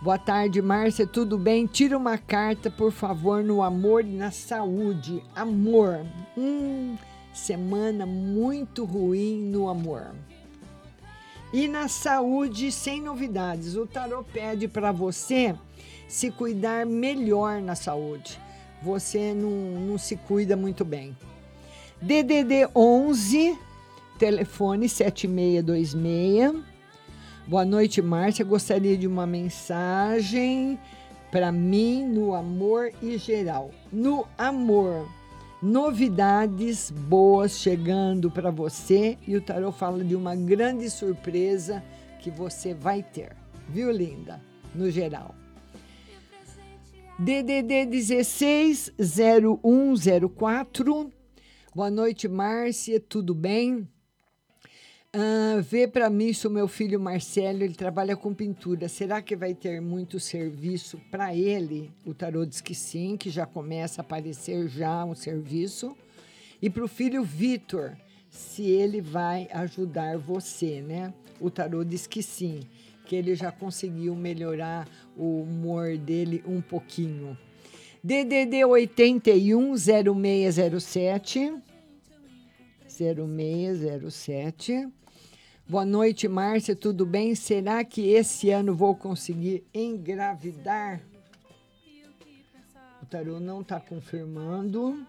Boa 0.02 0.18
tarde, 0.18 0.62
Márcia, 0.62 1.06
tudo 1.06 1.38
bem? 1.38 1.66
Tira 1.66 1.98
uma 1.98 2.18
carta, 2.18 2.72
por 2.72 2.94
favor, 2.94 3.44
no 3.44 3.62
amor 3.62 4.06
e 4.06 4.16
na 4.16 4.32
saúde. 4.32 5.22
Amor. 5.36 6.06
Hum, 6.38 6.96
semana 7.34 8.06
muito 8.06 8.86
ruim 8.86 9.42
no 9.42 9.68
amor. 9.68 10.16
E 11.52 11.68
na 11.68 11.90
saúde, 11.90 12.72
sem 12.72 13.02
novidades. 13.02 13.76
O 13.76 13.86
tarot 13.86 14.24
pede 14.32 14.70
para 14.70 14.94
você 14.94 15.54
se 16.08 16.32
cuidar 16.32 16.86
melhor 16.86 17.60
na 17.60 17.76
saúde. 17.76 18.40
Você 18.82 19.34
não, 19.34 19.50
não 19.82 19.98
se 19.98 20.16
cuida 20.16 20.56
muito 20.56 20.84
bem. 20.84 21.16
DDD 22.02 22.68
11, 22.76 23.58
telefone 24.18 24.90
7626. 24.90 26.64
Boa 27.46 27.64
noite, 27.64 28.02
Márcia. 28.02 28.44
Gostaria 28.44 28.98
de 28.98 29.06
uma 29.06 29.28
mensagem 29.28 30.80
para 31.32 31.52
mim 31.52 32.06
no 32.06 32.34
amor 32.34 32.92
e 33.02 33.18
geral. 33.18 33.70
No 33.92 34.28
amor, 34.38 35.08
novidades 35.62 36.90
boas 36.90 37.60
chegando 37.60 38.32
para 38.32 38.50
você 38.50 39.18
e 39.28 39.36
o 39.36 39.42
tarot 39.42 39.78
fala 39.78 40.04
de 40.04 40.16
uma 40.16 40.36
grande 40.36 40.90
surpresa 40.90 41.84
que 42.20 42.32
você 42.32 42.74
vai 42.74 43.04
ter. 43.04 43.36
Viu, 43.70 43.92
linda? 43.92 44.42
No 44.74 44.90
geral. 44.90 45.36
DDD 47.24 47.86
16 47.86 48.94
0104. 48.98 51.14
Boa 51.76 51.92
noite, 51.92 52.28
Márcia, 52.28 53.00
tudo 53.00 53.36
bem? 53.36 53.88
Uh, 55.16 55.62
vê 55.62 55.88
para 55.88 56.10
mim 56.10 56.34
se 56.34 56.48
o 56.48 56.50
meu 56.50 56.68
filho 56.68 57.00
Marcelo 57.00 57.62
ele 57.62 57.76
trabalha 57.76 58.18
com 58.18 58.34
pintura. 58.34 58.90
Será 58.90 59.22
que 59.22 59.36
vai 59.36 59.54
ter 59.54 59.80
muito 59.80 60.20
serviço 60.20 61.00
para 61.12 61.36
ele? 61.36 61.92
O 62.08 62.14
tarô 62.16 62.44
diz 62.44 62.60
que 62.60 62.74
sim, 62.74 63.16
que 63.16 63.30
já 63.30 63.46
começa 63.46 64.02
a 64.02 64.04
aparecer 64.04 64.68
já 64.68 65.06
um 65.06 65.14
serviço. 65.14 65.96
E 66.60 66.72
para 66.72 66.84
o 66.84 66.88
filho 66.88 67.24
Vitor, 67.24 67.96
se 68.32 68.64
ele 68.64 69.00
vai 69.00 69.48
ajudar 69.52 70.18
você, 70.18 70.82
né? 70.82 71.14
O 71.40 71.52
tarô 71.52 71.84
diz 71.84 72.08
que 72.08 72.24
sim 72.24 72.62
que 73.12 73.16
ele 73.18 73.36
já 73.36 73.52
conseguiu 73.52 74.16
melhorar 74.16 74.88
o 75.18 75.42
humor 75.42 75.98
dele 75.98 76.42
um 76.48 76.62
pouquinho. 76.62 77.38
DDD 78.02 78.64
81 78.64 79.76
0607 79.76 81.54
0607 82.88 84.88
Boa 85.68 85.84
noite, 85.84 86.30
Márcia, 86.30 86.74
tudo 86.74 87.06
bem? 87.06 87.36
Será 87.36 87.84
que 87.84 88.14
esse 88.14 88.50
ano 88.50 88.74
vou 88.74 88.96
conseguir 88.96 89.66
engravidar? 89.74 91.02
O 93.04 93.06
tarô 93.08 93.42
não 93.42 93.60
está 93.60 93.78
confirmando, 93.78 95.06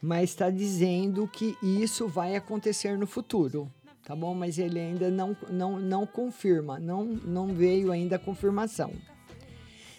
mas 0.00 0.30
está 0.30 0.48
dizendo 0.48 1.28
que 1.28 1.54
isso 1.62 2.08
vai 2.08 2.34
acontecer 2.34 2.96
no 2.96 3.06
futuro 3.06 3.70
tá 4.10 4.16
bom? 4.16 4.34
Mas 4.34 4.58
ele 4.58 4.80
ainda 4.80 5.08
não, 5.08 5.36
não, 5.48 5.78
não 5.78 6.04
confirma, 6.04 6.80
não, 6.80 7.04
não 7.04 7.46
veio 7.54 7.92
ainda 7.92 8.16
a 8.16 8.18
confirmação. 8.18 8.90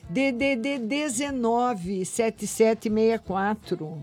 DDD 0.09 0.79
19 0.79 2.03
7764. 2.03 4.01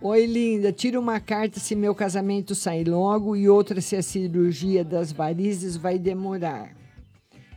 Oi, 0.00 0.26
linda. 0.26 0.72
Tira 0.72 1.00
uma 1.00 1.18
carta 1.18 1.58
se 1.58 1.74
meu 1.74 1.96
casamento 1.96 2.54
sair 2.54 2.88
logo 2.88 3.34
e 3.34 3.48
outra 3.48 3.80
se 3.80 3.96
a 3.96 4.02
cirurgia 4.04 4.84
das 4.84 5.10
varizes 5.10 5.76
vai 5.76 5.98
demorar. 5.98 6.76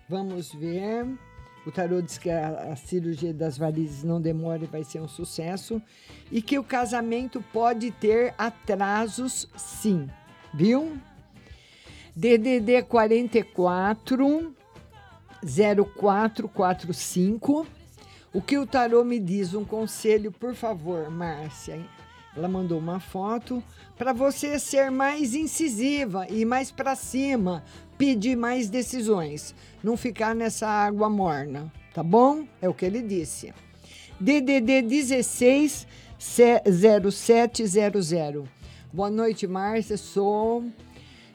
Vamos 0.10 0.52
ver. 0.52 1.06
O 1.64 1.72
tarô 1.72 2.02
diz 2.02 2.18
que 2.18 2.32
a, 2.32 2.72
a, 2.72 2.76
cirurgia 2.76 3.32
das 3.32 3.56
varizes 3.56 4.04
não 4.04 4.20
demora 4.20 4.64
e 4.64 4.68
vai 4.68 4.84
ser 4.84 5.00
um 5.00 5.08
sucesso. 5.08 5.80
E 6.32 6.42
que 6.42 6.58
o 6.58 6.64
casamento 6.64 7.40
pode 7.54 7.92
ter 7.92 8.34
atrasos, 8.36 9.48
sim 9.56 10.10
viu? 10.56 10.98
DDD 12.16 12.84
44 12.84 14.54
0445. 15.46 17.68
O 18.34 18.42
que 18.42 18.58
o 18.58 18.66
tarô 18.66 19.04
me 19.04 19.20
diz? 19.20 19.54
Um 19.54 19.64
conselho, 19.64 20.32
por 20.32 20.54
favor, 20.56 21.10
Márcia. 21.10 21.80
Ela 22.36 22.48
mandou 22.50 22.80
uma 22.80 23.00
foto 23.00 23.64
para 23.98 24.12
você 24.12 24.60
ser 24.60 24.92
mais 24.92 25.34
incisiva 25.34 26.28
e 26.30 26.44
mais 26.44 26.70
para 26.70 26.94
cima, 26.96 27.64
pedir 27.98 28.36
mais 28.36 28.70
decisões, 28.70 29.56
não 29.82 29.96
ficar 29.96 30.36
nessa 30.36 30.68
água 30.68 31.10
morna, 31.10 31.72
tá 31.94 32.04
bom? 32.04 32.46
É 32.62 32.68
o 32.68 32.74
que 32.74 32.84
ele 32.86 33.02
disse. 33.02 33.54
DDD 34.20 34.82
16 34.82 35.88
se- 36.20 36.62
0700. 36.70 38.44
Boa 38.96 39.10
noite, 39.10 39.46
Márcia. 39.46 39.98
Sou 39.98 40.64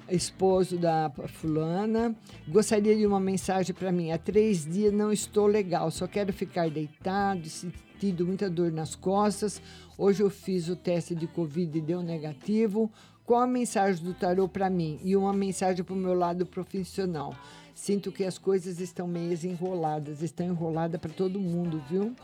esposo 0.08 0.78
da 0.78 1.12
fulana. 1.28 2.16
Gostaria 2.48 2.96
de 2.96 3.06
uma 3.06 3.20
mensagem 3.20 3.74
para 3.74 3.92
mim. 3.92 4.10
Há 4.10 4.16
três 4.16 4.64
dias 4.64 4.90
não 4.94 5.12
estou 5.12 5.46
legal, 5.46 5.90
só 5.90 6.06
quero 6.06 6.32
ficar 6.32 6.70
deitado, 6.70 7.46
sentindo 7.50 8.24
muita 8.24 8.48
dor 8.48 8.72
nas 8.72 8.94
costas. 8.94 9.60
Hoje 9.98 10.22
eu 10.22 10.30
fiz 10.30 10.70
o 10.70 10.74
teste 10.74 11.14
de 11.14 11.26
Covid 11.26 11.76
e 11.76 11.82
deu 11.82 12.02
negativo. 12.02 12.90
Qual 13.26 13.42
a 13.42 13.46
mensagem 13.46 14.02
do 14.02 14.14
tarô 14.14 14.48
para 14.48 14.70
mim? 14.70 14.98
E 15.04 15.14
uma 15.14 15.34
mensagem 15.34 15.84
para 15.84 15.92
o 15.92 15.98
meu 15.98 16.14
lado 16.14 16.46
profissional. 16.46 17.34
Sinto 17.74 18.10
que 18.10 18.24
as 18.24 18.38
coisas 18.38 18.80
estão 18.80 19.06
meio 19.06 19.38
enroladas, 19.44 20.22
estão 20.22 20.46
enroladas 20.46 20.98
para 20.98 21.12
todo 21.12 21.38
mundo, 21.38 21.82
viu? 21.90 22.16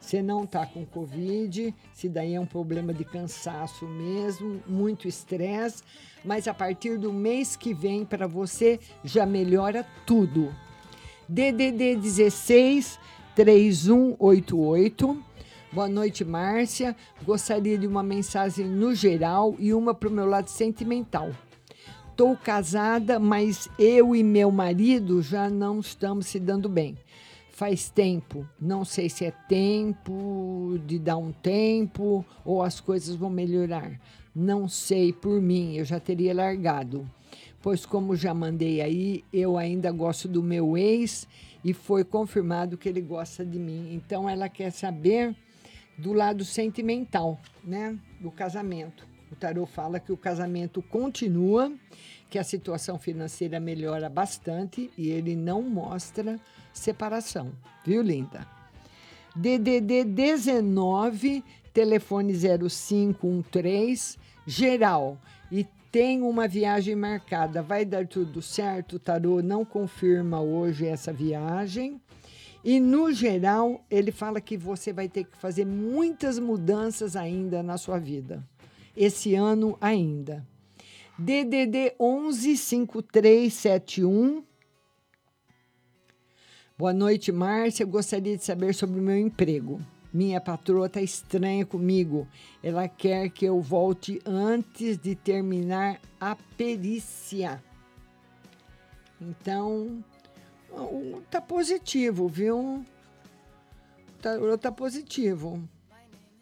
Você 0.00 0.22
não 0.22 0.44
está 0.44 0.64
com 0.64 0.84
Covid, 0.86 1.74
se 1.92 2.08
daí 2.08 2.34
é 2.34 2.40
um 2.40 2.46
problema 2.46 2.92
de 2.92 3.04
cansaço 3.04 3.86
mesmo, 3.86 4.60
muito 4.66 5.06
estresse, 5.06 5.82
mas 6.24 6.48
a 6.48 6.54
partir 6.54 6.98
do 6.98 7.12
mês 7.12 7.54
que 7.54 7.74
vem 7.74 8.04
para 8.04 8.26
você 8.26 8.80
já 9.04 9.26
melhora 9.26 9.86
tudo. 10.06 10.52
DDD 11.28 11.96
16 11.96 12.98
3188. 13.36 15.22
Boa 15.72 15.88
noite, 15.88 16.24
Márcia. 16.24 16.96
Gostaria 17.22 17.78
de 17.78 17.86
uma 17.86 18.02
mensagem 18.02 18.66
no 18.66 18.92
geral 18.94 19.54
e 19.58 19.72
uma 19.72 19.94
para 19.94 20.08
o 20.08 20.12
meu 20.12 20.26
lado 20.26 20.48
sentimental. 20.48 21.30
Estou 22.10 22.36
casada, 22.36 23.20
mas 23.20 23.68
eu 23.78 24.16
e 24.16 24.24
meu 24.24 24.50
marido 24.50 25.22
já 25.22 25.48
não 25.48 25.78
estamos 25.78 26.26
se 26.26 26.40
dando 26.40 26.68
bem. 26.68 26.98
Faz 27.60 27.90
tempo, 27.90 28.48
não 28.58 28.86
sei 28.86 29.10
se 29.10 29.26
é 29.26 29.30
tempo 29.30 30.80
de 30.86 30.98
dar 30.98 31.18
um 31.18 31.30
tempo 31.30 32.24
ou 32.42 32.62
as 32.62 32.80
coisas 32.80 33.14
vão 33.14 33.28
melhorar. 33.28 34.00
Não 34.34 34.66
sei 34.66 35.12
por 35.12 35.42
mim, 35.42 35.74
eu 35.74 35.84
já 35.84 36.00
teria 36.00 36.32
largado. 36.32 37.06
Pois, 37.60 37.84
como 37.84 38.16
já 38.16 38.32
mandei 38.32 38.80
aí, 38.80 39.26
eu 39.30 39.58
ainda 39.58 39.92
gosto 39.92 40.26
do 40.26 40.42
meu 40.42 40.74
ex 40.74 41.28
e 41.62 41.74
foi 41.74 42.02
confirmado 42.02 42.78
que 42.78 42.88
ele 42.88 43.02
gosta 43.02 43.44
de 43.44 43.58
mim. 43.58 43.92
Então, 43.92 44.26
ela 44.26 44.48
quer 44.48 44.70
saber 44.70 45.36
do 45.98 46.14
lado 46.14 46.46
sentimental, 46.46 47.38
né? 47.62 47.94
Do 48.18 48.30
casamento. 48.30 49.06
O 49.30 49.36
tarô 49.36 49.66
fala 49.66 50.00
que 50.00 50.10
o 50.10 50.16
casamento 50.16 50.80
continua, 50.80 51.70
que 52.30 52.38
a 52.38 52.44
situação 52.44 52.98
financeira 52.98 53.58
melhora 53.58 54.08
bastante 54.08 54.88
e 54.96 55.10
ele 55.10 55.34
não 55.34 55.60
mostra 55.62 56.38
separação, 56.72 57.50
viu, 57.84 58.00
linda? 58.00 58.46
DDD 59.34 60.04
19, 60.04 61.44
telefone 61.72 62.32
0513, 62.32 64.16
geral. 64.46 65.18
E 65.50 65.66
tem 65.90 66.22
uma 66.22 66.46
viagem 66.46 66.94
marcada. 66.94 67.62
Vai 67.62 67.84
dar 67.84 68.06
tudo 68.06 68.40
certo? 68.40 68.98
Tarô 68.98 69.42
não 69.42 69.64
confirma 69.64 70.40
hoje 70.40 70.86
essa 70.86 71.12
viagem. 71.12 72.00
E 72.64 72.78
no 72.78 73.12
geral, 73.12 73.84
ele 73.90 74.12
fala 74.12 74.40
que 74.40 74.56
você 74.56 74.92
vai 74.92 75.08
ter 75.08 75.24
que 75.24 75.36
fazer 75.36 75.64
muitas 75.64 76.38
mudanças 76.38 77.16
ainda 77.16 77.62
na 77.62 77.78
sua 77.78 77.98
vida. 77.98 78.44
Esse 78.96 79.34
ano 79.34 79.78
ainda. 79.80 80.46
DDD 81.22 81.96
11 82.00 82.56
5371. 82.56 84.42
Boa 86.78 86.94
noite, 86.94 87.30
Márcia. 87.30 87.84
Gostaria 87.84 88.38
de 88.38 88.42
saber 88.42 88.74
sobre 88.74 88.98
o 88.98 89.02
meu 89.02 89.18
emprego. 89.18 89.82
Minha 90.10 90.40
patroa 90.40 90.86
está 90.86 91.02
estranha 91.02 91.66
comigo. 91.66 92.26
Ela 92.62 92.88
quer 92.88 93.28
que 93.28 93.44
eu 93.44 93.60
volte 93.60 94.18
antes 94.24 94.96
de 94.96 95.14
terminar 95.14 96.00
a 96.18 96.34
perícia. 96.56 97.62
Então, 99.20 100.02
tá 101.30 101.38
positivo, 101.38 102.28
viu? 102.28 102.82
Tá, 104.22 104.30
tá 104.56 104.72
positivo. 104.72 105.68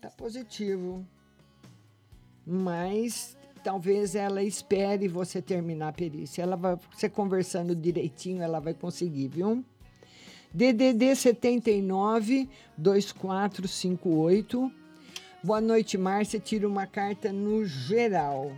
Tá 0.00 0.08
positivo. 0.10 1.04
Mas 2.46 3.36
talvez 3.58 4.14
ela 4.14 4.42
espere 4.42 5.08
você 5.08 5.42
terminar 5.42 5.88
a 5.88 5.92
perícia. 5.92 6.42
Ela 6.42 6.56
vai, 6.56 6.78
você 6.92 7.08
conversando 7.08 7.74
direitinho, 7.74 8.42
ela 8.42 8.60
vai 8.60 8.74
conseguir, 8.74 9.28
viu? 9.28 9.64
DDD 10.52 11.14
79 11.14 12.48
2458. 12.76 14.72
Boa 15.42 15.60
noite, 15.60 15.98
Márcia. 15.98 16.40
Tira 16.40 16.66
uma 16.66 16.86
carta 16.86 17.30
no 17.32 17.66
geral. 17.66 18.50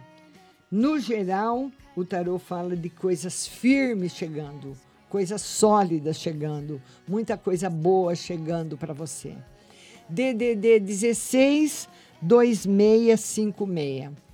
No 0.70 1.01
geral, 1.01 1.70
o 1.97 2.05
tarô 2.05 2.39
fala 2.39 2.77
de 2.77 2.89
coisas 2.89 3.44
firmes 3.47 4.14
chegando, 4.14 4.77
coisas 5.09 5.43
sólidas 5.43 6.16
chegando, 6.16 6.81
muita 7.09 7.36
coisa 7.36 7.68
boa 7.68 8.14
chegando 8.14 8.78
para 8.78 8.94
você. 8.94 9.35
DDD 10.09 10.78
16 10.78 11.89
2656. 12.22 14.30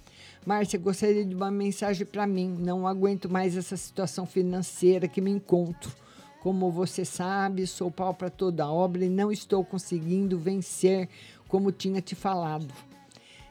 Márcia, 0.46 0.78
gostaria 0.78 1.24
de 1.24 1.34
uma 1.34 1.50
mensagem 1.50 2.06
para 2.06 2.24
mim. 2.24 2.56
Não 2.60 2.86
aguento 2.86 3.28
mais 3.28 3.56
essa 3.56 3.76
situação 3.76 4.24
financeira 4.24 5.08
que 5.08 5.20
me 5.20 5.28
encontro. 5.28 5.92
Como 6.40 6.70
você 6.70 7.04
sabe, 7.04 7.66
sou 7.66 7.90
pau 7.90 8.14
para 8.14 8.30
toda 8.30 8.70
obra 8.70 9.04
e 9.04 9.08
não 9.08 9.32
estou 9.32 9.64
conseguindo 9.64 10.38
vencer 10.38 11.08
como 11.48 11.72
tinha 11.72 12.00
te 12.00 12.14
falado. 12.14 12.72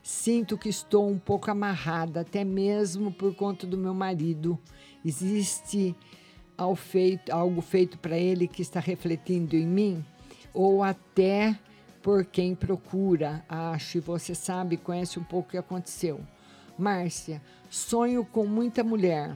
Sinto 0.02 0.58
que 0.58 0.70
estou 0.70 1.10
um 1.10 1.20
pouco 1.20 1.52
amarrada, 1.52 2.22
até 2.22 2.46
mesmo 2.46 3.12
por 3.12 3.36
conta 3.36 3.68
do 3.68 3.78
meu 3.78 3.94
marido. 3.94 4.58
Existe 5.04 5.94
feito- 6.78 7.30
algo 7.30 7.60
feito 7.60 7.98
para 7.98 8.18
ele 8.18 8.48
que 8.48 8.62
está 8.62 8.80
refletindo 8.80 9.58
em 9.58 9.68
mim? 9.68 10.06
Ou 10.54 10.82
até 10.82 11.60
por 12.02 12.24
quem 12.24 12.56
procura, 12.56 13.44
acho, 13.50 13.98
e 13.98 14.02
você 14.02 14.34
sabe, 14.34 14.78
conhece 14.78 15.20
um 15.20 15.24
pouco 15.24 15.50
o 15.50 15.52
que 15.52 15.58
aconteceu. 15.58 16.22
Márcia, 16.78 17.42
sonho 17.70 18.26
com 18.26 18.46
muita 18.46 18.84
mulher. 18.84 19.36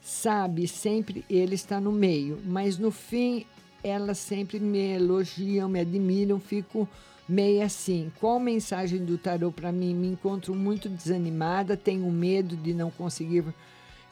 Sabe, 0.00 0.66
sempre 0.66 1.24
ele 1.28 1.54
está 1.54 1.80
no 1.80 1.92
meio, 1.92 2.40
mas 2.44 2.78
no 2.78 2.90
fim 2.90 3.46
elas 3.82 4.18
sempre 4.18 4.58
me 4.58 4.94
elogiam, 4.94 5.68
me 5.68 5.80
admiram, 5.80 6.38
fico 6.38 6.88
meio 7.28 7.62
assim. 7.62 8.12
Qual 8.18 8.40
mensagem 8.40 9.04
do 9.04 9.16
tarô 9.16 9.52
para 9.52 9.70
mim? 9.70 9.94
Me 9.94 10.08
encontro 10.08 10.54
muito 10.54 10.88
desanimada, 10.88 11.76
tenho 11.76 12.10
medo 12.10 12.56
de 12.56 12.74
não 12.74 12.90
conseguir 12.90 13.44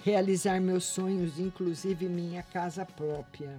realizar 0.05 0.61
meus 0.61 0.85
sonhos, 0.85 1.39
inclusive 1.39 2.09
minha 2.09 2.43
casa 2.43 2.85
própria. 2.85 3.57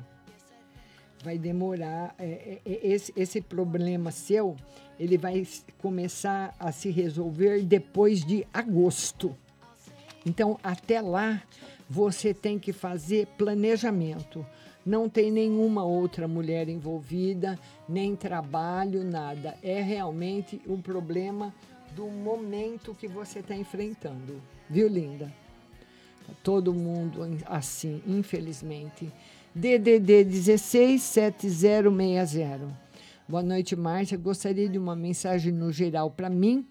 Vai 1.24 1.38
demorar. 1.38 2.16
é, 2.18 2.26
é, 2.26 2.62
é, 2.66 2.88
esse, 2.88 3.14
esse 3.16 3.42
problema 3.42 4.12
seu, 4.12 4.56
ele 5.00 5.18
vai 5.18 5.48
começar 5.78 6.54
a 6.60 6.72
se 6.72 6.90
resolver 6.92 7.64
depois 7.64 8.24
de 8.26 8.46
agosto. 8.54 9.36
Então, 10.26 10.60
até 10.62 11.00
lá, 11.00 11.42
você 11.90 12.34
tem 12.34 12.60
que 12.60 12.74
fazer 12.74 13.26
planejamento. 13.38 14.46
Não 14.86 15.08
tem 15.08 15.32
nenhuma 15.32 15.84
outra 15.84 16.28
mulher 16.28 16.68
envolvida, 16.68 17.58
nem 17.88 18.16
trabalho, 18.16 19.04
nada. 19.04 19.58
É 19.64 19.82
realmente 19.82 20.62
um 20.68 20.82
problema 20.82 21.54
do 21.96 22.08
momento 22.08 22.94
que 22.94 23.08
você 23.08 23.40
está 23.40 23.56
enfrentando. 23.56 24.42
Viu, 24.70 24.88
linda? 24.88 25.34
Todo 26.44 26.74
mundo 26.74 27.22
assim, 27.46 28.02
infelizmente. 28.06 29.12
DDD 29.56 30.24
16 30.26 31.02
7060. 31.02 32.89
Boa 33.30 33.44
noite, 33.44 33.76
Márcia. 33.76 34.18
Gostaria 34.18 34.68
de 34.68 34.80
uma 34.80 34.96
mensagem 34.96 35.54
no 35.54 35.72
geral 35.72 36.10
para 36.10 36.32
mim, 36.32 36.66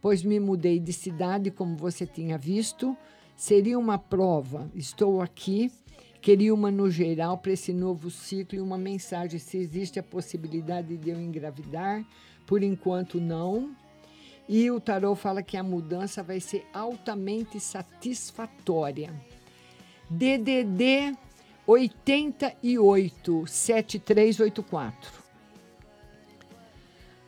pois 0.00 0.22
me 0.22 0.38
mudei 0.38 0.78
de 0.78 0.92
cidade, 0.92 1.50
como 1.50 1.76
você 1.76 2.06
tinha 2.06 2.38
visto. 2.38 2.96
Seria 3.34 3.76
uma 3.76 3.98
prova. 3.98 4.70
Estou 4.76 5.20
aqui. 5.20 5.72
Queria 6.20 6.54
uma 6.54 6.70
no 6.70 6.88
geral 6.88 7.38
para 7.38 7.50
esse 7.50 7.72
novo 7.72 8.12
ciclo 8.12 8.56
e 8.56 8.60
uma 8.60 8.78
mensagem 8.78 9.40
se 9.40 9.56
existe 9.56 9.98
a 9.98 10.04
possibilidade 10.04 10.96
de 10.96 11.10
eu 11.10 11.20
engravidar. 11.20 12.06
Por 12.46 12.62
enquanto, 12.62 13.20
não. 13.20 13.74
E 14.48 14.70
o 14.70 14.78
tarô 14.78 15.16
fala 15.16 15.42
que 15.42 15.56
a 15.56 15.64
mudança 15.64 16.22
vai 16.22 16.38
ser 16.38 16.64
altamente 16.72 17.58
satisfatória. 17.58 19.12
DDD 20.08 21.18
88 21.66 23.48
7384. 23.48 25.23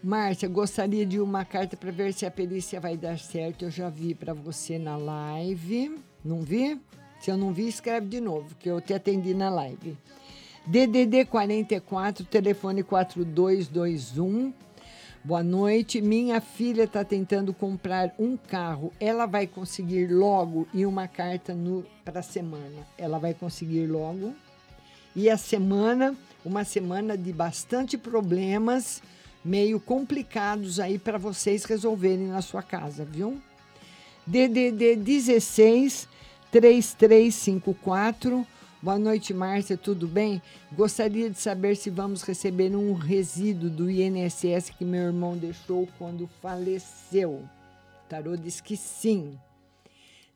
Márcia, 0.06 0.48
gostaria 0.48 1.04
de 1.04 1.20
uma 1.20 1.44
carta 1.44 1.76
para 1.76 1.90
ver 1.90 2.12
se 2.14 2.24
a 2.24 2.30
perícia 2.30 2.78
vai 2.78 2.96
dar 2.96 3.18
certo. 3.18 3.64
Eu 3.64 3.72
já 3.72 3.88
vi 3.88 4.14
para 4.14 4.32
você 4.32 4.78
na 4.78 4.96
live. 4.96 5.98
Não 6.24 6.42
vi? 6.42 6.80
Se 7.18 7.28
eu 7.28 7.36
não 7.36 7.52
vi, 7.52 7.66
escreve 7.66 8.06
de 8.06 8.20
novo, 8.20 8.54
que 8.54 8.70
eu 8.70 8.80
te 8.80 8.94
atendi 8.94 9.34
na 9.34 9.50
live. 9.50 9.98
DDD 10.64 11.24
44, 11.24 12.24
telefone 12.24 12.84
4221. 12.84 14.52
Boa 15.24 15.42
noite. 15.42 16.00
Minha 16.00 16.40
filha 16.40 16.84
está 16.84 17.02
tentando 17.04 17.52
comprar 17.52 18.14
um 18.16 18.36
carro. 18.36 18.92
Ela 19.00 19.26
vai 19.26 19.48
conseguir 19.48 20.06
logo 20.06 20.68
e 20.72 20.86
uma 20.86 21.08
carta 21.08 21.52
para 22.04 22.20
a 22.20 22.22
semana. 22.22 22.86
Ela 22.96 23.18
vai 23.18 23.34
conseguir 23.34 23.88
logo. 23.88 24.32
E 25.16 25.28
a 25.28 25.36
semana, 25.36 26.14
uma 26.44 26.62
semana 26.62 27.18
de 27.18 27.32
bastante 27.32 27.98
problemas, 27.98 29.02
meio 29.46 29.78
complicados 29.78 30.80
aí 30.80 30.98
para 30.98 31.18
vocês 31.18 31.64
resolverem 31.64 32.26
na 32.26 32.42
sua 32.42 32.62
casa, 32.62 33.04
viu? 33.04 33.40
DDD 34.26 34.96
16 34.96 36.08
3354 36.50 38.46
Boa 38.82 38.98
noite, 38.98 39.32
Márcia, 39.32 39.76
tudo 39.76 40.06
bem? 40.06 40.40
Gostaria 40.72 41.30
de 41.30 41.40
saber 41.40 41.76
se 41.76 41.88
vamos 41.88 42.22
receber 42.22 42.76
um 42.76 42.92
resíduo 42.92 43.70
do 43.70 43.90
INSS 43.90 44.70
que 44.76 44.84
meu 44.84 45.04
irmão 45.04 45.36
deixou 45.36 45.88
quando 45.98 46.28
faleceu. 46.42 47.42
Tarô 48.08 48.36
diz 48.36 48.60
que 48.60 48.76
sim. 48.76 49.38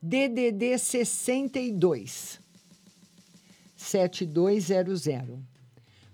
DDD 0.03 0.79
62 0.79 2.41
7200. 3.77 5.50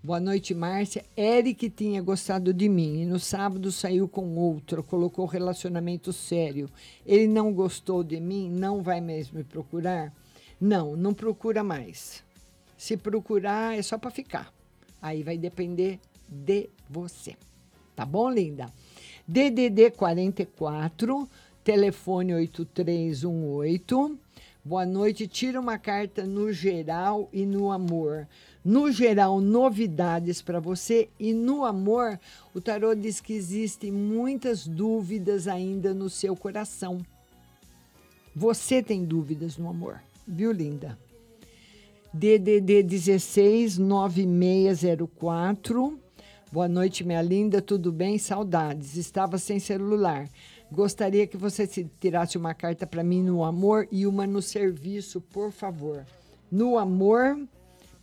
Boa 0.06 0.20
noite, 0.20 0.54
Márcia. 0.54 1.04
Eric 1.16 1.68
tinha 1.68 2.00
gostado 2.00 2.54
de 2.54 2.68
mim 2.68 3.00
e 3.00 3.04
no 3.04 3.18
sábado 3.18 3.72
saiu 3.72 4.06
com 4.06 4.36
outro, 4.36 4.84
colocou 4.84 5.26
relacionamento 5.26 6.12
sério. 6.12 6.70
Ele 7.04 7.26
não 7.26 7.52
gostou 7.52 8.04
de 8.04 8.20
mim, 8.20 8.48
não 8.48 8.84
vai 8.84 9.00
mais 9.00 9.32
me 9.32 9.42
procurar? 9.42 10.14
Não, 10.60 10.94
não 10.94 11.12
procura 11.12 11.64
mais. 11.64 12.22
Se 12.78 12.96
procurar, 12.96 13.76
é 13.76 13.82
só 13.82 13.98
para 13.98 14.12
ficar. 14.12 14.54
Aí 15.02 15.24
vai 15.24 15.36
depender 15.36 15.98
de 16.28 16.70
você. 16.88 17.34
Tá 17.96 18.06
bom, 18.06 18.30
linda? 18.30 18.72
DDD 19.26 19.90
44, 19.90 21.28
telefone 21.64 22.32
8318. 22.32 24.16
Boa 24.66 24.84
noite. 24.84 25.28
Tira 25.28 25.60
uma 25.60 25.78
carta 25.78 26.24
no 26.24 26.52
geral 26.52 27.28
e 27.32 27.46
no 27.46 27.70
amor. 27.70 28.26
No 28.66 28.90
geral, 28.90 29.40
novidades 29.40 30.42
para 30.42 30.58
você 30.58 31.08
e 31.20 31.32
no 31.32 31.64
amor, 31.64 32.18
o 32.52 32.60
tarô 32.60 32.96
diz 32.96 33.20
que 33.20 33.32
existem 33.32 33.92
muitas 33.92 34.66
dúvidas 34.66 35.46
ainda 35.46 35.94
no 35.94 36.10
seu 36.10 36.34
coração. 36.34 36.98
Você 38.34 38.82
tem 38.82 39.04
dúvidas 39.04 39.56
no 39.56 39.70
amor 39.70 40.00
viu, 40.26 40.50
linda? 40.50 40.98
DDD 42.12 42.82
16 42.82 43.78
9604. 43.78 46.00
Boa 46.50 46.66
noite, 46.66 47.04
minha 47.04 47.22
linda. 47.22 47.62
Tudo 47.62 47.92
bem? 47.92 48.18
Saudades. 48.18 48.96
Estava 48.96 49.38
sem 49.38 49.60
celular. 49.60 50.28
Gostaria 50.72 51.24
que 51.26 51.36
você 51.36 51.68
tirasse 52.00 52.38
uma 52.38 52.54
carta 52.54 52.86
para 52.86 53.04
mim 53.04 53.22
no 53.22 53.44
amor 53.44 53.86
e 53.92 54.06
uma 54.06 54.26
no 54.26 54.40
serviço, 54.42 55.20
por 55.20 55.52
favor. 55.52 56.04
No 56.50 56.78
amor, 56.78 57.38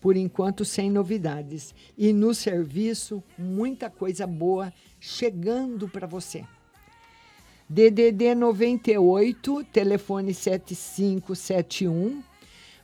por 0.03 0.17
enquanto, 0.17 0.65
sem 0.65 0.91
novidades. 0.91 1.73
E 1.97 2.11
no 2.11 2.33
serviço, 2.33 3.23
muita 3.37 3.89
coisa 3.89 4.27
boa 4.27 4.73
chegando 4.99 5.87
para 5.87 6.05
você. 6.05 6.43
DDD 7.69 8.35
98, 8.35 9.63
telefone 9.71 10.33
7571. 10.33 12.21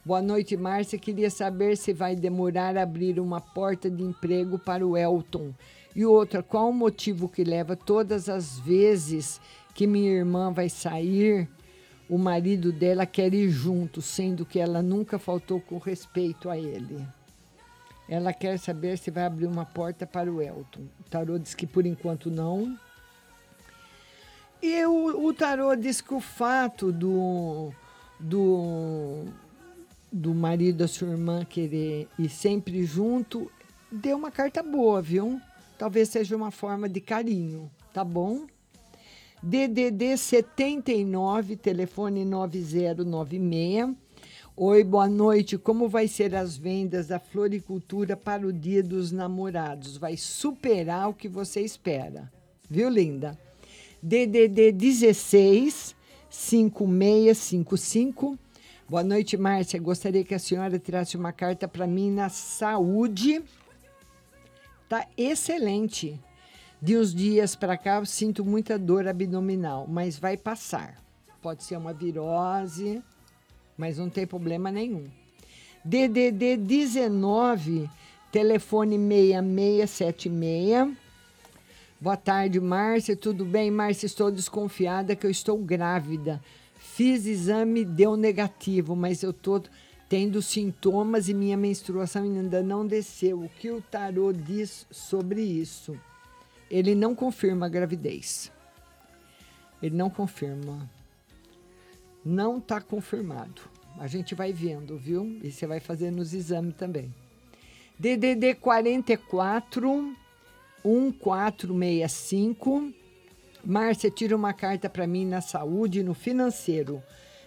Boa 0.06 0.22
noite, 0.22 0.56
Márcia. 0.56 0.98
Queria 0.98 1.30
saber 1.30 1.76
se 1.76 1.92
vai 1.92 2.16
demorar 2.16 2.78
abrir 2.78 3.20
uma 3.20 3.42
porta 3.42 3.90
de 3.90 4.02
emprego 4.02 4.58
para 4.58 4.88
o 4.88 4.96
Elton. 4.96 5.54
E 5.94 6.06
outra, 6.06 6.42
qual 6.42 6.70
o 6.70 6.74
motivo 6.74 7.28
que 7.28 7.44
leva 7.44 7.76
todas 7.76 8.30
as 8.30 8.58
vezes 8.60 9.42
que 9.74 9.86
minha 9.86 10.10
irmã 10.10 10.54
vai 10.54 10.70
sair, 10.70 11.50
o 12.10 12.18
marido 12.18 12.72
dela 12.72 13.06
quer 13.06 13.34
ir 13.34 13.50
junto, 13.50 14.02
sendo 14.02 14.46
que 14.46 14.60
ela 14.60 14.82
nunca 14.82 15.20
faltou 15.20 15.62
com 15.62 15.78
respeito 15.78 16.50
a 16.50 16.58
ele? 16.58 17.06
Ela 18.08 18.34
quer 18.34 18.58
saber 18.58 18.98
se 18.98 19.12
vai 19.12 19.26
abrir 19.26 19.46
uma 19.46 19.66
porta 19.66 20.08
para 20.08 20.32
o 20.32 20.42
Elton. 20.42 20.88
O 21.00 21.04
tarô 21.10 21.38
diz 21.38 21.54
que 21.54 21.68
por 21.68 21.86
enquanto 21.86 22.32
não. 22.32 22.76
E 24.62 24.84
o, 24.86 25.28
o 25.28 25.34
tarô 25.34 25.76
diz 25.76 26.02
que 26.02 26.14
o 26.14 26.20
fato 26.20 26.92
do, 26.92 27.72
do, 28.20 29.26
do 30.12 30.34
marido 30.34 30.80
da 30.80 30.88
sua 30.88 31.10
irmã 31.10 31.46
querer 31.46 32.08
ir 32.18 32.30
sempre 32.30 32.84
junto 32.84 33.50
deu 33.92 34.18
uma 34.18 34.32
carta 34.32 34.62
boa, 34.64 35.02
viu? 35.02 35.40
Talvez 35.78 36.10
seja 36.10 36.36
uma 36.36 36.52
forma 36.52 36.90
de 36.90 37.00
carinho, 37.00 37.72
tá 37.94 38.04
bom? 38.04 38.48
DDD 39.42 40.18
79, 40.18 41.56
telefone 41.56 42.26
9096. 42.26 43.96
Oi, 44.58 44.84
boa 44.84 45.08
noite. 45.08 45.58
Como 45.58 45.88
vai 45.88 46.10
ser 46.10 46.36
as 46.36 46.58
vendas 46.58 47.08
da 47.08 47.20
floricultura 47.20 48.18
para 48.18 48.46
o 48.46 48.52
Dia 48.52 48.84
dos 48.84 49.14
Namorados? 49.14 49.96
Vai 49.96 50.18
superar 50.18 51.08
o 51.08 51.14
que 51.14 51.30
você 51.30 51.62
espera. 51.62 52.30
Viu, 52.70 52.90
linda? 52.90 53.40
DDD 54.04 54.74
16 54.74 55.96
5655. 56.30 58.38
Boa 58.90 59.06
noite, 59.06 59.38
Márcia. 59.38 59.80
Gostaria 59.80 60.26
que 60.26 60.36
a 60.36 60.40
senhora 60.40 60.78
tirasse 60.78 61.16
uma 61.16 61.32
carta 61.32 61.66
para 61.66 61.88
mim 61.88 62.12
na 62.12 62.28
saúde. 62.28 63.42
Tá 64.90 65.08
excelente. 65.16 66.20
De 66.82 66.96
uns 66.96 67.14
dias 67.14 67.58
para 67.58 67.78
cá, 67.78 68.04
sinto 68.06 68.46
muita 68.46 68.80
dor 68.80 69.06
abdominal, 69.06 69.86
mas 69.86 70.18
vai 70.18 70.38
passar. 70.38 70.96
Pode 71.42 71.66
ser 71.66 71.76
uma 71.76 71.92
virose, 71.94 73.04
mas 73.78 73.98
não 73.98 74.10
tem 74.10 74.26
problema 74.26 74.72
nenhum. 74.72 75.04
DDD 75.84 76.56
19, 76.56 77.90
telefone 78.32 78.98
6676. 78.98 80.96
Boa 82.00 82.16
tarde, 82.16 82.62
Márcia. 82.62 83.14
Tudo 83.14 83.44
bem, 83.44 83.70
Márcia? 83.70 84.06
Estou 84.06 84.32
desconfiada 84.32 85.18
que 85.18 85.26
eu 85.26 85.32
estou 85.32 85.58
grávida. 85.58 86.42
Fiz 86.78 87.26
exame, 87.26 87.84
deu 87.84 88.16
negativo, 88.16 88.96
mas 88.96 89.22
eu 89.22 89.32
estou 89.32 89.62
tendo 90.08 90.42
sintomas 90.42 91.28
e 91.28 91.34
minha 91.34 91.58
menstruação 91.58 92.24
ainda 92.24 92.64
não 92.64 92.88
desceu. 92.88 93.42
O 93.42 93.50
que 93.50 93.70
o 93.70 93.82
tarô 93.82 94.32
diz 94.32 94.88
sobre 94.90 95.42
isso? 95.42 96.00
Ele 96.70 96.94
não 96.94 97.16
confirma 97.16 97.66
a 97.66 97.70
gravidez. 97.70 98.52
Ele 99.82 99.96
não 99.96 100.10
confirma. 100.10 100.90
Não 102.24 102.58
está 102.58 102.82
confirmado. 102.82 103.62
A 103.98 104.08
gente 104.08 104.36
vai 104.36 104.54
vendo, 104.54 104.98
viu? 104.98 105.40
E 105.44 105.52
você 105.52 105.66
vai 105.66 105.80
fazer 105.80 106.12
nos 106.12 106.34
exames 106.34 106.76
também. 106.76 107.14
DDD 107.98 108.56
44 108.56 110.16
1465. 110.84 112.94
Márcia, 113.66 114.10
tira 114.10 114.36
uma 114.36 114.54
carta 114.54 114.90
para 114.90 115.06
mim 115.06 115.26
na 115.26 115.42
saúde 115.42 116.00
e 116.00 116.04
no 116.04 116.14
financeiro. 116.14 117.04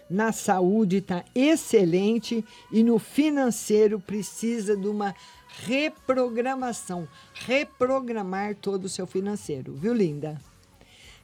Na 0.09 0.31
saúde 0.31 0.97
está 0.97 1.25
excelente 1.33 2.45
e 2.71 2.83
no 2.83 2.99
financeiro 2.99 3.99
precisa 3.99 4.77
de 4.77 4.87
uma 4.87 5.15
reprogramação. 5.61 7.07
Reprogramar 7.33 8.55
todo 8.55 8.85
o 8.85 8.89
seu 8.89 9.05
financeiro, 9.05 9.73
viu, 9.73 9.93
linda? 9.93 10.39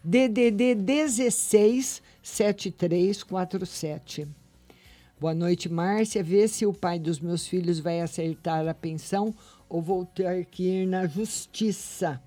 DDD 0.04 0.76
16 0.76 2.02
7347. 2.22 4.28
Boa 5.20 5.34
noite, 5.34 5.68
Márcia. 5.68 6.24
Vê 6.24 6.48
se 6.48 6.66
o 6.66 6.74
pai 6.74 6.98
dos 6.98 7.20
meus 7.20 7.46
filhos 7.46 7.80
vai 7.80 8.00
acertar 8.00 8.66
a 8.68 8.74
pensão 8.74 9.36
ou 9.68 9.82
vou 9.82 10.06
ter 10.06 10.46
que 10.46 10.64
ir 10.64 10.88
na 10.88 11.06
justiça 11.08 12.22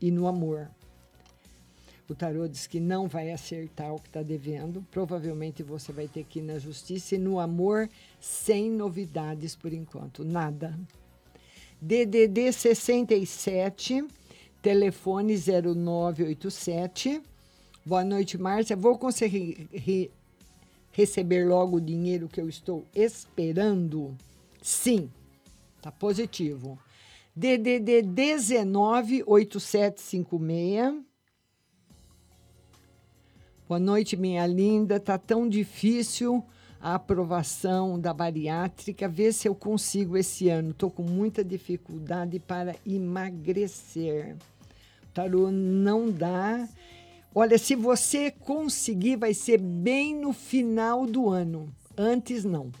e 0.00 0.10
no 0.10 0.26
amor. 0.26 0.70
O 2.08 2.14
tarô 2.14 2.48
diz 2.48 2.66
que 2.66 2.80
não 2.80 3.06
vai 3.06 3.30
acertar 3.30 3.94
o 3.94 4.00
que 4.00 4.08
está 4.08 4.22
devendo. 4.22 4.84
Provavelmente 4.90 5.62
você 5.62 5.92
vai 5.92 6.08
ter 6.08 6.24
que 6.24 6.38
ir 6.38 6.42
na 6.42 6.58
justiça 6.58 7.14
e 7.14 7.18
no 7.18 7.38
amor, 7.38 7.88
sem 8.20 8.70
novidades 8.70 9.54
por 9.54 9.72
enquanto. 9.72 10.24
Nada. 10.24 10.78
DDD 11.84 12.52
67, 12.52 14.04
telefone 14.62 15.36
0987. 15.36 17.20
Boa 17.84 18.04
noite, 18.04 18.38
Márcia. 18.38 18.76
Vou 18.76 18.96
conseguir 18.96 19.68
re 19.72 20.08
receber 20.92 21.48
logo 21.48 21.78
o 21.78 21.80
dinheiro 21.80 22.28
que 22.28 22.40
eu 22.40 22.48
estou 22.48 22.86
esperando? 22.94 24.16
Sim. 24.62 25.10
Tá 25.80 25.90
positivo. 25.90 26.78
DDD 27.34 28.02
198756. 28.02 31.02
Boa 33.68 33.80
noite, 33.80 34.16
minha 34.16 34.46
linda. 34.46 35.00
Tá 35.00 35.18
tão 35.18 35.48
difícil 35.48 36.44
a 36.82 36.96
aprovação 36.96 37.98
da 37.98 38.12
bariátrica. 38.12 39.08
Vê 39.08 39.32
se 39.32 39.48
eu 39.48 39.54
consigo 39.54 40.16
esse 40.16 40.48
ano. 40.48 40.74
Tô 40.74 40.90
com 40.90 41.04
muita 41.04 41.44
dificuldade 41.44 42.40
para 42.40 42.74
emagrecer. 42.84 44.34
tarô 45.14 45.52
não 45.52 46.10
dá. 46.10 46.68
Olha, 47.32 47.56
se 47.56 47.76
você 47.76 48.32
conseguir, 48.32 49.16
vai 49.16 49.32
ser 49.32 49.58
bem 49.58 50.14
no 50.14 50.32
final 50.32 51.06
do 51.06 51.30
ano. 51.30 51.72
Antes, 51.96 52.44
não. 52.44 52.72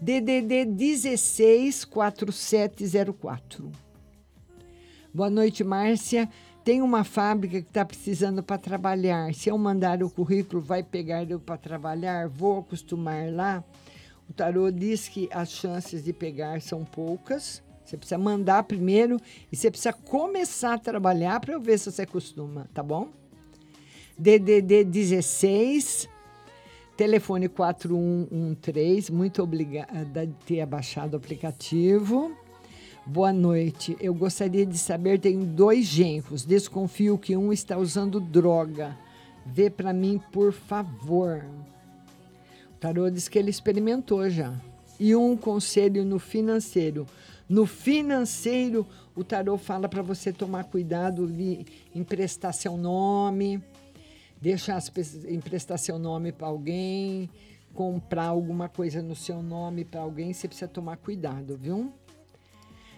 DDD 0.00 0.64
16 0.64 1.84
4704. 1.84 3.70
Boa 5.14 5.30
noite, 5.30 5.62
Márcia. 5.62 6.28
Tem 6.64 6.80
uma 6.80 7.02
fábrica 7.02 7.60
que 7.60 7.68
está 7.68 7.84
precisando 7.84 8.40
para 8.42 8.56
trabalhar. 8.56 9.34
Se 9.34 9.48
eu 9.48 9.58
mandar 9.58 10.00
o 10.02 10.08
currículo, 10.08 10.62
vai 10.62 10.82
pegar 10.82 11.28
eu 11.28 11.40
para 11.40 11.56
trabalhar? 11.56 12.28
Vou 12.28 12.60
acostumar 12.60 13.32
lá? 13.32 13.64
O 14.30 14.32
tarô 14.32 14.70
diz 14.70 15.08
que 15.08 15.28
as 15.32 15.50
chances 15.50 16.04
de 16.04 16.12
pegar 16.12 16.60
são 16.62 16.84
poucas. 16.84 17.62
Você 17.84 17.96
precisa 17.96 18.16
mandar 18.16 18.62
primeiro 18.62 19.20
e 19.50 19.56
você 19.56 19.70
precisa 19.70 19.92
começar 19.92 20.74
a 20.74 20.78
trabalhar 20.78 21.40
para 21.40 21.52
eu 21.52 21.60
ver 21.60 21.78
se 21.78 21.90
você 21.90 22.02
acostuma, 22.02 22.68
tá 22.72 22.82
bom? 22.82 23.08
DDD 24.16 24.84
16, 24.84 26.08
telefone 26.96 27.48
4113. 27.48 29.10
Muito 29.10 29.42
obrigada 29.42 30.26
de 30.26 30.34
ter 30.46 30.60
abaixado 30.60 31.14
o 31.14 31.16
aplicativo. 31.16 32.36
Boa 33.04 33.32
noite. 33.32 33.96
Eu 34.00 34.14
gostaria 34.14 34.64
de 34.64 34.78
saber, 34.78 35.18
tenho 35.18 35.44
dois 35.44 35.86
genros. 35.86 36.44
Desconfio 36.44 37.18
que 37.18 37.36
um 37.36 37.52
está 37.52 37.76
usando 37.76 38.20
droga. 38.20 38.96
Vê 39.44 39.68
para 39.68 39.92
mim, 39.92 40.20
por 40.30 40.52
favor. 40.52 41.44
O 42.70 42.78
tarô 42.78 43.10
diz 43.10 43.26
que 43.26 43.36
ele 43.36 43.50
experimentou 43.50 44.30
já. 44.30 44.54
E 45.00 45.16
um 45.16 45.36
conselho 45.36 46.04
no 46.04 46.20
financeiro. 46.20 47.04
No 47.48 47.66
financeiro, 47.66 48.86
o 49.16 49.24
tarô 49.24 49.58
fala 49.58 49.88
para 49.88 50.00
você 50.00 50.32
tomar 50.32 50.64
cuidado 50.64 51.26
de 51.26 51.66
emprestar 51.92 52.54
seu 52.54 52.76
nome, 52.76 53.60
deixar 54.40 54.76
as 54.76 54.92
emprestar 55.28 55.76
seu 55.76 55.98
nome 55.98 56.30
para 56.30 56.46
alguém, 56.46 57.28
comprar 57.74 58.26
alguma 58.26 58.68
coisa 58.68 59.02
no 59.02 59.16
seu 59.16 59.42
nome 59.42 59.84
para 59.84 60.02
alguém, 60.02 60.32
você 60.32 60.46
precisa 60.46 60.68
tomar 60.68 60.98
cuidado, 60.98 61.56
viu? 61.56 61.92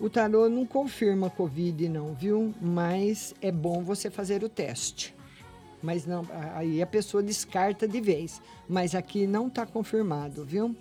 O 0.00 0.08
tarô 0.08 0.48
não 0.48 0.64
confirma 0.64 1.28
Covid, 1.28 1.86
não, 1.90 2.14
viu? 2.14 2.54
Mas 2.58 3.34
é 3.42 3.52
bom 3.52 3.84
você 3.84 4.08
fazer 4.08 4.42
o 4.42 4.48
teste. 4.48 5.14
Mas 5.82 6.06
não, 6.06 6.26
aí 6.54 6.80
a 6.80 6.86
pessoa 6.86 7.22
descarta 7.22 7.86
de 7.86 8.00
vez. 8.00 8.40
Mas 8.66 8.94
aqui 8.94 9.26
não 9.26 9.48
está 9.48 9.66
confirmado, 9.66 10.42
viu? 10.42 10.74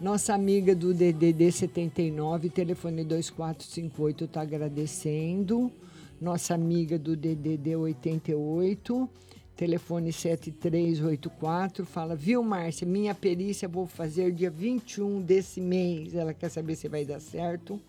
Nossa 0.00 0.34
amiga 0.34 0.72
do 0.72 0.94
DDD 0.94 1.50
79, 1.50 2.48
telefone 2.48 3.02
2458, 3.02 4.24
está 4.24 4.42
agradecendo. 4.42 5.72
Nossa 6.20 6.54
amiga 6.54 6.96
do 6.96 7.16
DDD 7.16 7.74
88, 7.74 9.10
telefone 9.56 10.12
7384, 10.12 11.84
fala: 11.84 12.14
Viu, 12.14 12.40
Márcia, 12.44 12.86
minha 12.86 13.16
perícia 13.16 13.66
vou 13.66 13.88
fazer 13.88 14.30
dia 14.30 14.50
21 14.50 15.20
desse 15.22 15.60
mês. 15.60 16.14
Ela 16.14 16.32
quer 16.32 16.50
saber 16.50 16.76
se 16.76 16.88
vai 16.88 17.04
dar 17.04 17.20
certo. 17.20 17.80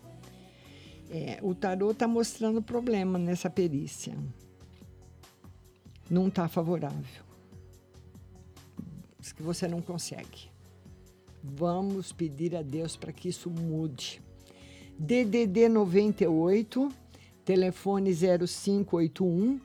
É, 1.10 1.38
o 1.42 1.54
tarô 1.54 1.92
está 1.92 2.08
mostrando 2.08 2.60
problema 2.60 3.18
nessa 3.18 3.48
perícia. 3.48 4.16
Não 6.10 6.28
está 6.28 6.48
favorável. 6.48 7.24
Diz 9.18 9.32
que 9.32 9.42
você 9.42 9.66
não 9.66 9.80
consegue. 9.80 10.50
Vamos 11.42 12.12
pedir 12.12 12.56
a 12.56 12.62
Deus 12.62 12.96
para 12.96 13.12
que 13.12 13.28
isso 13.28 13.50
mude. 13.50 14.20
DDD 14.98 15.68
98, 15.68 16.88
telefone 17.44 18.12
0581. 18.12 19.60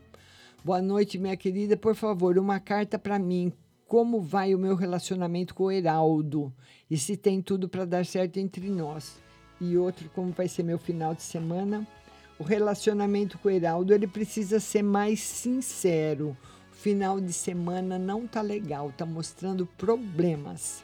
Boa 0.63 0.81
noite, 0.81 1.18
minha 1.18 1.35
querida. 1.35 1.76
Por 1.76 1.95
favor, 1.95 2.38
uma 2.38 2.59
carta 2.59 2.99
para 2.99 3.18
mim. 3.18 3.51
Como 3.88 4.22
vai 4.22 4.53
o 4.53 4.59
meu 4.59 4.76
relacionamento 4.76 5.55
com 5.55 5.65
o 5.65 5.72
Heraldo? 5.72 6.53
E 6.89 6.97
se 6.97 7.18
tem 7.18 7.41
tudo 7.41 7.68
para 7.68 7.85
dar 7.85 8.05
certo 8.05 8.38
entre 8.38 8.69
nós? 8.69 9.18
E 9.61 9.77
outro 9.77 10.09
como 10.09 10.31
vai 10.31 10.47
ser 10.47 10.63
meu 10.63 10.79
final 10.79 11.13
de 11.13 11.21
semana. 11.21 11.88
O 12.39 12.43
relacionamento 12.43 13.38
com 13.38 13.47
o 13.47 13.51
Heraldo, 13.51 13.93
ele 13.93 14.07
precisa 14.07 14.59
ser 14.59 14.81
mais 14.81 15.19
sincero. 15.19 16.35
O 16.71 16.75
final 16.75 17.21
de 17.21 17.31
semana 17.31 17.99
não 17.99 18.25
tá 18.25 18.41
legal, 18.41 18.91
tá 18.91 19.05
mostrando 19.05 19.67
problemas. 19.77 20.83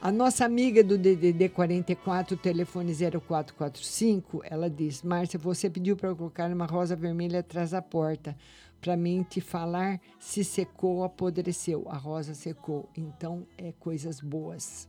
A 0.00 0.10
nossa 0.10 0.44
amiga 0.44 0.82
do 0.82 0.96
DDD 0.96 1.50
44, 1.50 2.36
telefone 2.36 2.92
0445, 2.94 4.42
ela 4.44 4.70
diz: 4.70 5.02
Márcia, 5.02 5.38
você 5.38 5.68
pediu 5.68 5.96
para 5.96 6.08
eu 6.08 6.16
colocar 6.16 6.50
uma 6.50 6.66
rosa 6.66 6.96
vermelha 6.96 7.40
atrás 7.40 7.72
da 7.72 7.82
porta, 7.82 8.36
para 8.80 8.96
mim 8.96 9.22
te 9.28 9.40
falar 9.40 10.00
se 10.18 10.44
secou 10.44 10.96
ou 10.96 11.04
apodreceu. 11.04 11.84
A 11.88 11.96
rosa 11.96 12.34
secou, 12.34 12.88
então 12.96 13.46
é 13.58 13.72
coisas 13.72 14.20
boas, 14.20 14.88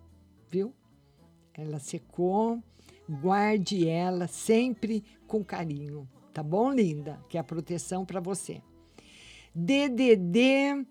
viu? 0.49 0.73
Ela 1.57 1.79
secou, 1.79 2.61
guarde 3.09 3.89
ela 3.89 4.27
sempre 4.27 5.03
com 5.25 5.43
carinho, 5.43 6.07
tá 6.31 6.43
bom, 6.43 6.71
linda? 6.71 7.19
Que 7.27 7.35
é 7.35 7.39
a 7.39 7.43
proteção 7.43 8.05
para 8.05 8.19
você. 8.19 8.61
DDD 9.55 10.85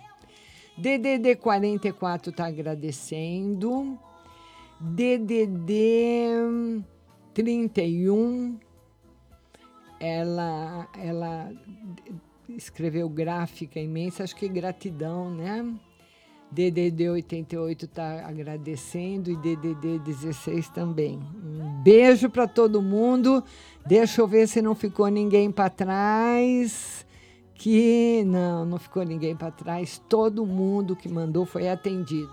DDD 0.78 1.36
44 1.36 2.30
está 2.30 2.46
agradecendo. 2.46 3.98
DDD 4.80 6.30
31 7.34 8.63
ela 10.04 10.88
ela 10.98 11.52
escreveu 12.48 13.08
gráfica 13.08 13.80
imensa, 13.80 14.22
acho 14.22 14.36
que 14.36 14.48
gratidão, 14.48 15.30
né? 15.30 15.64
DDD 16.50 17.10
88 17.10 17.84
está 17.86 18.28
agradecendo 18.28 19.28
e 19.30 19.36
DDD 19.36 19.98
16 19.98 20.68
também. 20.68 21.18
Um 21.44 21.82
beijo 21.82 22.30
para 22.30 22.46
todo 22.46 22.80
mundo. 22.80 23.42
Deixa 23.84 24.20
eu 24.20 24.28
ver 24.28 24.46
se 24.46 24.62
não 24.62 24.74
ficou 24.74 25.08
ninguém 25.08 25.50
para 25.50 25.68
trás. 25.68 27.04
Que 27.54 28.22
não, 28.24 28.64
não 28.64 28.78
ficou 28.78 29.02
ninguém 29.02 29.34
para 29.34 29.50
trás. 29.50 30.00
Todo 30.08 30.46
mundo 30.46 30.94
que 30.94 31.08
mandou 31.08 31.44
foi 31.44 31.68
atendido. 31.68 32.32